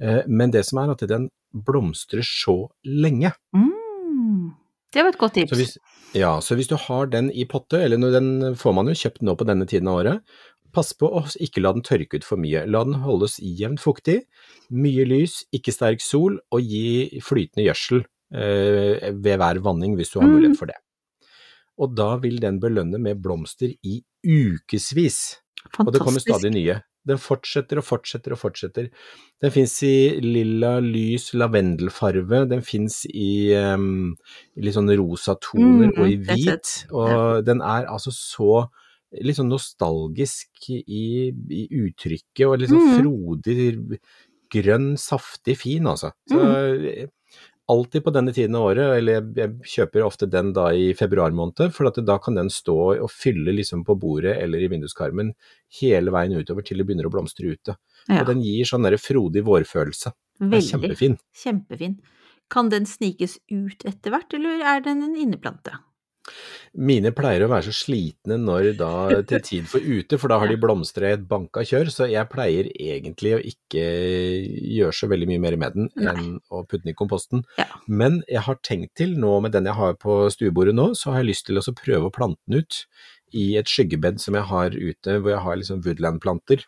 Eh, 0.00 0.22
men 0.28 0.50
det 0.50 0.64
som 0.66 0.78
er 0.82 0.92
at 0.92 0.98
den 1.08 1.30
blomstrer 1.54 2.22
så 2.22 2.68
lenge. 2.84 3.32
Mm. 3.54 4.52
Det 4.92 5.02
var 5.02 5.08
et 5.14 5.18
godt 5.18 5.34
tips. 5.34 5.50
Så 5.52 5.56
hvis, 5.56 5.76
ja, 6.14 6.38
så 6.40 6.54
hvis 6.56 6.68
du 6.68 6.76
har 6.76 7.06
den 7.06 7.30
i 7.32 7.44
potte, 7.48 7.80
eller 7.82 7.96
den 8.12 8.54
får 8.54 8.74
man 8.74 8.86
jo 8.86 8.92
kjøpt 8.92 9.22
nå 9.22 9.34
på 9.36 9.46
denne 9.48 9.66
tiden 9.66 9.88
av 9.88 10.04
året, 10.04 10.20
pass 10.72 10.92
på 10.92 11.08
å 11.08 11.24
ikke 11.40 11.62
la 11.62 11.72
den 11.72 11.82
tørke 11.82 12.14
ut 12.20 12.24
for 12.24 12.36
mye. 12.40 12.66
La 12.66 12.84
den 12.84 12.94
holdes 13.04 13.38
jevnt 13.40 13.80
fuktig, 13.80 14.22
mye 14.70 15.04
lys, 15.08 15.44
ikke 15.52 15.72
sterk 15.72 16.00
sol, 16.00 16.38
og 16.52 16.60
gi 16.64 17.20
flytende 17.20 17.66
gjødsel 17.66 18.04
ved 18.32 19.38
hver 19.38 19.60
vanning 19.62 19.96
hvis 19.98 20.12
du 20.12 20.20
har 20.20 20.28
Mm. 20.28 20.34
mulighet 20.38 20.58
for 20.58 20.66
det. 20.66 20.76
Og 21.78 21.94
da 21.96 22.16
vil 22.18 22.38
den 22.40 22.60
belønne 22.60 22.98
med 23.00 23.20
blomster 23.22 23.72
i 23.84 24.02
ukevis. 24.24 25.38
Og 25.78 25.92
det 25.92 26.00
kommer 26.00 26.20
stadig 26.20 26.52
nye. 26.52 26.80
Den 27.04 27.18
fortsetter 27.18 27.78
og 27.78 27.84
fortsetter 27.84 28.32
og 28.32 28.38
fortsetter. 28.38 28.88
Den 29.42 29.50
fins 29.50 29.82
i 29.82 30.20
lilla, 30.22 30.76
lys 30.80 31.32
lavendelfarve, 31.34 32.44
den 32.48 32.62
fins 32.62 33.06
i, 33.10 33.52
um, 33.58 34.14
i 34.56 34.62
litt 34.62 34.74
sånn 34.76 34.90
rosa 34.96 35.34
toner 35.42 35.90
Mm, 35.90 35.98
og 35.98 36.06
i 36.06 36.14
er 36.14 36.36
hvit, 36.36 36.86
og 36.92 37.44
den 37.44 37.60
er 37.60 37.86
altså 37.90 38.12
så 38.14 38.68
litt 39.20 39.36
sånn 39.36 39.50
nostalgisk 39.50 40.70
i, 40.70 41.32
i 41.50 41.66
uttrykket, 41.72 42.46
og 42.46 42.60
litt 42.60 42.70
sånn 42.70 42.86
Mm. 42.86 43.02
frodig, 43.02 43.98
grønn, 44.52 44.96
saftig, 44.96 45.56
fin, 45.58 45.82
altså. 45.84 46.12
Så 46.30 46.38
Mm. 46.38 47.08
Alltid 47.72 48.04
på 48.04 48.12
denne 48.14 48.32
tiden 48.36 48.56
av 48.58 48.68
året, 48.70 48.92
eller 48.98 49.18
jeg, 49.18 49.28
jeg 49.40 49.72
kjøper 49.74 50.06
ofte 50.06 50.28
den 50.30 50.52
da 50.56 50.68
i 50.76 50.90
februar 50.98 51.34
måned, 51.36 51.72
for 51.74 51.88
at 51.90 52.00
da 52.06 52.18
kan 52.22 52.38
den 52.38 52.50
stå 52.52 52.76
og 52.94 53.10
fylle 53.12 53.54
liksom 53.56 53.84
på 53.88 53.96
bordet 54.00 54.36
eller 54.38 54.62
i 54.62 54.70
vinduskarmen 54.72 55.32
hele 55.80 56.14
veien 56.14 56.36
utover 56.38 56.66
til 56.66 56.80
det 56.82 56.88
begynner 56.88 57.08
å 57.08 57.14
blomstre 57.14 57.54
ute. 57.54 57.76
Ja, 58.08 58.22
Og 58.22 58.28
den 58.32 58.42
gir 58.44 58.68
sånn 58.68 58.86
der 58.86 58.98
frodig 59.00 59.44
vårfølelse. 59.46 60.12
Veldig. 60.42 60.68
kjempefin. 60.70 61.16
Kjempefin. 61.44 61.96
Kan 62.52 62.68
den 62.72 62.86
snikes 62.88 63.38
ut 63.50 63.84
etter 63.88 64.12
hvert, 64.12 64.34
eller 64.36 64.64
er 64.74 64.84
den 64.84 65.04
en 65.06 65.16
inneplante? 65.16 65.78
Mine 66.72 67.10
pleier 67.12 67.44
å 67.44 67.50
være 67.50 67.66
så 67.68 67.74
slitne 67.76 68.38
når 68.40 68.68
da 68.78 68.90
til 69.28 69.42
tid 69.48 69.66
for 69.68 69.82
ute, 69.82 70.18
for 70.20 70.32
da 70.32 70.38
har 70.40 70.48
de 70.48 70.58
blomstra 70.60 71.10
i 71.10 71.16
et 71.16 71.24
banka 71.28 71.64
kjør, 71.68 71.90
så 71.92 72.08
jeg 72.08 72.30
pleier 72.32 72.70
egentlig 72.72 73.34
å 73.36 73.40
ikke 73.52 73.86
gjøre 74.78 74.96
så 74.96 75.08
veldig 75.10 75.28
mye 75.32 75.42
mer 75.42 75.58
med 75.60 75.76
den 75.76 75.90
Nei. 75.96 76.14
enn 76.14 76.28
å 76.48 76.62
putte 76.64 76.84
den 76.86 76.94
i 76.94 76.98
komposten. 76.98 77.44
Ja. 77.58 77.66
Men 77.88 78.22
jeg 78.30 78.44
har 78.46 78.60
tenkt 78.64 78.94
til, 79.00 79.16
nå 79.20 79.34
med 79.44 79.56
den 79.56 79.68
jeg 79.68 79.78
har 79.78 79.98
på 80.00 80.22
stuebordet 80.32 80.76
nå, 80.78 80.92
så 80.98 81.12
har 81.12 81.22
jeg 81.22 81.32
lyst 81.32 81.48
til 81.50 81.60
å 81.60 81.66
prøve 81.82 82.08
å 82.08 82.14
plante 82.14 82.40
den 82.46 82.62
ut 82.62 82.84
i 83.32 83.52
et 83.60 83.68
skyggebed 83.70 84.20
som 84.20 84.36
jeg 84.36 84.48
har 84.50 84.74
ute, 84.76 85.18
hvor 85.18 85.34
jeg 85.34 85.44
har 85.44 85.58
liksom 85.58 85.82
woodland-planter. 85.84 86.64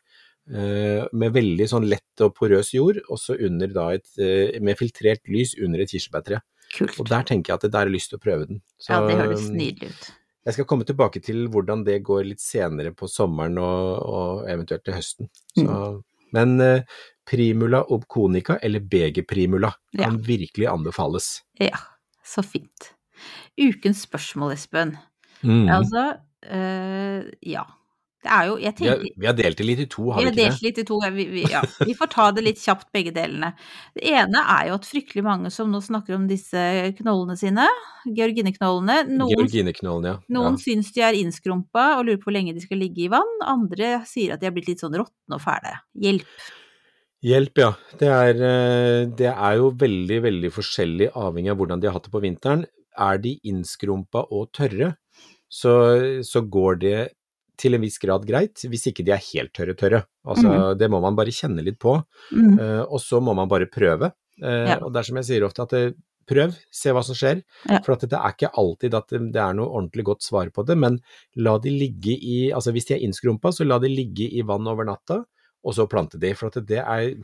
eh, 0.52 1.04
Med 1.12 1.32
veldig 1.32 1.66
sånn 1.70 1.88
lett 1.88 2.24
og 2.24 2.34
porøs 2.36 2.74
jord, 2.74 3.00
og 3.08 3.20
så 3.20 3.36
under 3.40 3.68
da 3.72 3.90
et, 3.96 4.08
eh, 4.18 4.60
med 4.60 4.76
filtrert 4.80 5.24
lys 5.28 5.54
under 5.60 5.80
et 5.80 5.92
kirsebærtre. 5.92 6.40
Kult. 6.74 6.98
Og 7.00 7.06
der 7.08 7.22
tenker 7.28 7.52
jeg 7.52 7.54
at 7.60 7.64
det 7.66 7.72
der 7.72 7.78
har 7.84 7.86
jeg 7.90 7.94
lyst 7.96 8.10
til 8.10 8.18
å 8.18 8.24
prøve 8.24 8.46
den. 8.50 8.60
Så, 8.82 8.90
Ja, 8.94 9.00
det 9.06 9.16
høres 9.20 9.48
nydelig 9.50 9.90
ut. 9.92 10.08
jeg 10.44 10.54
skal 10.56 10.64
komme 10.66 10.84
tilbake 10.84 11.22
til 11.22 11.46
hvordan 11.48 11.84
det 11.86 12.00
går 12.04 12.24
litt 12.26 12.40
senere 12.42 12.90
på 12.92 13.06
sommeren 13.08 13.56
og, 13.62 14.02
og 14.02 14.48
eventuelt 14.50 14.84
til 14.84 14.94
høsten. 14.98 15.30
Så, 15.56 15.64
Mm. 15.68 16.02
Men 16.34 16.60
eh, 16.60 16.82
primula 17.30 17.84
obconica, 17.94 18.56
eller 18.60 18.80
begerprimula, 18.80 19.70
Ja. 19.94 20.08
kan 20.08 20.18
virkelig 20.26 20.66
anbefales. 20.66 21.42
Ja, 21.60 21.78
så 22.26 22.42
fint. 22.42 22.90
Ukens 23.56 24.02
spørsmål, 24.02 24.52
Espen. 24.56 24.96
Mm. 25.44 25.68
Altså, 25.70 26.18
eh, 26.42 27.22
ja. 27.46 27.62
Det 28.24 28.30
er 28.32 28.46
jo 28.48 28.54
Jeg 28.56 28.72
vi, 28.78 28.86
har, 28.88 29.00
tenker 29.02 29.20
vi 29.20 29.28
har 29.28 29.36
delt 29.36 29.58
det 29.60 29.66
litt 29.68 29.80
i 29.84 29.86
to, 29.92 30.04
har 30.08 30.22
Vi 30.22 30.24
vi 30.24 30.28
har 30.28 30.32
ikke 30.32 30.40
delt 30.40 30.60
det? 30.60 30.66
litt 30.66 30.78
i 30.80 30.84
to. 30.88 30.98
Vi, 31.16 31.26
vi, 31.34 31.42
ja. 31.52 31.60
vi 31.84 31.96
får 31.98 32.10
ta 32.14 32.28
det 32.32 32.44
litt 32.46 32.60
kjapt, 32.62 32.88
begge 32.94 33.12
delene. 33.12 33.50
Det 33.96 34.04
ene 34.14 34.44
er 34.54 34.70
jo 34.70 34.78
at 34.78 34.88
fryktelig 34.88 35.24
mange 35.26 35.52
som 35.52 35.72
nå 35.72 35.82
snakker 35.84 36.16
om 36.16 36.24
disse 36.30 36.62
knollene 37.00 37.36
sine, 37.36 37.66
georgineknollene. 38.08 39.02
Noen, 39.12 39.34
Georgine 39.34 39.74
ja. 39.76 40.16
noen 40.32 40.56
ja. 40.56 40.62
syns 40.62 40.92
de 40.96 41.04
er 41.04 41.18
innskrumpa 41.18 41.98
og 41.98 42.06
lurer 42.08 42.20
på 42.22 42.30
hvor 42.30 42.36
lenge 42.38 42.54
de 42.56 42.64
skal 42.64 42.80
ligge 42.80 43.04
i 43.04 43.10
vann. 43.12 43.34
Andre 43.44 43.98
sier 44.08 44.34
at 44.34 44.40
de 44.40 44.48
er 44.48 44.54
blitt 44.56 44.70
litt 44.72 44.84
sånn 44.84 44.96
råtne 44.96 45.36
og 45.36 45.42
fæle. 45.44 45.74
Hjelp. 46.00 46.30
Hjelp, 47.24 47.60
ja. 47.60 47.70
Det 48.00 48.08
er, 48.12 48.40
eh, 48.48 49.02
det 49.20 49.28
er 49.32 49.58
jo 49.60 49.68
veldig, 49.80 50.18
veldig 50.28 50.52
forskjellig 50.52 51.10
avhengig 51.12 51.52
av 51.52 51.60
hvordan 51.60 51.80
de 51.80 51.88
har 51.88 51.96
hatt 51.96 52.08
det 52.08 52.14
på 52.14 52.24
vinteren. 52.24 52.64
Er 52.96 53.20
de 53.20 53.34
innskrumpa 53.48 54.24
og 54.32 54.48
tørre, 54.56 54.94
så, 55.48 55.74
så 56.24 56.40
går 56.40 56.80
det 56.80 56.98
til 57.56 57.74
en 57.76 57.80
viss 57.84 57.98
grad 58.02 58.24
greit, 58.26 58.64
hvis 58.68 58.86
ikke 58.90 59.04
de 59.06 59.12
er 59.14 59.22
helt 59.32 59.52
tørre 59.54 59.74
tørre. 59.78 60.04
Altså, 60.26 60.74
Det 60.78 60.88
må 60.90 61.00
man 61.00 61.14
bare 61.16 61.30
kjenne 61.34 61.62
litt 61.62 61.78
på, 61.78 62.02
Mm. 62.32 62.58
uh, 62.58 62.82
og 62.88 62.98
så 63.00 63.20
må 63.22 63.34
man 63.34 63.48
bare 63.48 63.66
prøve. 63.70 64.12
Uh, 64.42 64.66
Ja. 64.68 64.78
Og 64.82 64.92
det 64.92 64.98
er 64.98 65.02
som 65.10 65.16
jeg 65.16 65.24
sier 65.24 65.44
ofte, 65.46 65.62
at 65.62 65.70
det, 65.70 65.94
prøv, 66.26 66.54
se 66.72 66.88
hva 66.90 67.02
som 67.04 67.14
skjer. 67.14 67.42
Ja. 67.68 67.80
For 67.84 67.92
at 67.92 68.00
det 68.08 68.16
er 68.16 68.32
ikke 68.32 68.48
alltid 68.56 68.94
at 68.94 69.08
det, 69.12 69.18
det 69.34 69.40
er 69.42 69.52
noe 69.54 69.68
ordentlig 69.68 70.04
godt 70.04 70.22
svar 70.24 70.48
på 70.50 70.64
det, 70.66 70.76
men 70.78 70.98
la 71.36 71.58
de 71.58 71.68
ligge 71.70 72.16
i 72.16 72.50
Altså 72.50 72.72
hvis 72.72 72.86
de 72.88 72.94
er 72.96 73.04
innskrumpa, 73.04 73.52
så 73.52 73.66
la 73.66 73.78
de 73.78 73.88
ligge 73.92 74.30
i 74.32 74.40
vann 74.42 74.66
over 74.66 74.84
natta, 74.88 75.24
og 75.64 75.74
så 75.76 75.86
plante 75.90 76.20
de. 76.20 76.30
For 76.36 76.52
at 76.52 76.60
det 76.68 76.80
er 76.82 77.14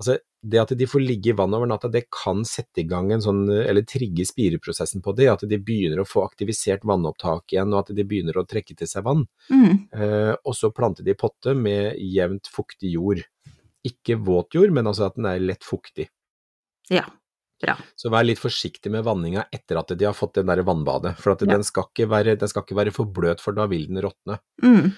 Altså, 0.00 0.16
det 0.42 0.60
at 0.62 0.72
de 0.78 0.86
får 0.88 1.02
ligge 1.04 1.32
i 1.32 1.36
vann 1.36 1.52
over 1.52 1.68
natta, 1.68 1.90
det 1.92 2.06
kan 2.14 2.40
sette 2.48 2.80
i 2.80 2.86
gang 2.88 3.10
en 3.12 3.20
sånn, 3.20 3.42
eller 3.52 3.84
trigge 3.84 4.24
spireprosessen 4.24 5.02
på 5.04 5.12
det, 5.18 5.28
at 5.28 5.44
de 5.48 5.58
begynner 5.60 6.00
å 6.00 6.08
få 6.08 6.24
aktivisert 6.24 6.86
vannopptak 6.88 7.52
igjen, 7.52 7.74
og 7.74 7.82
at 7.84 7.94
de 7.96 8.06
begynner 8.08 8.40
å 8.40 8.46
trekke 8.48 8.76
til 8.78 8.88
seg 8.88 9.04
vann. 9.04 9.26
Mm. 9.52 9.74
Eh, 9.92 10.32
og 10.40 10.56
så 10.56 10.72
plante 10.72 11.04
de 11.04 11.12
i 11.12 11.18
potte 11.20 11.52
med 11.54 12.00
jevnt 12.00 12.48
fuktig 12.48 12.94
jord. 12.96 13.20
Ikke 13.84 14.16
våt 14.16 14.56
jord, 14.56 14.72
men 14.72 14.88
altså 14.88 15.10
at 15.10 15.20
den 15.20 15.28
er 15.28 15.44
lett 15.44 15.64
fuktig. 15.66 16.08
Ja. 16.90 17.04
Bra. 17.60 17.74
Så 17.92 18.08
vær 18.08 18.24
litt 18.24 18.40
forsiktig 18.40 18.88
med 18.88 19.04
vanninga 19.04 19.42
etter 19.52 19.76
at 19.76 19.92
de 19.92 20.06
har 20.08 20.16
fått 20.16 20.38
det 20.38 20.46
der 20.48 20.62
vannbadet, 20.64 21.12
for 21.20 21.34
at 21.34 21.42
Ja. 21.44 21.52
den, 21.52 21.62
skal 21.62 21.84
ikke 21.90 22.08
være, 22.08 22.38
den 22.40 22.48
skal 22.48 22.64
ikke 22.64 22.78
være 22.78 22.92
for 22.96 23.04
bløt, 23.04 23.40
for 23.44 23.52
da 23.52 23.66
vil 23.68 23.84
den 23.90 24.00
råtne. 24.00 24.38
Mm. 24.64 24.94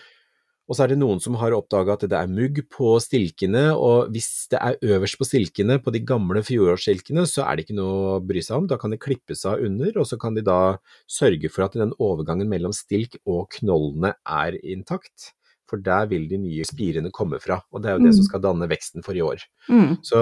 Og 0.72 0.76
så 0.78 0.86
er 0.86 0.94
det 0.94 1.02
noen 1.02 1.18
som 1.20 1.34
har 1.36 1.52
oppdaga 1.52 1.98
at 1.98 2.06
det 2.08 2.16
er 2.16 2.30
mugg 2.32 2.62
på 2.72 2.94
stilkene, 3.04 3.66
og 3.76 4.08
hvis 4.14 4.46
det 4.54 4.56
er 4.56 4.78
øverst 4.94 5.18
på 5.20 5.26
stilkene, 5.28 5.76
på 5.84 5.92
de 5.92 6.00
gamle 6.08 6.40
fjorårsstilkene, 6.48 7.26
så 7.28 7.44
er 7.44 7.58
det 7.58 7.66
ikke 7.66 7.76
noe 7.76 8.14
å 8.14 8.22
bry 8.24 8.40
seg 8.40 8.62
om. 8.62 8.70
Da 8.70 8.78
kan 8.80 8.94
det 8.94 9.02
klippes 9.04 9.44
av 9.44 9.60
under, 9.60 9.92
og 10.00 10.08
så 10.08 10.16
kan 10.16 10.32
de 10.32 10.46
da 10.46 10.78
sørge 11.04 11.52
for 11.52 11.66
at 11.66 11.76
den 11.76 11.92
overgangen 12.00 12.48
mellom 12.48 12.72
stilk 12.72 13.20
og 13.28 13.50
knollene 13.58 14.14
er 14.24 14.56
intakt. 14.64 15.34
For 15.72 15.80
der 15.80 16.04
vil 16.10 16.26
de 16.28 16.36
nye 16.36 16.64
spirene 16.68 17.08
komme 17.16 17.38
fra, 17.40 17.56
og 17.72 17.80
det 17.80 17.88
er 17.88 17.94
jo 17.96 18.02
det 18.04 18.10
Mm. 18.12 18.16
som 18.18 18.24
skal 18.26 18.40
danne 18.44 18.66
veksten 18.68 19.00
for 19.06 19.16
i 19.16 19.22
år. 19.24 19.40
Mm. 19.72 19.94
Så, 20.04 20.18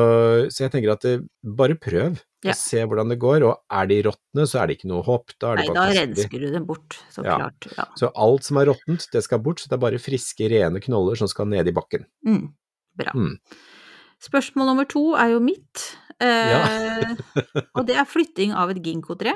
så 0.46 0.62
jeg 0.62 0.70
tenker 0.76 0.92
at 0.94 1.02
det, 1.02 1.14
bare 1.42 1.74
prøv, 1.74 2.20
Ja. 2.46 2.52
se 2.54 2.84
hvordan 2.86 3.10
det 3.10 3.18
går. 3.18 3.42
Og 3.48 3.58
er 3.70 3.86
de 3.90 3.96
råtne, 4.06 4.46
så 4.46 4.60
er 4.62 4.68
det 4.70 4.78
ikke 4.78 4.88
noe 4.92 5.02
håp. 5.02 5.34
Da 5.42 5.50
er 5.52 5.56
Nei, 5.56 5.66
da 5.74 5.88
rensker 5.90 6.38
du 6.40 6.46
dem 6.54 6.64
bort, 6.70 7.00
så 7.10 7.24
Ja. 7.26 7.36
klart. 7.36 7.66
Ja. 7.76 7.84
Så 7.98 8.12
alt 8.14 8.44
som 8.46 8.56
er 8.62 8.66
råttent, 8.70 9.10
det 9.10 9.24
skal 9.26 9.40
bort. 9.42 9.58
Så 9.58 9.66
det 9.68 9.74
er 9.74 9.82
bare 9.90 9.98
friske, 9.98 10.46
rene 10.48 10.80
knoller 10.80 11.16
som 11.18 11.26
skal 11.26 11.46
ned 11.50 11.66
i 11.66 11.72
bakken. 11.74 12.06
Mm. 12.24 12.52
Bra. 12.96 13.10
Mm. 13.12 13.34
Spørsmål 14.22 14.66
nummer 14.70 14.86
to 14.88 15.14
er 15.16 15.32
jo 15.34 15.40
mitt, 15.40 15.96
eh, 16.20 17.14
og 17.74 17.86
det 17.88 17.96
er 17.96 18.04
flytting 18.06 18.52
av 18.54 18.70
et 18.70 18.82
ginkgotre. 18.84 19.34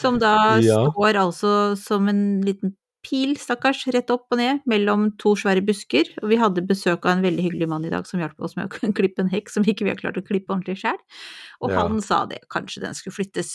Som 0.00 0.18
da 0.18 0.58
står 0.60 1.14
altså 1.16 1.76
som 1.78 2.08
en 2.08 2.42
liten 2.44 2.76
pil, 3.04 3.34
stakkars, 3.40 3.84
rett 3.94 4.10
opp 4.14 4.32
og 4.34 4.40
ned 4.40 4.62
mellom 4.70 5.10
to 5.20 5.34
svære 5.38 5.62
busker. 5.66 6.08
Og 6.22 6.30
vi 6.32 6.38
hadde 6.40 6.64
besøk 6.66 7.04
av 7.06 7.18
en 7.18 7.24
veldig 7.26 7.44
hyggelig 7.46 7.68
mann 7.70 7.84
i 7.86 7.92
dag 7.92 8.08
som 8.08 8.22
hjalp 8.22 8.40
oss 8.44 8.56
med 8.58 8.68
å 8.72 8.92
klippe 8.98 9.24
en 9.24 9.32
hekk 9.32 9.52
som 9.52 9.66
ikke 9.68 9.86
vi 9.86 9.92
har 9.94 10.00
klart 10.00 10.20
å 10.20 10.24
klippe 10.26 10.54
ordentlig 10.54 10.80
sjøl. 10.82 10.98
Og 11.62 11.70
Ja. 11.74 11.82
han 11.84 12.00
sa 12.04 12.24
det, 12.30 12.40
kanskje 12.52 12.84
den 12.86 12.96
skulle 12.98 13.18
flyttes. 13.20 13.54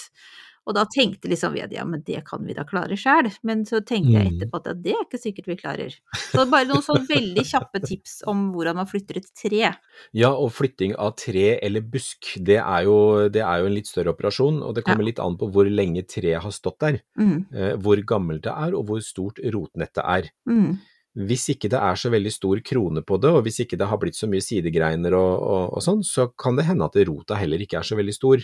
Og 0.67 0.75
da 0.75 0.83
tenkte 0.85 1.29
liksom 1.31 1.53
vi 1.55 1.61
at 1.63 1.71
ja, 1.73 1.85
men 1.85 2.01
det 2.05 2.23
kan 2.27 2.43
vi 2.45 2.53
da 2.53 2.63
klare 2.67 2.97
sjøl. 2.99 3.29
Men 3.43 3.63
så 3.65 3.79
tenkte 3.81 4.11
jeg 4.17 4.27
Mm. 4.29 4.35
etterpå 4.39 4.59
at 4.59 4.65
ja, 4.67 4.73
det 4.73 4.91
er 4.93 5.05
ikke 5.05 5.19
sikkert 5.21 5.47
vi 5.47 5.55
klarer. 5.55 5.95
Så 6.31 6.45
bare 6.49 6.67
noen 6.67 6.83
sånn 6.85 7.07
veldig 7.07 7.45
kjappe 7.47 7.81
tips 7.85 8.19
om 8.27 8.51
hvordan 8.53 8.75
man 8.75 8.85
flytter 8.89 9.17
et 9.17 9.29
tre. 9.33 9.71
Ja, 10.13 10.29
og 10.33 10.51
flytting 10.53 10.95
av 10.99 11.15
tre 11.17 11.57
eller 11.63 11.81
busk, 11.81 12.35
det 12.43 12.59
er 12.59 12.83
jo, 12.85 13.29
det 13.29 13.41
er 13.41 13.59
jo 13.63 13.65
en 13.71 13.73
litt 13.79 13.87
større 13.87 14.13
operasjon. 14.13 14.61
Og 14.61 14.75
det 14.75 14.83
kommer 14.85 15.03
litt 15.07 15.19
an 15.19 15.37
på 15.37 15.49
hvor 15.51 15.65
lenge 15.69 16.03
treet 16.05 16.41
har 16.43 16.51
stått 16.51 16.79
der. 16.79 17.01
Mm, 17.17 17.45
Eh, 17.53 17.75
hvor 17.81 17.97
gammelt 18.05 18.43
det 18.43 18.51
er, 18.53 18.75
og 18.75 18.85
hvor 18.85 19.01
stort 19.01 19.39
rotnettet 19.41 20.03
er. 20.05 20.29
mm, 20.47 20.77
Hvis 21.25 21.49
ikke 21.49 21.67
det 21.69 21.79
er 21.81 21.95
så 21.97 22.09
veldig 22.13 22.31
stor 22.31 22.59
krone 22.61 23.01
på 23.01 23.17
det, 23.19 23.29
og 23.33 23.43
hvis 23.43 23.59
ikke 23.65 23.77
det 23.77 23.87
har 23.89 23.97
blitt 23.97 24.15
så 24.15 24.27
mye 24.29 24.39
sidegreiner 24.45 25.11
og, 25.17 25.41
og, 25.41 25.73
og 25.77 25.81
sånn, 25.81 26.03
så 26.05 26.27
kan 26.37 26.55
det 26.55 26.65
hende 26.69 26.85
at 26.85 26.95
rota 27.09 27.35
heller 27.35 27.57
ikke 27.59 27.79
er 27.79 27.83
så 27.87 27.97
veldig 27.97 28.13
stor. 28.13 28.37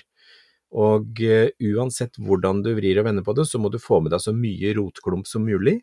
Og 0.76 1.22
eh, 1.24 1.50
uansett 1.72 2.18
hvordan 2.20 2.62
du 2.66 2.74
vrir 2.76 3.00
og 3.00 3.06
vender 3.08 3.24
på 3.24 3.36
det, 3.38 3.46
så 3.48 3.60
må 3.64 3.70
du 3.72 3.78
få 3.80 4.02
med 4.04 4.12
deg 4.12 4.20
så 4.24 4.34
mye 4.36 4.74
rotklump 4.76 5.28
som 5.30 5.46
mulig. 5.48 5.78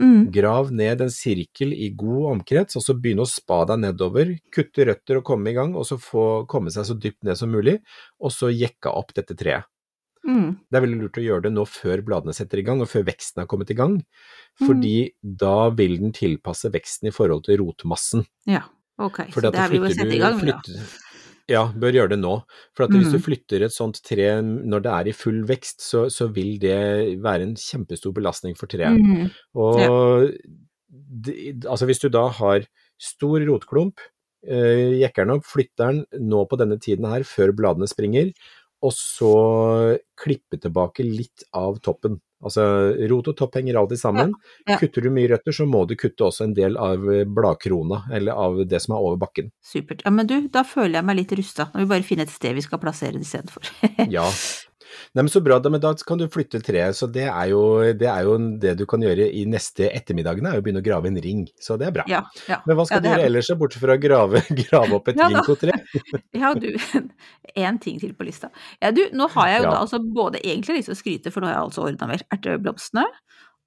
mm, 0.00 0.30
Grav 0.32 0.70
ned 0.72 1.02
en 1.04 1.10
sirkel 1.12 1.74
i 1.76 1.90
god 1.92 2.30
omkrets, 2.38 2.78
og 2.80 2.82
så 2.86 2.94
begynne 2.96 3.26
å 3.26 3.28
spa 3.28 3.58
deg 3.68 3.82
nedover. 3.82 4.30
Kutte 4.54 4.86
røtter 4.88 5.18
og 5.20 5.24
komme 5.28 5.50
i 5.52 5.56
gang, 5.58 5.74
og 5.76 5.84
så 5.84 5.98
få 6.00 6.46
komme 6.48 6.72
seg 6.72 6.86
så 6.88 6.96
dypt 6.98 7.22
ned 7.28 7.36
som 7.36 7.52
mulig, 7.52 7.76
og 8.20 8.32
så 8.32 8.48
jekka 8.48 8.94
opp 8.96 9.12
dette 9.12 9.36
treet. 9.36 9.68
mm. 10.24 10.56
Det 10.70 10.78
er 10.78 10.84
veldig 10.86 11.00
lurt 11.02 11.18
å 11.18 11.26
gjøre 11.26 11.42
det 11.42 11.52
nå 11.52 11.66
før 11.68 12.00
bladene 12.06 12.32
setter 12.32 12.58
i 12.62 12.62
gang, 12.62 12.80
og 12.80 12.88
før 12.88 13.04
veksten 13.04 13.42
har 13.42 13.46
kommet 13.50 13.70
i 13.70 13.74
gang, 13.74 13.98
Mm. 14.60 14.66
fordi 14.68 14.96
da 15.24 15.68
vil 15.70 15.98
den 15.98 16.12
tilpasse 16.12 16.70
veksten 16.72 17.08
i 17.08 17.10
forhold 17.12 17.44
til 17.44 17.58
rotmassen. 17.58 18.24
Ja, 18.46 18.62
ok. 18.98 19.28
Fordi 19.32 19.48
Så 19.48 19.52
det 19.52 19.60
er 19.60 19.68
vi 19.68 19.76
jo 19.76 19.88
du- 19.88 20.14
i 20.14 20.18
gang 20.18 20.36
med, 20.40 20.46
da. 20.46 20.82
Ja, 21.52 21.66
bør 21.76 21.92
gjøre 21.92 22.14
det 22.14 22.20
nå. 22.22 22.32
For 22.72 22.86
at 22.86 22.94
hvis 22.96 23.10
du 23.12 23.18
Mm. 23.18 23.24
flytter 23.26 23.64
et 23.66 23.74
sånt 23.74 23.98
tre 24.02 24.30
når 24.40 24.82
det 24.86 24.92
er 24.92 25.08
i 25.10 25.12
full 25.12 25.42
vekst, 25.44 25.82
så, 25.84 26.06
så 26.08 26.30
vil 26.32 26.56
det 26.62 27.20
være 27.20 27.42
en 27.44 27.54
kjempestor 27.60 28.14
belastning 28.16 28.56
for 28.56 28.66
treet. 28.72 28.96
Mm, 28.96 29.30
Og 29.54 30.32
det- 31.22 31.64
altså 31.66 31.86
hvis 31.86 32.00
du 32.00 32.08
da 32.08 32.28
har 32.28 32.64
stor 32.98 33.40
rotklump, 33.44 33.98
eh, 34.46 34.96
jekker 35.02 35.26
den 35.26 35.36
opp, 35.36 35.44
flytter 35.44 35.92
den 35.92 36.06
nå 36.30 36.48
på 36.48 36.56
denne 36.58 36.78
tiden 36.80 37.04
her, 37.06 37.20
før 37.22 37.52
bladene 37.54 37.88
springer, 37.88 38.32
og 38.82 38.92
så 38.92 39.98
klippe 40.18 40.58
tilbake 40.58 41.04
litt 41.04 41.44
av 41.54 41.78
toppen. 41.80 42.20
Altså 42.42 42.64
rot 43.10 43.30
og 43.30 43.36
topp 43.38 43.58
henger 43.60 43.78
alltid 43.80 44.00
sammen. 44.00 44.34
Ja, 44.64 44.74
ja. 44.74 44.80
Kutter 44.82 45.06
du 45.06 45.10
mye 45.14 45.30
røtter, 45.30 45.54
så 45.54 45.66
må 45.68 45.84
du 45.88 45.94
kutte 45.98 46.26
også 46.26 46.48
en 46.48 46.56
del 46.56 46.76
av 46.80 47.06
bladkrona, 47.30 48.04
eller 48.12 48.38
av 48.46 48.62
det 48.68 48.82
som 48.82 48.96
er 48.96 49.06
over 49.06 49.20
bakken. 49.22 49.52
supert. 49.62 50.02
Ja, 50.04 50.10
men 50.14 50.26
du, 50.30 50.36
da 50.52 50.64
føler 50.66 50.98
jeg 51.00 51.08
meg 51.08 51.20
litt 51.22 51.36
rusta. 51.38 51.70
Nå 51.72 51.82
vil 51.82 51.88
vi 51.88 51.94
bare 51.94 52.08
finne 52.08 52.26
et 52.26 52.34
sted 52.34 52.56
vi 52.58 52.64
skal 52.64 52.82
plassere 52.82 53.16
det 53.16 53.26
istedenfor. 53.28 53.72
Ja. 54.10 54.26
Nei, 55.12 55.24
men 55.24 55.30
Så 55.32 55.42
bra, 55.44 55.58
da, 55.62 55.70
men 55.72 55.82
da 55.82 55.92
kan 56.06 56.20
du 56.20 56.26
flytte 56.32 56.60
treet. 56.64 56.96
Så 56.98 57.08
det 57.12 57.26
er, 57.28 57.46
jo, 57.52 57.62
det 57.98 58.08
er 58.10 58.26
jo 58.26 58.36
det 58.62 58.74
du 58.80 58.84
kan 58.88 59.02
gjøre 59.04 59.28
i 59.28 59.44
neste 59.48 59.88
ettermiddagene, 59.90 60.52
er 60.52 60.62
å 60.62 60.64
begynne 60.64 60.82
å 60.82 60.86
grave 60.86 61.10
en 61.10 61.20
ring. 61.24 61.44
Så 61.60 61.78
det 61.80 61.88
er 61.88 61.96
bra. 61.96 62.06
ja, 62.10 62.22
ja. 62.50 62.60
Men 62.66 62.78
hva 62.78 62.86
skal 62.88 63.00
ja, 63.00 63.04
du 63.04 63.10
gjøre 63.12 63.28
ellers, 63.30 63.52
bortsett 63.60 63.84
fra 63.84 63.96
å 63.96 64.02
grave, 64.02 64.44
grave 64.64 64.98
opp 64.98 65.12
et 65.12 65.20
Ja, 65.20 65.30
ginkgotre? 65.32 65.76
Ja, 66.42 66.52
du, 66.58 66.68
én 67.66 67.78
ting 67.82 68.00
til 68.00 68.14
på 68.16 68.26
lista. 68.26 68.52
Ja, 68.82 68.92
du, 68.94 69.04
nå 69.16 69.28
har 69.36 69.50
jeg 69.50 69.62
jo 69.62 69.70
da 69.70 69.78
altså 69.82 70.00
både 70.02 70.40
egentlig 70.42 70.80
lyst 70.80 70.90
til 70.90 70.96
å 70.96 71.00
skryte, 71.00 71.32
for 71.34 71.44
nå 71.44 71.50
har 71.50 71.58
jeg 71.58 71.68
altså 71.68 71.86
ordna 71.86 72.10
med 72.10 72.26
erteblomstene. 72.34 73.06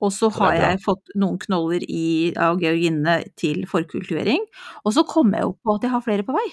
Og 0.04 0.12
så 0.12 0.28
har 0.38 0.58
jeg 0.58 0.82
fått 0.84 1.14
noen 1.16 1.38
knoller 1.40 1.84
i, 1.88 2.34
av 2.36 2.60
georginene 2.62 3.22
til 3.40 3.64
forkultivering. 3.70 4.44
Og 4.84 4.96
så 4.98 5.06
kom 5.08 5.32
jeg 5.34 5.46
jo 5.46 5.54
på 5.56 5.78
at 5.78 5.88
jeg 5.88 5.94
har 5.94 6.04
flere 6.04 6.26
på 6.28 6.36
vei. 6.36 6.48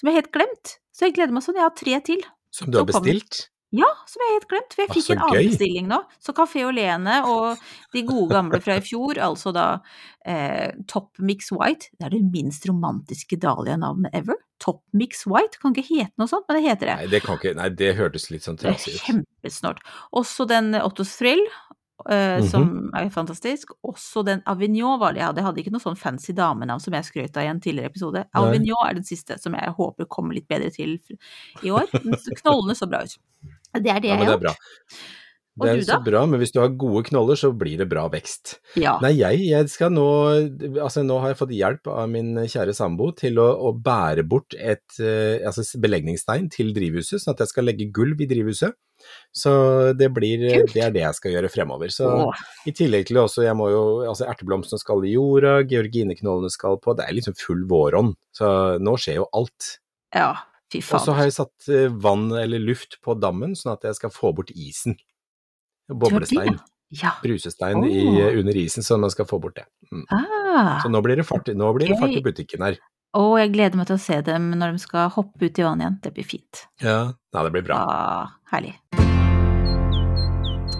Som 0.00 0.08
jeg 0.08 0.22
helt 0.22 0.32
glemt. 0.34 0.76
Så 0.96 1.06
jeg 1.06 1.16
gleder 1.18 1.36
meg 1.36 1.44
sånn. 1.44 1.58
Jeg 1.60 1.68
har 1.68 1.74
tre 1.76 1.98
til. 2.08 2.24
Som 2.52 2.72
du 2.72 2.80
har 2.80 2.88
bestilt? 2.88 3.46
Ja, 3.72 3.88
som 4.04 4.20
jeg 4.20 4.34
helt 4.36 4.48
glemt, 4.50 4.74
for 4.74 4.82
jeg 4.82 4.90
Ah, 4.90 4.94
fikk 4.98 5.06
så 5.06 5.14
en 5.14 5.22
annen 5.24 5.48
bestilling 5.48 5.86
nå. 5.88 5.98
Så 6.20 6.34
Kafé 6.36 6.64
Olene 6.68 7.14
og 7.24 7.62
de 7.94 8.02
gode 8.04 8.34
gamle 8.34 8.60
fra 8.60 8.76
i 8.76 8.84
fjor, 8.84 9.16
altså 9.24 9.52
da 9.56 9.66
eh, 10.28 10.74
Top 10.92 11.16
Mix 11.18 11.48
White, 11.56 11.88
det 11.96 12.10
er 12.10 12.16
det 12.18 12.20
minst 12.34 12.68
romantiske 12.68 13.38
Dahlia-navnet 13.40 14.12
ever. 14.12 14.36
Top 14.60 14.82
Mix 14.92 15.24
White, 15.26 15.56
kan 15.62 15.72
ikke 15.72 15.88
hete 15.88 16.12
noe 16.20 16.28
sånt, 16.28 16.44
men 16.48 16.60
det 16.60 16.66
heter 16.68 16.92
det. 16.92 16.96
Nei, 17.00 17.10
det 17.16 17.22
kan 17.24 17.40
ikke 17.40 17.56
Nei, 17.58 17.70
det 17.80 17.94
hørtes 17.96 18.28
litt 18.30 18.44
sånn 18.44 18.60
Det 18.60 18.68
er 18.68 18.76
trasig 18.76 18.94
ut. 18.94 19.04
kjempesnålt. 19.08 19.80
Også 20.20 20.46
den 20.52 20.74
Ottos 20.78 21.16
Thrill, 21.16 21.40
eh, 22.10 22.12
-hmm. 22.12 22.50
som 22.50 22.90
er 22.94 23.08
fantastisk. 23.10 23.72
Også 23.82 24.22
den 24.22 24.42
Avignon 24.46 25.00
var 25.00 25.12
det 25.12 25.20
jeg 25.20 25.26
hadde. 25.26 25.40
Jeg 25.40 25.44
hadde 25.46 25.60
ikke 25.60 25.72
noe 25.72 25.80
sånn 25.80 25.96
fancy 25.96 26.32
damenavn 26.32 26.80
som 26.80 26.92
jeg 26.94 27.04
skrøt 27.04 27.36
av 27.36 27.42
i 27.44 27.46
en 27.46 27.60
tidligere 27.60 27.86
episode. 27.88 28.24
Avignon 28.34 28.88
er 28.88 28.94
den 28.94 29.04
siste 29.04 29.38
som 29.40 29.54
jeg 29.54 29.74
håper 29.76 30.04
kommer 30.04 30.34
litt 30.34 30.48
bedre 30.48 30.70
til 30.70 31.00
i 31.62 31.70
år. 31.70 31.88
Den 31.92 32.14
Knollene 32.42 32.74
så 32.74 32.86
bra 32.86 33.02
ut. 33.02 33.18
Det 33.78 33.92
er 33.92 34.04
det 34.04 34.12
Ja, 34.12 34.18
jeg 34.20 34.28
har 34.28 34.36
er 34.36 34.56
Det 35.52 35.68
er 35.68 35.82
så 35.84 35.98
bra, 36.04 36.22
men 36.24 36.40
hvis 36.40 36.52
du 36.54 36.60
har 36.62 36.70
gode 36.80 37.02
knoller, 37.10 37.36
så 37.36 37.50
blir 37.52 37.76
det 37.82 37.86
bra 37.90 38.06
vekst. 38.08 38.54
Ja. 38.80 38.94
Nei, 39.04 39.12
jeg, 39.18 39.42
jeg 39.50 39.68
skal 39.68 39.92
nå 39.92 40.06
Altså, 40.80 41.02
nå 41.04 41.18
har 41.20 41.32
jeg 41.32 41.40
fått 41.42 41.52
hjelp 41.52 41.90
av 41.92 42.06
min 42.08 42.30
kjære 42.40 42.72
sambo 42.76 43.10
til 43.16 43.36
å, 43.42 43.50
å 43.68 43.74
bære 43.76 44.24
bort 44.28 44.56
et 44.56 44.96
eh, 45.00 45.44
altså 45.44 45.66
belegningsstein 45.82 46.48
til 46.52 46.72
drivhuset, 46.76 47.20
sånn 47.20 47.36
at 47.36 47.44
jeg 47.44 47.52
skal 47.52 47.68
legge 47.68 47.90
gulv 47.92 48.22
i 48.24 48.28
drivhuset. 48.30 48.78
Så 49.34 49.52
det 49.98 50.08
blir 50.14 50.44
Kult. 50.46 50.72
Det 50.76 50.84
er 50.86 50.94
det 50.94 51.02
jeg 51.02 51.18
skal 51.18 51.34
gjøre 51.34 51.50
fremover. 51.52 51.92
Så 51.92 52.06
Åh, 52.06 52.44
i 52.70 52.74
tillegg 52.76 53.08
til 53.08 53.20
også, 53.20 53.42
jeg 53.44 53.58
må 53.58 53.68
jo 53.72 53.82
Altså, 54.06 54.28
erteblomstene 54.30 54.80
skal 54.80 55.04
i 55.04 55.12
jorda, 55.16 55.58
georgineknollene 55.68 56.52
skal 56.54 56.80
på, 56.80 56.96
det 56.96 57.08
er 57.08 57.18
liksom 57.18 57.36
full 57.38 57.66
vårånd. 57.68 58.16
Så 58.36 58.48
nå 58.80 58.96
skjer 59.00 59.20
jo 59.20 59.28
alt. 59.36 59.76
ja, 60.16 60.32
fy 60.80 60.94
Og 60.96 61.04
så 61.04 61.14
har 61.18 61.28
jeg 61.28 61.34
satt 61.36 61.68
eh, 61.68 61.92
vann 61.92 62.30
eller 62.38 62.62
luft 62.62 62.96
på 63.04 63.16
dammen, 63.20 63.52
sånn 63.58 63.74
at 63.74 63.84
jeg 63.84 63.98
skal 63.98 64.14
få 64.14 64.32
bort 64.36 64.52
isen. 64.54 64.96
Boblestein. 65.92 66.56
Ja. 66.92 67.14
Brusestein 67.22 67.84
i, 67.88 68.02
under 68.36 68.56
isen, 68.56 68.84
så 68.84 68.98
man 69.00 69.12
skal 69.12 69.28
få 69.28 69.38
bort 69.40 69.56
det. 69.56 69.64
Mm. 69.90 70.04
Ah. 70.12 70.80
Så 70.82 70.90
nå 70.92 71.00
blir 71.04 71.16
det 71.16 71.24
fart, 71.28 71.48
nå 71.48 71.70
blir 71.76 71.92
det 71.92 72.00
fart 72.00 72.12
i 72.12 72.24
butikken 72.24 72.64
her. 72.66 72.76
Å, 73.16 73.22
jeg 73.40 73.52
gleder 73.52 73.76
meg 73.76 73.88
til 73.88 73.98
å 73.98 74.00
se 74.00 74.18
dem 74.24 74.50
når 74.56 74.76
de 74.76 74.80
skal 74.80 75.10
hoppe 75.12 75.48
ut 75.48 75.58
i 75.60 75.64
vannet 75.64 75.84
igjen. 75.84 75.96
Det 76.04 76.12
blir 76.16 76.28
fint. 76.28 76.62
Ja, 76.80 76.98
ja 77.12 77.44
det 77.44 77.52
blir 77.52 77.64
bra. 77.66 77.80
Ah, 77.80 78.30
herlig. 78.52 78.72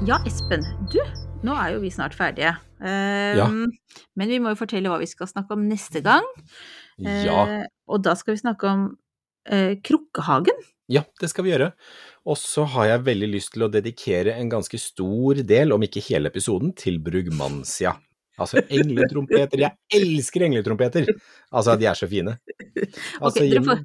Ja, 0.09 0.17
Espen. 0.29 0.65
Du, 0.93 1.01
nå 1.45 1.57
er 1.61 1.75
jo 1.75 1.83
vi 1.83 1.93
snart 1.93 2.17
ferdige. 2.17 2.55
Um, 2.81 3.37
Ja. 3.37 3.49
Men 4.19 4.29
vi 4.29 4.41
må 4.43 4.53
jo 4.53 4.59
fortelle 4.59 4.89
hva 4.91 4.97
vi 5.01 5.09
skal 5.09 5.29
snakke 5.29 5.57
om 5.57 5.69
neste 5.69 6.01
gang. 6.05 6.25
Ja, 7.03 7.45
Uh, 7.49 7.63
og 7.89 8.03
da 8.05 8.13
skal 8.15 8.37
vi 8.37 8.43
snakke 8.43 8.69
om 8.69 8.83
eh, 9.51 9.75
Krukkehagen. 9.83 10.63
ja, 10.93 11.03
det 11.21 11.31
skal 11.33 11.45
vi 11.47 11.53
gjøre. 11.55 11.73
Og 12.29 12.37
så 12.39 12.65
har 12.77 12.87
jeg 12.91 13.05
veldig 13.09 13.29
lyst 13.33 13.53
til 13.55 13.65
å 13.67 13.71
dedikere 13.73 14.35
en 14.39 14.51
ganske 14.53 14.79
stor 14.79 15.41
del, 15.43 15.73
om 15.73 15.83
ikke 15.83 16.03
hele 16.11 16.29
episoden, 16.31 16.73
til 16.77 16.99
Brugmansia. 17.03 17.97
Altså 18.41 18.63
engletrompeter. 18.73 19.61
Jeg 19.61 19.77
elsker 19.99 20.47
engletrompeter! 20.47 21.09
Altså, 21.53 21.75
de 21.79 21.87
er 21.91 21.99
så 21.99 22.09
fine. 22.11 22.39
Altså, 23.23 23.45
okay, 23.45 23.61
får- 23.63 23.83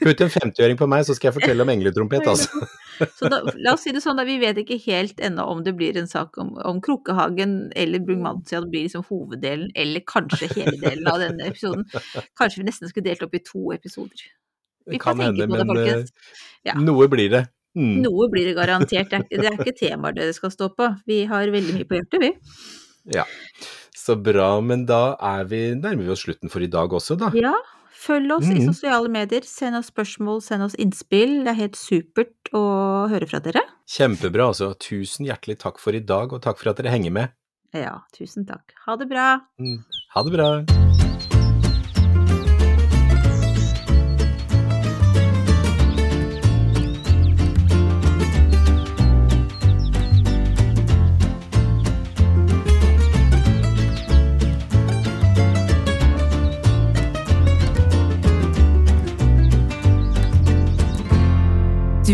putt, 0.00 0.20
en 0.24 0.30
50-øring 0.32 0.76
på 0.80 0.86
meg, 0.88 1.02
så 1.04 1.14
skal 1.16 1.28
jeg 1.30 1.36
fortelle 1.40 1.64
om 1.64 1.70
engletrompet, 1.74 2.24
altså. 2.30 2.62
Så 3.18 3.28
da, 3.32 3.40
la 3.60 3.74
oss 3.74 3.82
si 3.84 3.92
det 3.92 4.00
sånn, 4.04 4.16
da 4.16 4.24
vi 4.28 4.38
vet 4.40 4.56
ikke 4.62 4.78
helt 4.86 5.20
ennå 5.20 5.44
om 5.52 5.60
det 5.66 5.74
blir 5.76 5.98
en 6.00 6.08
sak 6.08 6.38
om, 6.40 6.54
om 6.64 6.78
Krukkehagen 6.84 7.56
eller 7.76 8.00
Brugmansia, 8.06 8.62
det 8.64 8.72
blir 8.72 8.86
liksom 8.86 9.04
hoveddelen, 9.10 9.68
eller 9.76 10.04
kanskje 10.08 10.48
hele 10.54 10.76
delen 10.80 11.08
av 11.12 11.20
denne 11.24 11.50
episoden. 11.50 11.84
Kanskje 12.38 12.62
vi 12.62 12.68
nesten 12.70 12.92
skulle 12.92 13.08
delt 13.10 13.24
opp 13.26 13.36
i 13.36 13.42
to 13.44 13.66
episoder. 13.76 14.26
Vi 14.86 14.98
får 14.98 15.02
Kan 15.02 15.18
tenke 15.18 15.26
hende, 15.26 15.46
på 15.48 15.56
det, 15.58 15.66
men 15.66 15.76
folkens. 15.76 16.10
eh, 16.10 16.70
Ja. 16.70 16.74
noe 16.78 17.08
blir 17.08 17.30
det. 17.30 17.48
Mm. 17.76 18.00
Noe 18.02 18.28
blir 18.32 18.46
det 18.46 18.54
garantert. 18.56 19.10
Det 19.10 19.12
er, 19.12 19.22
ikke- 19.22 19.40
det 19.42 19.46
er 19.46 19.56
ikke 19.58 19.78
temaer 19.78 20.14
det 20.14 20.34
skal 20.34 20.50
stå 20.50 20.68
på. 20.74 20.86
Vi 21.06 21.24
har 21.26 21.46
veldig 21.46 21.74
mye 21.74 21.84
på 21.84 21.98
hjertet, 22.00 22.20
vi. 22.20 22.32
Ja, 23.14 23.24
så 23.94 24.16
bra. 24.20 24.60
Men 24.60 24.86
da 24.86 25.14
er 25.20 25.44
vi, 25.44 25.74
nærmer 25.74 26.04
vi 26.04 26.08
oss 26.10 26.24
slutten 26.24 26.50
for 26.50 26.60
i 26.60 26.66
dag 26.66 26.88
også, 26.90 27.18
da. 27.18 27.30
Ja, 27.34 27.52
følg 27.92 28.30
oss 28.32 28.46
i 28.46 28.54
Mhm. 28.58 28.72
sosiale 28.74 29.08
medier. 29.10 29.42
Send 29.44 29.76
oss 29.76 29.90
spørsmål, 29.90 30.40
send 30.42 30.62
oss 30.62 30.74
innspill. 30.76 31.44
Det 31.44 31.48
er 31.48 31.54
helt 31.60 31.76
supert 31.76 32.50
å 32.54 33.08
høre 33.10 33.28
fra 33.28 33.40
dere. 33.40 33.62
Kjempebra, 33.86 34.48
altså. 34.48 34.74
Tusen 34.78 35.26
hjertelig 35.26 35.58
takk 35.58 35.78
for 35.78 35.92
i 35.92 36.00
dag, 36.00 36.32
og 36.32 36.40
takk 36.42 36.58
for 36.58 36.70
at 36.70 36.76
dere 36.78 36.90
henger 36.90 37.12
med. 37.12 37.30
Ja, 37.74 37.98
tusen 38.14 38.46
takk. 38.46 38.72
Ha 38.86 38.96
det 38.96 39.08
bra. 39.08 39.40
Mm. 39.60 39.84
Ha 40.14 40.22
det 40.22 40.32
bra. 40.32 40.64